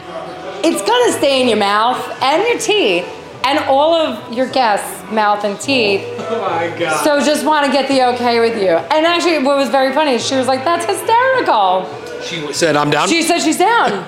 It's 0.62 0.82
gonna 0.82 1.14
stain 1.14 1.48
your 1.48 1.58
mouth 1.58 2.02
and 2.22 2.44
your 2.46 2.60
teeth 2.60 3.08
and 3.44 3.60
all 3.70 3.94
of 3.94 4.34
your 4.34 4.48
guests 4.52 5.10
mouth 5.12 5.44
and 5.44 5.60
teeth 5.60 6.02
Oh 6.20 6.42
my 6.42 6.68
god. 6.78 7.04
so 7.04 7.20
just 7.24 7.46
want 7.46 7.66
to 7.66 7.72
get 7.72 7.88
the 7.88 8.04
okay 8.14 8.40
with 8.40 8.62
you. 8.62 8.70
And 8.70 9.06
actually, 9.06 9.40
what 9.44 9.58
was 9.58 9.70
very 9.70 9.94
funny 9.94 10.12
is 10.14 10.26
she 10.26 10.36
was 10.36 10.48
like, 10.48 10.64
"That's 10.64 10.86
hysterical." 10.86 11.88
She 12.24 12.54
said, 12.54 12.76
"I'm 12.76 12.90
down." 12.90 13.08
She 13.08 13.22
said 13.24 13.40
she's 13.40 13.58
down. 13.58 14.06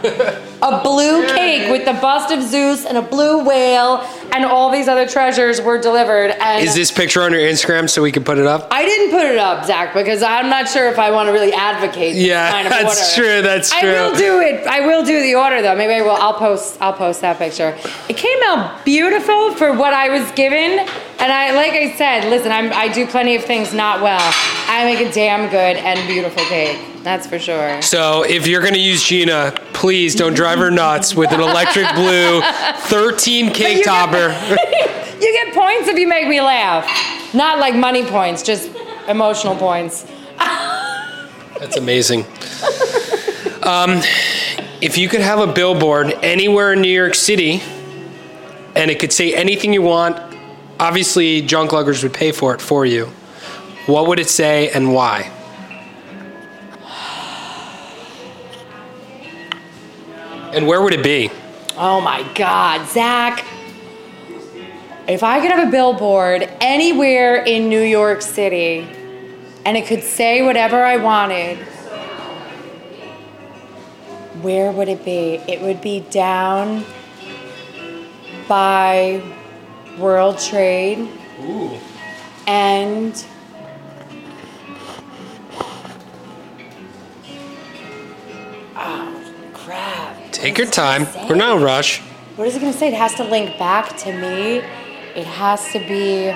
a 0.62 0.82
blue 0.84 1.26
cake 1.36 1.72
with 1.72 1.86
the 1.86 1.94
bust 1.94 2.32
of 2.34 2.42
Zeus 2.44 2.86
and 2.86 2.98
a 2.98 3.02
blue 3.02 3.44
whale 3.44 4.06
and 4.34 4.46
all 4.46 4.72
these 4.72 4.88
other 4.88 5.08
treasures 5.08 5.60
were 5.62 5.78
delivered. 5.80 6.32
And 6.32 6.64
Is 6.66 6.74
this 6.76 6.92
picture 6.92 7.22
on 7.24 7.32
your 7.32 7.42
Instagram 7.42 7.90
so 7.90 8.02
we 8.02 8.12
can 8.12 8.24
put 8.24 8.38
it 8.38 8.46
up? 8.48 8.68
I 8.72 8.86
didn't 8.86 9.12
put 9.12 9.26
it 9.26 9.38
up, 9.38 9.66
Zach, 9.66 9.94
because 9.94 10.22
I'm 10.24 10.50
not 10.50 10.70
sure 10.70 10.88
if 10.88 10.98
I 11.00 11.12
want 11.12 11.28
to 11.28 11.34
really 11.34 11.52
advocate. 11.52 12.14
this 12.16 12.24
Yeah, 12.24 12.50
kind 12.52 12.68
of 12.68 12.72
that's 12.72 13.18
order. 13.18 13.28
true, 13.30 13.42
that's 13.42 13.72
I 13.74 13.84
will 13.84 14.16
do 14.16 14.40
it. 14.40 14.66
I 14.68 14.82
will 14.86 15.04
do 15.04 15.22
the 15.22 15.36
order 15.36 15.62
though. 15.62 15.76
Maybe 15.76 15.94
I 15.94 16.02
will. 16.02 16.12
I'll 16.12 16.34
post. 16.36 16.78
I'll 16.82 16.94
post 16.94 17.22
that 17.22 17.38
picture. 17.38 17.76
It 18.08 18.18
came 18.18 18.40
out 18.46 18.86
beautiful 18.86 19.54
for 19.56 19.74
what 19.74 19.94
I 19.94 20.10
was 20.10 20.30
given, 20.34 20.80
and 20.80 21.32
I, 21.32 21.52
like 21.56 21.74
I 21.74 21.94
said, 21.96 22.30
listen, 22.30 22.52
I'm, 22.52 22.72
I 22.74 22.88
do 22.88 23.06
plenty 23.08 23.36
of 23.36 23.44
things 23.44 23.74
not 23.74 24.02
well. 24.02 24.20
I 24.68 24.86
make 24.86 25.06
a 25.06 25.12
damn 25.12 25.50
good 25.50 25.78
and 25.78 26.08
beautiful 26.08 26.44
cake. 26.46 26.80
That's 27.04 27.26
for 27.28 27.40
sure. 27.40 27.82
So 27.82 28.24
if 28.24 28.46
you're 28.48 28.62
gonna 28.62 28.78
use 28.78 29.04
Gina, 29.04 29.54
please 29.74 30.16
don't 30.16 30.34
drive 30.36 30.60
her 30.60 30.70
nuts 30.72 31.16
with 31.16 31.32
an 31.32 31.40
electric 31.42 31.88
blue 31.96 32.42
13 32.90 33.52
cake 33.52 33.84
topper. 33.84 34.30
get- 34.30 34.98
You 35.22 35.32
get 35.34 35.54
points 35.54 35.88
if 35.88 35.98
you 36.00 36.08
make 36.08 36.28
me 36.28 36.42
laugh. 36.42 36.88
Not 37.36 37.60
like 37.60 37.76
money 37.76 38.04
points, 38.04 38.42
just 38.42 38.72
emotional 39.08 39.56
points. 39.56 40.06
That's 41.60 41.78
amazing. 41.78 42.26
Um, 43.62 44.02
if 44.82 44.98
you 44.98 45.08
could 45.08 45.22
have 45.22 45.38
a 45.40 45.46
billboard 45.54 46.12
anywhere 46.24 46.74
in 46.74 46.82
New 46.82 46.90
York 46.90 47.14
City, 47.14 47.62
and 48.76 48.90
it 48.90 49.00
could 49.00 49.14
say 49.14 49.36
anything 49.36 49.74
you 49.74 49.84
want, 49.84 50.18
obviously 50.80 51.44
Junkluggers 51.44 52.02
would 52.02 52.14
pay 52.14 52.32
for 52.32 52.56
it 52.56 52.62
for 52.62 52.84
you. 52.86 53.06
What 53.86 54.08
would 54.08 54.18
it 54.20 54.30
say 54.30 54.72
and 54.72 54.92
why? 54.92 55.30
And 60.54 60.68
where 60.68 60.82
would 60.82 60.94
it 60.94 61.04
be? 61.04 61.30
Oh 61.78 62.02
my 62.02 62.24
God, 62.36 62.88
Zach. 62.90 63.46
If 65.08 65.24
I 65.24 65.40
could 65.40 65.50
have 65.50 65.68
a 65.68 65.72
billboard 65.72 66.44
anywhere 66.60 67.44
in 67.44 67.70
New 67.70 67.82
York 67.82 68.22
City 68.22 68.80
and 69.66 69.78
it 69.78 69.88
could 69.88 70.04
say 70.04 70.46
whatever 70.46 70.84
I 70.84 70.98
wanted, 70.98 71.58
where 74.42 74.72
would 74.72 74.90
it 74.90 75.06
be? 75.06 75.36
It 75.48 75.62
would 75.62 75.82
be 75.82 76.02
down 76.10 76.84
by 78.48 79.24
World 79.98 80.40
Trade 80.40 81.08
Ooh. 81.40 81.78
and 82.48 83.26
oh. 88.76 89.21
Take 90.32 90.58
your 90.58 90.68
time. 90.68 91.08
We're 91.28 91.36
not 91.36 91.56
in 91.56 91.62
a 91.62 91.66
rush. 91.66 92.00
What 92.38 92.48
is 92.48 92.56
it 92.56 92.62
going 92.62 92.72
to 92.72 92.78
say? 92.78 92.88
It 92.88 92.94
has 92.94 93.14
to 93.16 93.24
link 93.24 93.58
back 93.60 93.98
to 93.98 94.14
me. 94.14 94.58
It 95.16 95.28
has 95.28 95.72
to 95.74 95.80
be 95.80 96.30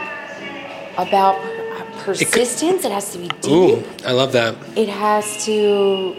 about 0.97 1.37
uh, 1.37 2.03
persistence. 2.03 2.83
It, 2.83 2.91
has 2.91 3.13
to 3.13 3.19
be 3.19 3.29
deep. 3.41 3.51
Ooh, 3.51 3.83
I 4.05 4.11
love 4.11 4.33
that. 4.33 4.55
It 4.75 4.89
has 4.89 5.45
to. 5.45 6.15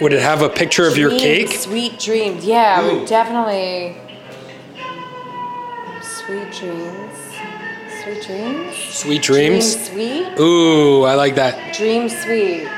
Would 0.00 0.12
it 0.12 0.20
have 0.20 0.42
a 0.42 0.48
picture 0.48 0.88
of 0.88 0.96
your 0.96 1.10
cake? 1.10 1.52
Sweet 1.52 2.00
dreams. 2.00 2.44
Yeah, 2.44 2.84
Ooh. 2.84 3.06
definitely. 3.06 3.96
Sweet 6.02 6.52
dreams. 6.52 7.18
Sweet 8.02 8.22
dreams. 8.22 8.76
Sweet 8.76 9.22
dreams? 9.22 9.88
Dream 9.88 10.26
sweet. 10.26 10.40
Ooh, 10.40 11.04
I 11.04 11.14
like 11.14 11.36
that. 11.36 11.74
Dream 11.74 12.08
Sweet. 12.08 12.68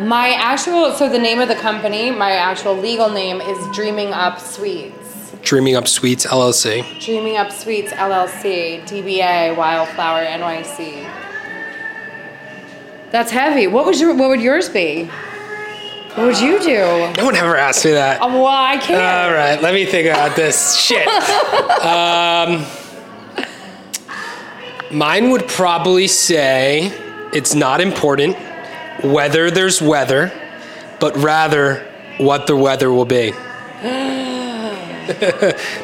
My 0.00 0.30
actual, 0.30 0.92
so 0.92 1.10
the 1.10 1.18
name 1.18 1.40
of 1.40 1.48
the 1.48 1.54
company, 1.54 2.10
my 2.10 2.30
actual 2.30 2.74
legal 2.74 3.10
name 3.10 3.42
is 3.42 3.76
Dreaming 3.76 4.14
Up 4.14 4.40
Sweets. 4.40 5.34
Dreaming 5.42 5.76
Up 5.76 5.86
Sweets 5.86 6.24
LLC. 6.24 7.04
Dreaming 7.04 7.36
Up 7.36 7.52
Sweets 7.52 7.92
LLC, 7.92 8.80
DBA 8.84 9.54
Wild 9.54 9.88
Flour 9.90 10.24
NYC. 10.24 11.06
That's 13.10 13.30
heavy. 13.30 13.66
What 13.66 13.84
was 13.84 14.00
your? 14.00 14.14
What 14.14 14.30
would 14.30 14.40
yours 14.40 14.70
be? 14.70 15.04
What 16.14 16.28
would 16.28 16.40
you 16.40 16.58
do? 16.60 17.12
No 17.18 17.26
one 17.26 17.36
ever 17.36 17.54
asked 17.56 17.84
me 17.84 17.90
that. 17.90 18.20
Oh, 18.22 18.28
well, 18.28 18.46
I 18.46 18.78
can't. 18.78 19.02
All 19.02 19.36
right, 19.36 19.60
let 19.60 19.74
me 19.74 19.84
think 19.84 20.08
about 20.08 20.34
this. 20.34 20.76
Shit. 20.80 21.06
Um, 21.80 22.66
mine 24.90 25.30
would 25.30 25.48
probably 25.48 26.08
say 26.08 26.88
it's 27.32 27.54
not 27.54 27.80
important 27.80 28.36
whether 29.02 29.50
there's 29.50 29.80
weather, 29.82 30.32
but 31.00 31.16
rather 31.16 31.86
what 32.18 32.46
the 32.46 32.56
weather 32.56 32.92
will 32.92 33.04
be. 33.06 33.32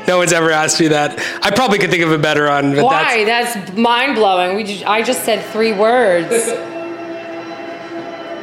no 0.06 0.18
one's 0.18 0.32
ever 0.32 0.50
asked 0.50 0.78
me 0.80 0.88
that. 0.88 1.18
I 1.42 1.50
probably 1.50 1.78
could 1.78 1.90
think 1.90 2.02
of 2.04 2.12
a 2.12 2.18
better 2.18 2.48
one, 2.48 2.74
but 2.74 2.84
Why? 2.84 3.24
that's 3.24 3.54
That's, 3.54 3.72
mind 3.76 4.14
blowing. 4.16 4.56
We 4.56 4.64
just, 4.64 4.86
I 4.86 5.02
just 5.02 5.24
said 5.24 5.44
three 5.52 5.72
words. 5.72 6.32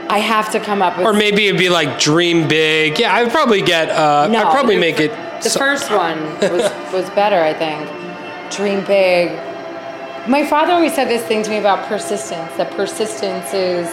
I 0.09 0.17
have 0.19 0.51
to 0.51 0.59
come 0.59 0.82
up 0.82 0.97
with. 0.97 1.07
or 1.07 1.13
maybe 1.13 1.47
it'd 1.47 1.57
be 1.59 1.69
like 1.69 1.99
dream 1.99 2.47
big. 2.47 2.99
Yeah, 2.99 3.15
I'd 3.15 3.32
probably 3.32 3.61
get. 3.61 3.89
Uh, 3.89 4.28
No, 4.32 4.43
I'd 4.43 4.51
probably 4.51 4.78
make 4.78 4.99
it. 4.99 5.11
The 5.41 5.49
so- 5.49 5.59
first 5.59 5.89
one 5.91 6.21
was, 6.41 6.71
was 6.93 7.09
better, 7.11 7.39
I 7.41 7.53
think. 7.53 7.89
Dream 8.51 8.84
big. 8.86 9.32
My 10.30 10.45
father 10.45 10.74
always 10.74 10.93
said 10.93 11.05
this 11.09 11.24
thing 11.26 11.43
to 11.43 11.49
me 11.49 11.57
about 11.57 11.88
persistence. 11.88 12.51
That 12.57 12.71
persistence 12.71 13.53
is, 13.53 13.88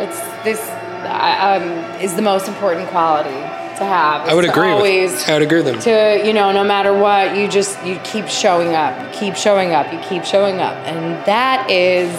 it's 0.00 0.20
this, 0.44 0.60
um, 1.06 1.62
is 2.00 2.14
the 2.14 2.22
most 2.22 2.48
important 2.48 2.88
quality 2.88 3.30
to 3.78 3.84
have. 3.84 4.22
I 4.28 4.34
would 4.34 4.44
agree. 4.44 4.70
Always 4.70 5.12
With, 5.12 5.28
I 5.28 5.32
would 5.34 5.42
agree 5.42 5.62
with 5.62 5.66
them. 5.66 5.80
to 5.80 6.26
you 6.26 6.32
know, 6.32 6.52
no 6.52 6.64
matter 6.64 6.96
what, 6.96 7.36
you 7.36 7.48
just 7.48 7.82
you 7.84 7.98
keep 8.04 8.26
showing 8.26 8.74
up, 8.74 8.98
you 9.00 9.18
keep 9.18 9.36
showing 9.36 9.72
up, 9.72 9.92
you 9.92 9.98
keep 10.00 10.24
showing 10.24 10.60
up, 10.60 10.74
and 10.86 11.24
that 11.26 11.70
is. 11.70 12.10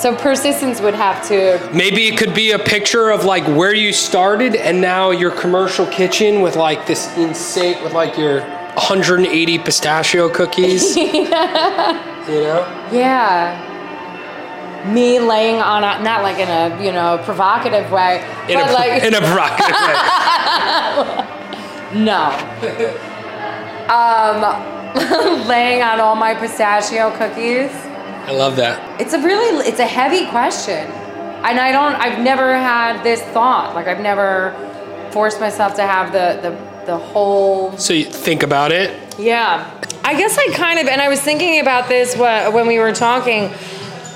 So 0.00 0.14
persistence 0.14 0.80
would 0.80 0.94
have 0.94 1.26
to 1.26 1.58
Maybe 1.74 2.06
it 2.06 2.16
could 2.16 2.32
be 2.32 2.52
a 2.52 2.58
picture 2.58 3.10
of 3.10 3.24
like 3.24 3.44
where 3.48 3.74
you 3.74 3.92
started 3.92 4.54
and 4.54 4.80
now 4.80 5.10
your 5.10 5.32
commercial 5.32 5.86
kitchen 5.86 6.40
with 6.40 6.54
like 6.54 6.86
this 6.86 7.16
insane 7.16 7.82
with 7.82 7.94
like 7.94 8.16
your 8.16 8.42
180 8.42 9.58
pistachio 9.58 10.28
cookies. 10.28 10.96
You 12.28 12.42
know? 12.42 12.88
Yeah. 12.92 13.67
Me 14.86 15.18
laying 15.18 15.60
on 15.60 15.82
a, 15.84 16.02
not 16.02 16.22
like 16.22 16.38
in 16.38 16.48
a, 16.48 16.82
you 16.82 16.92
know, 16.92 17.20
provocative 17.24 17.90
way, 17.90 18.24
In 18.48 18.58
but 18.58 18.70
a, 18.70 18.72
like, 18.72 19.02
in 19.08 19.14
a 19.14 19.20
provocative 19.20 19.74
way. 19.74 20.04
no. 22.04 22.30
um, 23.88 24.78
laying 25.48 25.82
on 25.82 26.00
all 26.00 26.14
my 26.14 26.34
pistachio 26.34 27.10
cookies. 27.16 27.70
I 28.28 28.32
love 28.32 28.56
that. 28.56 29.00
It's 29.00 29.14
a 29.14 29.22
really, 29.22 29.66
it's 29.66 29.80
a 29.80 29.86
heavy 29.86 30.26
question. 30.30 30.86
And 31.44 31.58
I 31.58 31.72
don't, 31.72 31.94
I've 31.94 32.22
never 32.22 32.54
had 32.54 33.02
this 33.02 33.22
thought. 33.22 33.74
Like, 33.74 33.86
I've 33.86 34.00
never 34.00 34.52
forced 35.12 35.40
myself 35.40 35.74
to 35.76 35.82
have 35.82 36.12
the, 36.12 36.40
the, 36.42 36.86
the 36.86 36.98
whole 36.98 37.76
So 37.78 37.94
you 37.94 38.04
think 38.04 38.42
about 38.42 38.72
it. 38.72 39.18
Yeah. 39.18 39.74
I 40.04 40.14
guess 40.14 40.36
I 40.38 40.52
kind 40.54 40.78
of, 40.78 40.88
and 40.88 41.00
I 41.00 41.08
was 41.08 41.20
thinking 41.20 41.60
about 41.60 41.88
this 41.88 42.16
when 42.16 42.66
we 42.66 42.78
were 42.78 42.92
talking. 42.92 43.52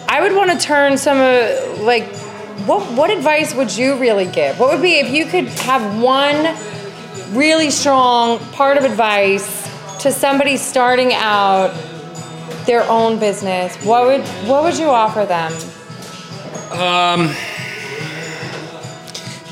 I 0.08 0.20
would 0.20 0.34
want 0.34 0.50
to 0.50 0.58
turn 0.58 0.98
some 0.98 1.18
of, 1.18 1.80
like, 1.80 2.14
what, 2.66 2.82
what 2.92 3.10
advice 3.10 3.54
would 3.54 3.74
you 3.76 3.96
really 3.96 4.26
give? 4.26 4.58
What 4.58 4.72
would 4.72 4.82
be, 4.82 4.98
if 4.98 5.10
you 5.10 5.26
could 5.26 5.46
have 5.60 6.00
one 6.00 6.54
really 7.36 7.70
strong 7.70 8.38
part 8.52 8.76
of 8.76 8.84
advice 8.84 9.68
to 10.02 10.12
somebody 10.12 10.56
starting 10.56 11.12
out 11.14 11.72
their 12.66 12.88
own 12.88 13.18
business, 13.18 13.76
what 13.84 14.04
would, 14.06 14.20
what 14.48 14.62
would 14.62 14.78
you 14.78 14.88
offer 14.88 15.24
them? 15.24 15.52
Um, 16.78 17.34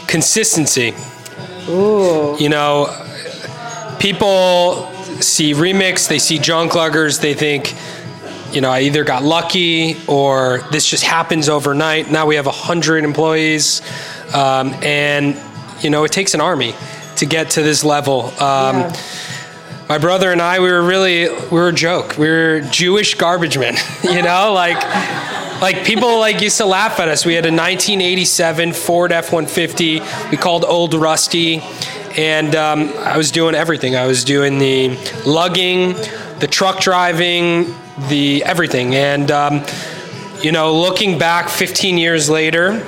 Consistency. 0.07 0.95
Ooh. 1.69 2.37
You 2.39 2.49
know, 2.49 2.89
people 3.99 4.87
see 5.21 5.53
remix, 5.53 6.09
they 6.09 6.19
see 6.19 6.39
Junkluggers, 6.39 7.21
they 7.21 7.35
think, 7.35 7.75
you 8.53 8.61
know, 8.61 8.71
I 8.71 8.81
either 8.83 9.05
got 9.05 9.23
lucky 9.23 9.97
or 10.07 10.59
this 10.71 10.87
just 10.87 11.05
happens 11.05 11.49
overnight. 11.49 12.11
Now 12.11 12.27
we 12.27 12.37
have 12.37 12.47
100 12.47 13.05
employees. 13.05 13.83
Um, 14.35 14.75
and, 14.83 15.41
you 15.81 15.91
know, 15.91 16.05
it 16.05 16.13
takes 16.13 16.35
an 16.35 16.41
army 16.41 16.75
to 17.17 17.27
get 17.27 17.51
to 17.51 17.63
this 17.63 17.85
level. 17.85 18.27
Um, 18.41 18.81
Yeah. 18.81 18.97
My 19.89 19.99
brother 19.99 20.31
and 20.31 20.41
I, 20.41 20.61
we 20.61 20.71
were 20.71 20.85
really, 20.85 21.29
we 21.29 21.49
were 21.51 21.71
a 21.71 21.73
joke. 21.73 22.17
We 22.17 22.29
were 22.29 22.61
Jewish 22.71 23.17
garbage 23.17 23.59
men, 23.59 23.75
you 24.05 24.23
know, 24.23 24.53
like, 24.53 24.81
like 25.61 25.85
people 25.85 26.21
like 26.21 26.41
used 26.41 26.59
to 26.59 26.65
laugh 26.65 27.01
at 27.01 27.09
us. 27.09 27.27
We 27.27 27.35
had 27.35 27.45
a 27.45 27.51
1987 27.51 28.73
Ford 28.73 29.11
F-150. 29.11 30.31
We 30.31 30.37
called 30.37 30.65
Old 30.65 30.95
Rusty, 30.95 31.61
and 32.17 32.55
um, 32.55 32.93
I 32.99 33.17
was 33.17 33.33
doing 33.33 33.57
everything. 33.57 33.97
I 33.97 34.07
was 34.07 34.23
doing 34.23 34.59
the 34.59 34.97
lugging, 35.27 35.95
the 36.39 36.47
truck 36.49 36.79
driving, 36.79 37.75
the 38.09 38.43
everything. 38.45 38.95
And 38.95 39.31
um, 39.31 39.65
you 40.43 40.53
know, 40.53 40.75
looking 40.75 41.19
back 41.19 41.49
15 41.49 41.99
years 41.99 42.31
later, 42.31 42.79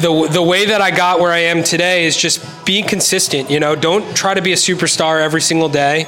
the 0.00 0.28
the 0.30 0.42
way 0.42 0.66
that 0.66 0.80
I 0.80 0.90
got 0.90 1.20
where 1.20 1.32
I 1.32 1.38
am 1.38 1.62
today 1.62 2.04
is 2.04 2.16
just 2.16 2.64
being 2.64 2.86
consistent. 2.86 3.50
You 3.50 3.60
know, 3.60 3.74
don't 3.74 4.16
try 4.16 4.34
to 4.34 4.42
be 4.42 4.52
a 4.52 4.56
superstar 4.56 5.20
every 5.22 5.40
single 5.40 5.68
day. 5.68 6.06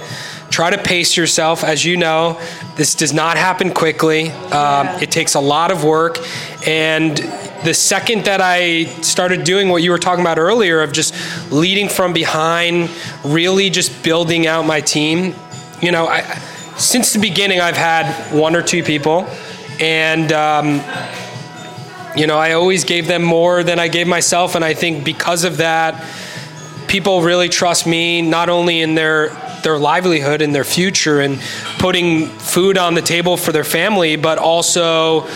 Try 0.51 0.71
to 0.71 0.79
pace 0.79 1.17
yourself. 1.17 1.65
As 1.65 1.85
you 1.85 1.97
know, 1.97 2.41
this 2.77 2.95
does 2.95 3.13
not 3.13 3.37
happen 3.37 3.73
quickly. 3.73 4.31
Um, 4.31 4.87
It 5.03 5.11
takes 5.11 5.35
a 5.35 5.41
lot 5.41 5.71
of 5.71 5.83
work, 5.83 6.19
and 6.67 7.17
the 7.65 7.75
second 7.75 8.27
that 8.27 8.41
I 8.41 8.85
started 9.03 9.45
doing 9.45 9.69
what 9.69 9.83
you 9.83 9.91
were 9.91 9.99
talking 9.99 10.21
about 10.21 10.39
earlier 10.39 10.83
of 10.83 10.93
just 10.93 11.15
leading 11.51 11.89
from 11.89 12.13
behind, 12.13 12.91
really 13.25 13.71
just 13.71 14.05
building 14.05 14.47
out 14.47 14.67
my 14.67 14.81
team, 14.81 15.35
you 15.81 15.91
know, 15.91 16.07
I, 16.07 16.41
since 16.79 17.13
the 17.13 17.19
beginning, 17.19 17.61
I've 17.61 17.77
had 17.77 18.33
one 18.33 18.55
or 18.55 18.63
two 18.63 18.83
people, 18.83 19.27
and 19.81 20.31
um, 20.33 20.83
you 22.17 22.27
know, 22.27 22.39
I 22.39 22.53
always 22.53 22.85
gave 22.85 23.07
them 23.07 23.23
more 23.23 23.63
than 23.63 23.79
I 23.79 23.89
gave 23.89 24.07
myself, 24.07 24.55
and 24.55 24.65
I 24.65 24.75
think 24.75 25.05
because 25.05 25.45
of 25.45 25.59
that, 25.59 26.05
people 26.87 27.23
really 27.23 27.49
trust 27.49 27.87
me 27.87 28.23
not 28.23 28.49
only 28.49 28.81
in 28.81 28.95
their 28.95 29.31
their 29.63 29.79
livelihood 29.79 30.43
and 30.43 30.55
their 30.55 30.65
future 30.65 31.21
and 31.21 31.41
putting 31.79 32.27
food 32.27 32.79
on 32.79 32.95
the 32.95 33.03
table 33.03 33.37
for 33.37 33.53
their 33.53 33.65
family, 33.65 34.15
but 34.17 34.39
also, 34.39 35.27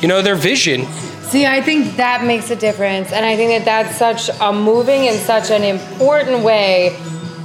you 0.00 0.08
know, 0.08 0.20
their 0.20 0.34
vision. 0.34 0.84
See, 1.22 1.46
I 1.46 1.62
think 1.62 1.96
that 1.96 2.24
makes 2.24 2.50
a 2.50 2.56
difference, 2.56 3.12
and 3.12 3.24
I 3.24 3.36
think 3.36 3.50
that 3.50 3.64
that's 3.64 3.96
such 3.96 4.28
a 4.40 4.52
moving 4.52 5.08
and 5.08 5.18
such 5.18 5.50
an 5.50 5.62
important 5.62 6.42
way 6.42 6.96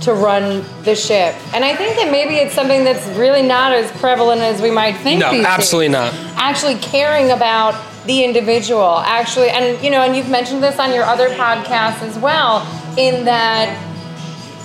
to 0.03 0.13
run 0.13 0.63
the 0.83 0.95
ship. 0.95 1.35
And 1.53 1.63
I 1.63 1.75
think 1.75 1.95
that 1.97 2.11
maybe 2.11 2.35
it's 2.35 2.53
something 2.53 2.83
that's 2.83 3.05
really 3.17 3.41
not 3.41 3.71
as 3.71 3.91
prevalent 3.99 4.41
as 4.41 4.61
we 4.61 4.71
might 4.71 4.97
think. 4.97 5.19
No, 5.19 5.31
absolutely 5.31 5.87
days. 5.87 6.13
not. 6.13 6.13
Actually, 6.35 6.75
caring 6.75 7.31
about 7.31 7.75
the 8.05 8.23
individual, 8.23 8.99
actually, 8.99 9.49
and 9.49 9.81
you 9.83 9.89
know, 9.89 10.01
and 10.01 10.15
you've 10.15 10.29
mentioned 10.29 10.61
this 10.61 10.77
on 10.77 10.93
your 10.93 11.03
other 11.03 11.29
podcasts 11.29 12.01
as 12.01 12.17
well, 12.19 12.61
in 12.97 13.25
that 13.25 13.71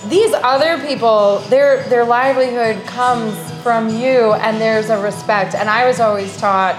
these 0.08 0.32
other 0.34 0.84
people, 0.86 1.38
their 1.48 1.84
their 1.88 2.04
livelihood 2.04 2.84
comes 2.86 3.34
from 3.62 3.88
you, 3.88 4.32
and 4.34 4.60
there's 4.60 4.90
a 4.90 5.00
respect. 5.00 5.54
And 5.54 5.68
I 5.68 5.86
was 5.86 6.00
always 6.00 6.36
taught 6.36 6.74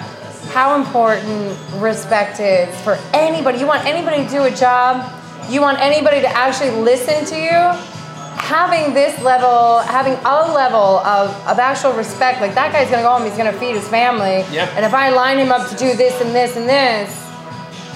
how 0.51 0.75
important 0.75 1.57
respect 1.75 2.39
is 2.39 2.75
for 2.81 2.97
anybody. 3.13 3.59
You 3.59 3.67
want 3.67 3.85
anybody 3.85 4.25
to 4.25 4.29
do 4.29 4.43
a 4.43 4.51
job, 4.51 5.13
you 5.49 5.61
want 5.61 5.79
anybody 5.79 6.21
to 6.21 6.27
actually 6.27 6.71
listen 6.71 7.23
to 7.25 7.35
you. 7.35 7.98
Having 8.39 8.93
this 8.93 9.19
level, 9.21 9.79
having 9.79 10.13
a 10.25 10.53
level 10.53 10.99
of, 10.99 11.29
of 11.47 11.59
actual 11.59 11.93
respect, 11.93 12.41
like 12.41 12.55
that 12.55 12.71
guy's 12.73 12.89
gonna 12.89 13.03
go 13.03 13.11
home, 13.11 13.23
he's 13.27 13.37
gonna 13.37 13.53
feed 13.53 13.75
his 13.75 13.87
family. 13.87 14.43
Yep. 14.51 14.69
And 14.75 14.85
if 14.85 14.93
I 14.93 15.09
line 15.09 15.37
him 15.37 15.51
up 15.51 15.69
to 15.69 15.75
do 15.75 15.95
this 15.95 16.19
and 16.21 16.33
this 16.33 16.55
and 16.57 16.67
this, 16.67 17.13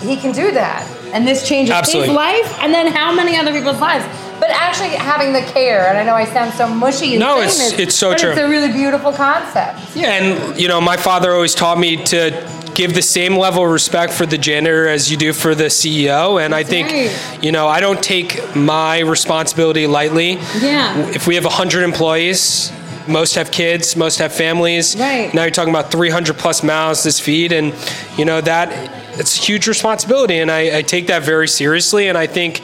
he 0.02 0.16
can 0.16 0.32
do 0.32 0.52
that. 0.52 0.88
And 1.14 1.28
this 1.28 1.48
changes 1.48 1.74
Absolutely. 1.74 2.10
his 2.10 2.16
life 2.16 2.60
and 2.60 2.74
then 2.74 2.88
how 2.92 3.14
many 3.14 3.38
other 3.38 3.52
people's 3.52 3.80
lives. 3.80 4.06
But 4.40 4.50
actually 4.50 4.90
having 4.90 5.32
the 5.32 5.42
care, 5.54 5.88
and 5.88 5.98
I 5.98 6.04
know 6.04 6.16
I 6.16 6.26
sound 6.26 6.54
so 6.54 6.68
mushy. 6.68 7.18
No, 7.18 7.38
it's- 7.38 7.58
this, 7.58 7.80
it's 7.80 7.96
so 7.96 8.14
true. 8.14 8.32
It's 8.32 8.40
a 8.40 8.48
really 8.50 8.72
beautiful 8.72 9.14
concept. 9.14 9.80
Yeah, 9.96 10.14
and 10.16 10.60
you 10.60 10.68
know, 10.68 10.82
my 10.82 10.98
father 10.98 11.32
always 11.32 11.56
taught 11.56 11.80
me 11.80 12.04
to 12.06 12.32
give 12.76 12.94
the 12.94 13.02
same 13.02 13.38
level 13.38 13.64
of 13.64 13.72
respect 13.72 14.14
for 14.14 14.26
the 14.26 14.38
janitor 14.38 14.88
as 14.88 15.12
you 15.12 15.18
do 15.18 15.34
for 15.34 15.56
the 15.56 15.66
CEO, 15.66 16.44
and 16.44 16.54
I 16.54 16.64
think, 16.64 16.90
right. 16.90 17.44
you 17.44 17.52
know, 17.52 17.68
I 17.68 17.80
don't 17.80 18.02
take 18.02 18.56
my 18.56 19.00
responsibility 19.00 19.88
lightly. 19.88 20.34
Yeah. 20.60 20.98
If 21.10 21.28
we 21.28 21.36
have 21.36 21.46
100 21.46 21.84
employees, 21.84 22.72
most 23.08 23.36
have 23.36 23.52
kids, 23.52 23.96
most 23.96 24.20
have 24.20 24.34
families. 24.34 24.96
Right. 24.96 25.34
Now 25.34 25.44
you're 25.44 25.52
talking 25.52 25.74
about 25.74 25.92
300 25.92 26.38
plus 26.38 26.64
mouths 26.64 27.04
to 27.04 27.12
feed, 27.12 27.52
and 27.52 27.74
you 28.18 28.26
know 28.26 28.42
that 28.42 28.70
it's 29.20 29.38
a 29.38 29.42
huge 29.42 29.68
responsibility, 29.68 30.40
and 30.40 30.50
I, 30.50 30.80
I 30.80 30.82
take 30.82 31.08
that 31.08 31.24
very 31.24 31.48
seriously, 31.48 32.08
and 32.08 32.18
I 32.18 32.28
think. 32.28 32.62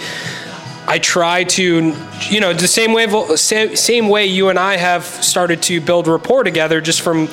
I 0.88 0.98
try 0.98 1.44
to, 1.44 1.96
you 2.32 2.40
know, 2.40 2.52
the 2.52 2.68
same 2.68 2.94
way, 2.94 3.06
same 3.36 4.10
way 4.10 4.26
you 4.26 4.50
and 4.50 4.58
I 4.58 4.76
have 4.78 5.04
started 5.04 5.62
to 5.64 5.80
build 5.80 6.08
rapport 6.08 6.44
together 6.44 6.82
just 6.82 7.02
from 7.02 7.30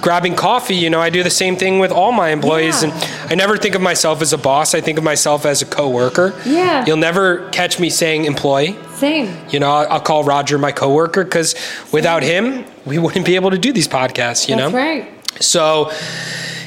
grabbing 0.00 0.34
coffee. 0.36 0.74
You 0.76 0.90
know, 0.90 1.00
I 1.00 1.10
do 1.10 1.22
the 1.22 1.30
same 1.30 1.56
thing 1.56 1.78
with 1.78 1.90
all 1.92 2.12
my 2.12 2.30
employees, 2.30 2.82
Yeah. 2.82 2.90
and 3.22 3.32
I 3.32 3.34
never 3.34 3.56
think 3.56 3.74
of 3.74 3.80
myself 3.82 4.22
as 4.22 4.32
a 4.32 4.38
boss. 4.38 4.74
I 4.74 4.80
think 4.80 4.98
of 4.98 5.04
myself 5.04 5.44
as 5.46 5.62
a 5.62 5.66
coworker. 5.66 6.34
Yeah. 6.44 6.84
You'll 6.86 6.96
never 6.96 7.48
catch 7.50 7.78
me 7.78 7.90
saying 7.90 8.24
employee. 8.24 8.76
Same. 8.94 9.36
You 9.50 9.60
know, 9.60 9.70
I'll, 9.70 9.92
I'll 9.94 10.00
call 10.00 10.24
Roger 10.24 10.58
my 10.58 10.72
coworker 10.72 11.24
because 11.24 11.54
without 11.92 12.22
him, 12.22 12.64
we 12.84 12.98
wouldn't 12.98 13.26
be 13.26 13.34
able 13.36 13.50
to 13.50 13.58
do 13.58 13.72
these 13.72 13.88
podcasts. 13.88 14.48
You 14.48 14.56
That's 14.56 14.72
know, 14.72 14.78
right. 14.78 15.08
so, 15.42 15.92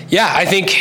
yeah, 0.09 0.31
I 0.35 0.45
think 0.45 0.75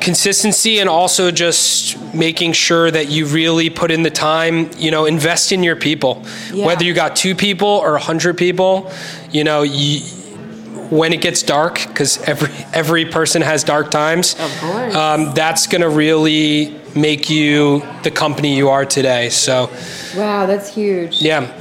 consistency 0.00 0.78
and 0.78 0.88
also 0.88 1.30
just 1.30 1.98
making 2.14 2.52
sure 2.52 2.90
that 2.90 3.08
you 3.08 3.26
really 3.26 3.70
put 3.70 3.90
in 3.90 4.02
the 4.02 4.10
time, 4.10 4.70
you 4.76 4.90
know, 4.90 5.06
invest 5.06 5.52
in 5.52 5.62
your 5.62 5.76
people. 5.76 6.22
Yeah. 6.52 6.66
Whether 6.66 6.84
you 6.84 6.92
got 6.94 7.16
two 7.16 7.34
people 7.34 7.68
or 7.68 7.94
a 7.96 8.00
hundred 8.00 8.36
people, 8.36 8.90
you 9.30 9.42
know, 9.44 9.62
you, 9.62 10.00
when 10.96 11.12
it 11.12 11.20
gets 11.20 11.42
dark, 11.42 11.74
because 11.88 12.22
every 12.22 12.50
every 12.72 13.04
person 13.04 13.42
has 13.42 13.64
dark 13.64 13.90
times. 13.90 14.34
Of 14.38 14.60
course. 14.60 14.94
Um, 14.94 15.32
that's 15.34 15.66
gonna 15.66 15.88
really 15.88 16.76
make 16.94 17.28
you 17.30 17.82
the 18.02 18.10
company 18.10 18.56
you 18.56 18.68
are 18.70 18.84
today. 18.84 19.28
So, 19.30 19.70
Wow, 20.16 20.46
that's 20.46 20.72
huge. 20.74 21.20
yeah. 21.20 21.52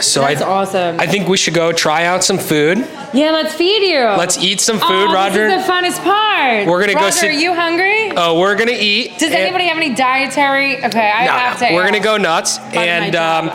So 0.00 0.22
That's 0.22 0.42
I, 0.42 0.46
awesome. 0.46 1.00
I 1.00 1.06
think 1.06 1.28
we 1.28 1.36
should 1.36 1.54
go 1.54 1.70
try 1.72 2.04
out 2.04 2.24
some 2.24 2.38
food. 2.38 2.78
Yeah, 3.14 3.30
let's 3.30 3.54
feed 3.54 3.82
you. 3.88 4.00
Let's 4.00 4.38
eat 4.38 4.60
some 4.60 4.80
food, 4.80 5.08
oh, 5.08 5.12
Roger. 5.14 5.46
This 5.46 5.60
is 5.60 5.66
the 5.66 5.72
funnest 5.72 6.02
part. 6.02 6.66
We're 6.66 6.80
gonna 6.80 6.94
go 6.94 7.00
Roger, 7.02 7.12
sit- 7.12 7.30
are 7.30 7.32
you 7.32 7.54
hungry? 7.54 8.10
Oh, 8.16 8.40
we're 8.40 8.56
gonna 8.56 8.72
eat. 8.72 9.12
Does 9.18 9.30
and- 9.30 9.34
anybody 9.34 9.66
have 9.68 9.76
any 9.76 9.94
dietary? 9.94 10.84
Okay, 10.84 11.12
I 11.14 11.24
No, 11.26 11.32
have 11.32 11.58
to. 11.60 11.72
we're 11.74 11.84
gonna 11.84 12.00
go 12.00 12.16
nuts, 12.16 12.58
and 12.72 13.14
um, 13.14 13.52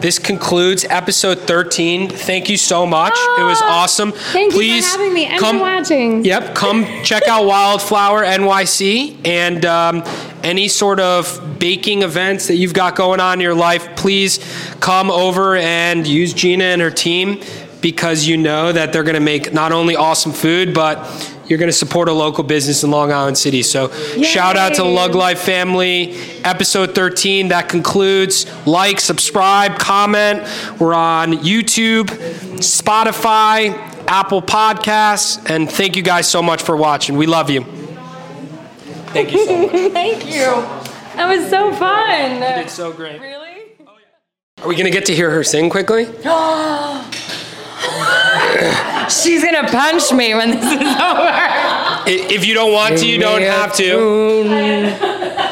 this 0.00 0.18
concludes 0.18 0.84
episode 0.90 1.38
13. 1.40 2.10
Thank 2.10 2.50
you 2.50 2.58
so 2.58 2.84
much. 2.84 3.14
it 3.38 3.42
was 3.44 3.58
Oh, 3.62 3.68
awesome. 3.68 4.12
Thank 4.12 4.52
Please 4.52 4.84
you 4.84 4.92
for 4.92 4.98
having 4.98 5.14
me 5.14 5.24
and 5.26 5.40
come. 5.40 5.56
for 5.56 5.62
watching. 5.62 6.24
Yep, 6.26 6.54
come 6.54 6.86
check 7.02 7.26
out 7.28 7.46
Wild 7.46 7.80
Flour 7.80 8.22
NYC 8.24 9.16
and 9.24 9.64
um, 9.64 10.04
any 10.44 10.68
sort 10.68 11.00
of 11.00 11.58
baking 11.58 12.02
events 12.02 12.46
that 12.48 12.56
you've 12.56 12.74
got 12.74 12.94
going 12.94 13.20
on 13.20 13.34
in 13.34 13.40
your 13.40 13.54
life. 13.54 13.88
Please 13.96 14.38
come 14.80 15.10
over 15.10 15.56
and 15.56 16.06
use 16.06 16.34
Gina 16.34 16.64
and 16.64 16.82
her 16.82 16.90
team 16.90 17.40
because 17.80 18.26
you 18.26 18.36
know 18.36 18.72
that 18.72 18.92
they're 18.92 19.02
going 19.02 19.14
to 19.14 19.20
make 19.20 19.52
not 19.52 19.72
only 19.72 19.96
awesome 19.96 20.32
food, 20.32 20.74
but 20.74 20.98
you're 21.46 21.58
going 21.58 21.70
to 21.70 21.76
support 21.76 22.08
a 22.08 22.12
local 22.12 22.44
business 22.44 22.82
in 22.82 22.90
Long 22.90 23.10
Island 23.12 23.38
City. 23.38 23.62
So, 23.62 23.90
shout 24.22 24.56
out 24.56 24.74
to 24.74 24.82
the 24.82 24.88
Lug 24.88 25.14
Life 25.14 25.40
family. 25.40 26.14
Episode 26.44 26.94
13, 26.94 27.48
that 27.48 27.68
concludes. 27.68 28.46
Like, 28.66 29.00
subscribe, 29.00 29.78
comment. 29.78 30.42
We're 30.78 30.94
on 30.94 31.34
YouTube, 31.34 32.06
Spotify, 32.58 33.72
Apple 34.06 34.42
Podcasts, 34.42 35.48
and 35.48 35.70
thank 35.70 35.96
you 35.96 36.02
guys 36.02 36.28
so 36.28 36.42
much 36.42 36.62
for 36.62 36.76
watching. 36.76 37.16
We 37.16 37.26
love 37.26 37.50
you. 37.50 37.64
Thank 39.12 39.32
you 39.32 39.46
so 39.46 39.62
much. 39.62 39.70
Thank 39.92 40.26
you. 40.26 40.44
That 41.16 41.34
was 41.34 41.48
so 41.48 41.72
fun. 41.72 42.34
You 42.34 42.62
did 42.62 42.70
so 42.70 42.92
great. 42.92 43.20
Really? 43.20 43.48
Are 44.58 44.68
we 44.68 44.74
going 44.74 44.84
to 44.84 44.90
get 44.90 45.06
to 45.06 45.14
hear 45.14 45.30
her 45.30 45.42
sing 45.42 45.70
quickly? 45.70 46.04
She's 49.08 49.42
gonna 49.44 49.68
punch 49.68 50.12
me 50.12 50.34
when 50.34 50.50
this 50.50 50.64
is 50.64 50.80
over. 50.80 51.46
If 52.34 52.44
you 52.46 52.54
don't 52.54 52.72
want 52.72 52.98
to, 52.98 53.06
you 53.06 53.18
don't 53.18 53.42
have 53.42 53.72
to. 53.76 55.14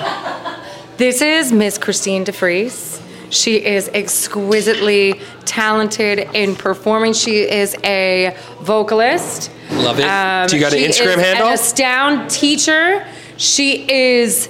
This 0.97 1.21
is 1.21 1.53
Miss 1.53 1.77
Christine 1.77 2.25
DeFries. 2.25 3.03
She 3.31 3.63
is 3.63 3.91
exquisitely 3.93 5.21
talented 5.45 6.21
in 6.35 6.57
performing. 6.57 7.13
She 7.13 7.41
is 7.41 7.77
a 7.85 8.35
vocalist. 8.61 9.51
Love 9.73 9.99
it. 10.01 10.05
Um, 10.07 10.47
Do 10.49 10.57
you 10.57 10.63
got 10.63 10.73
an 10.73 10.79
she 10.79 10.87
Instagram 10.87 11.19
is 11.19 11.23
handle? 11.23 11.49
An 11.49 11.53
astound 11.53 12.31
teacher. 12.31 13.07
She 13.37 13.87
is 13.93 14.49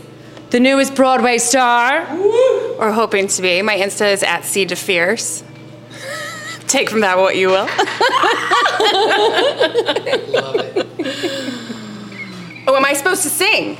the 0.51 0.61
newest 0.61 0.95
Broadway 0.95 1.39
star. 1.39 2.07
or 2.79 2.93
hoping 2.93 3.27
to 3.27 3.43
be. 3.43 3.61
My 3.63 3.77
Insta 3.77 4.13
is 4.13 4.23
at 4.23 4.45
Seed 4.45 4.71
of 4.71 4.79
Fierce. 4.79 5.43
Take 6.67 6.91
from 6.91 7.01
that 7.01 7.17
what 7.19 7.37
you 7.37 7.49
will. 7.49 7.67
oh, 12.67 12.75
am 12.77 12.85
I 12.85 12.93
supposed 12.95 13.23
to 13.23 13.29
sing? 13.29 13.79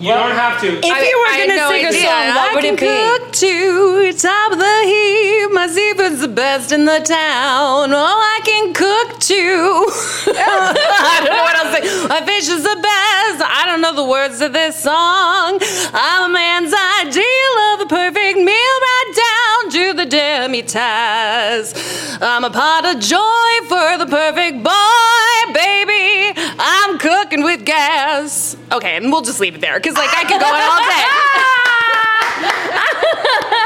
You 0.00 0.08
don't 0.12 0.30
have 0.32 0.58
to. 0.62 0.66
I- 0.66 0.80
If 0.82 1.08
you 1.08 1.18
were 1.20 1.26
gonna 1.46 1.56
no 1.56 1.70
sing 1.70 1.86
a 1.86 1.92
song, 1.92 2.34
what 2.34 2.50
I 2.50 2.54
would 2.54 2.64
can 2.64 2.74
it 2.74 2.80
be? 2.80 2.86
cook 2.86 3.32
too, 3.32 4.12
top 4.18 4.52
of 4.52 4.58
the 4.58 4.82
heap. 4.84 5.52
My 5.52 5.68
seafood's 5.68 6.18
the 6.20 6.26
best 6.28 6.72
in 6.72 6.84
the 6.86 6.98
town. 7.04 7.92
Oh, 7.94 8.34
I 8.34 8.40
can 8.44 8.72
cook 8.74 9.20
too. 9.20 9.86
I 10.34 11.20
don't 11.22 11.30
know 11.30 11.44
what 11.44 11.54
else 11.54 11.76
to 11.78 11.82
say. 11.86 12.08
My 12.08 12.20
fish 12.26 12.48
is 12.48 12.64
the 12.64 12.76
best. 12.82 13.42
I 13.46 13.62
don't 13.66 13.80
know 13.80 13.92
the 13.94 14.02
words 14.04 14.38
to 14.40 14.48
this 14.48 14.76
song. 14.82 15.60
I'm 15.94 16.30
a 16.30 16.32
man's 16.34 16.74
ideal 17.06 17.54
of 17.74 17.80
a 17.82 17.86
perfect 17.86 18.38
meal, 18.38 18.76
right 18.88 19.12
down 19.14 19.31
to. 20.12 21.72
I'm 22.20 22.44
a 22.44 22.50
pot 22.50 22.84
of 22.84 23.00
joy 23.00 23.66
for 23.66 23.98
the 23.98 24.06
perfect 24.06 24.62
boy, 24.62 25.52
baby. 25.54 26.38
I'm 26.58 26.98
cooking 26.98 27.42
with 27.42 27.64
gas. 27.64 28.56
Okay, 28.70 28.96
and 28.96 29.10
we'll 29.10 29.22
just 29.22 29.40
leave 29.40 29.54
it 29.54 29.60
there 29.60 29.78
because 29.78 29.96
like 29.96 30.10
I 30.10 30.22
could 30.22 30.40
go 30.40 30.46
on 30.46 30.54
all 30.54 30.80
day. 30.84 31.04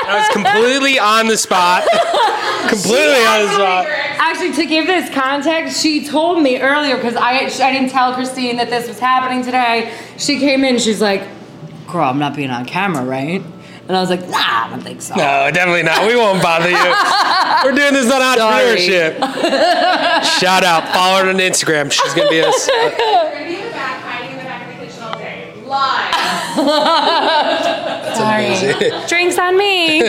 I 0.09 0.19
was 0.19 0.29
completely 0.33 0.99
on 1.01 1.27
the 1.27 1.37
spot. 1.37 1.83
completely 2.69 3.25
on 3.25 3.43
the 3.47 3.53
spot. 3.55 3.87
Actually, 4.19 4.53
to 4.53 4.67
give 4.67 4.87
this 4.87 5.13
context, 5.13 5.83
she 5.83 6.07
told 6.07 6.43
me 6.43 6.61
earlier 6.61 6.95
because 6.97 7.17
I 7.17 7.51
I 7.63 7.73
didn't 7.73 7.91
tell 7.91 8.15
Christine 8.15 8.57
that 8.59 8.71
this 8.71 8.87
was 8.87 9.01
happening 9.01 9.43
today. 9.45 9.93
She 10.17 10.39
came 10.39 10.63
in, 10.65 10.79
she's 10.79 11.01
like, 11.01 11.23
"Girl, 11.89 12.05
I'm 12.05 12.21
not 12.21 12.37
being 12.37 12.51
on 12.51 12.65
camera, 12.67 13.05
right?" 13.05 13.43
And 13.89 13.97
I 13.97 14.01
was 14.01 14.11
like, 14.11 14.29
"Nah, 14.29 14.37
I 14.39 14.67
don't 14.71 14.83
think 14.83 15.01
so." 15.01 15.15
No, 15.15 15.51
definitely 15.53 15.85
not. 15.85 16.07
We 16.07 16.17
won't 16.17 16.43
bother 16.43 16.69
you. 16.69 16.77
We're 17.65 17.77
doing 17.77 17.95
this 17.95 18.11
on 18.13 18.21
entrepreneurship. 18.21 19.19
Shout 20.41 20.65
out. 20.65 20.89
Follow 20.93 21.25
her 21.25 21.31
on 21.31 21.37
Instagram. 21.37 21.91
She's 21.93 22.15
gonna 22.15 22.29
be 22.29 22.41
us. 22.43 22.69
Sorry. 28.17 28.47
Amazing. 28.47 28.93
Drinks 29.09 29.39
on 29.39 29.57
me. 29.59 30.03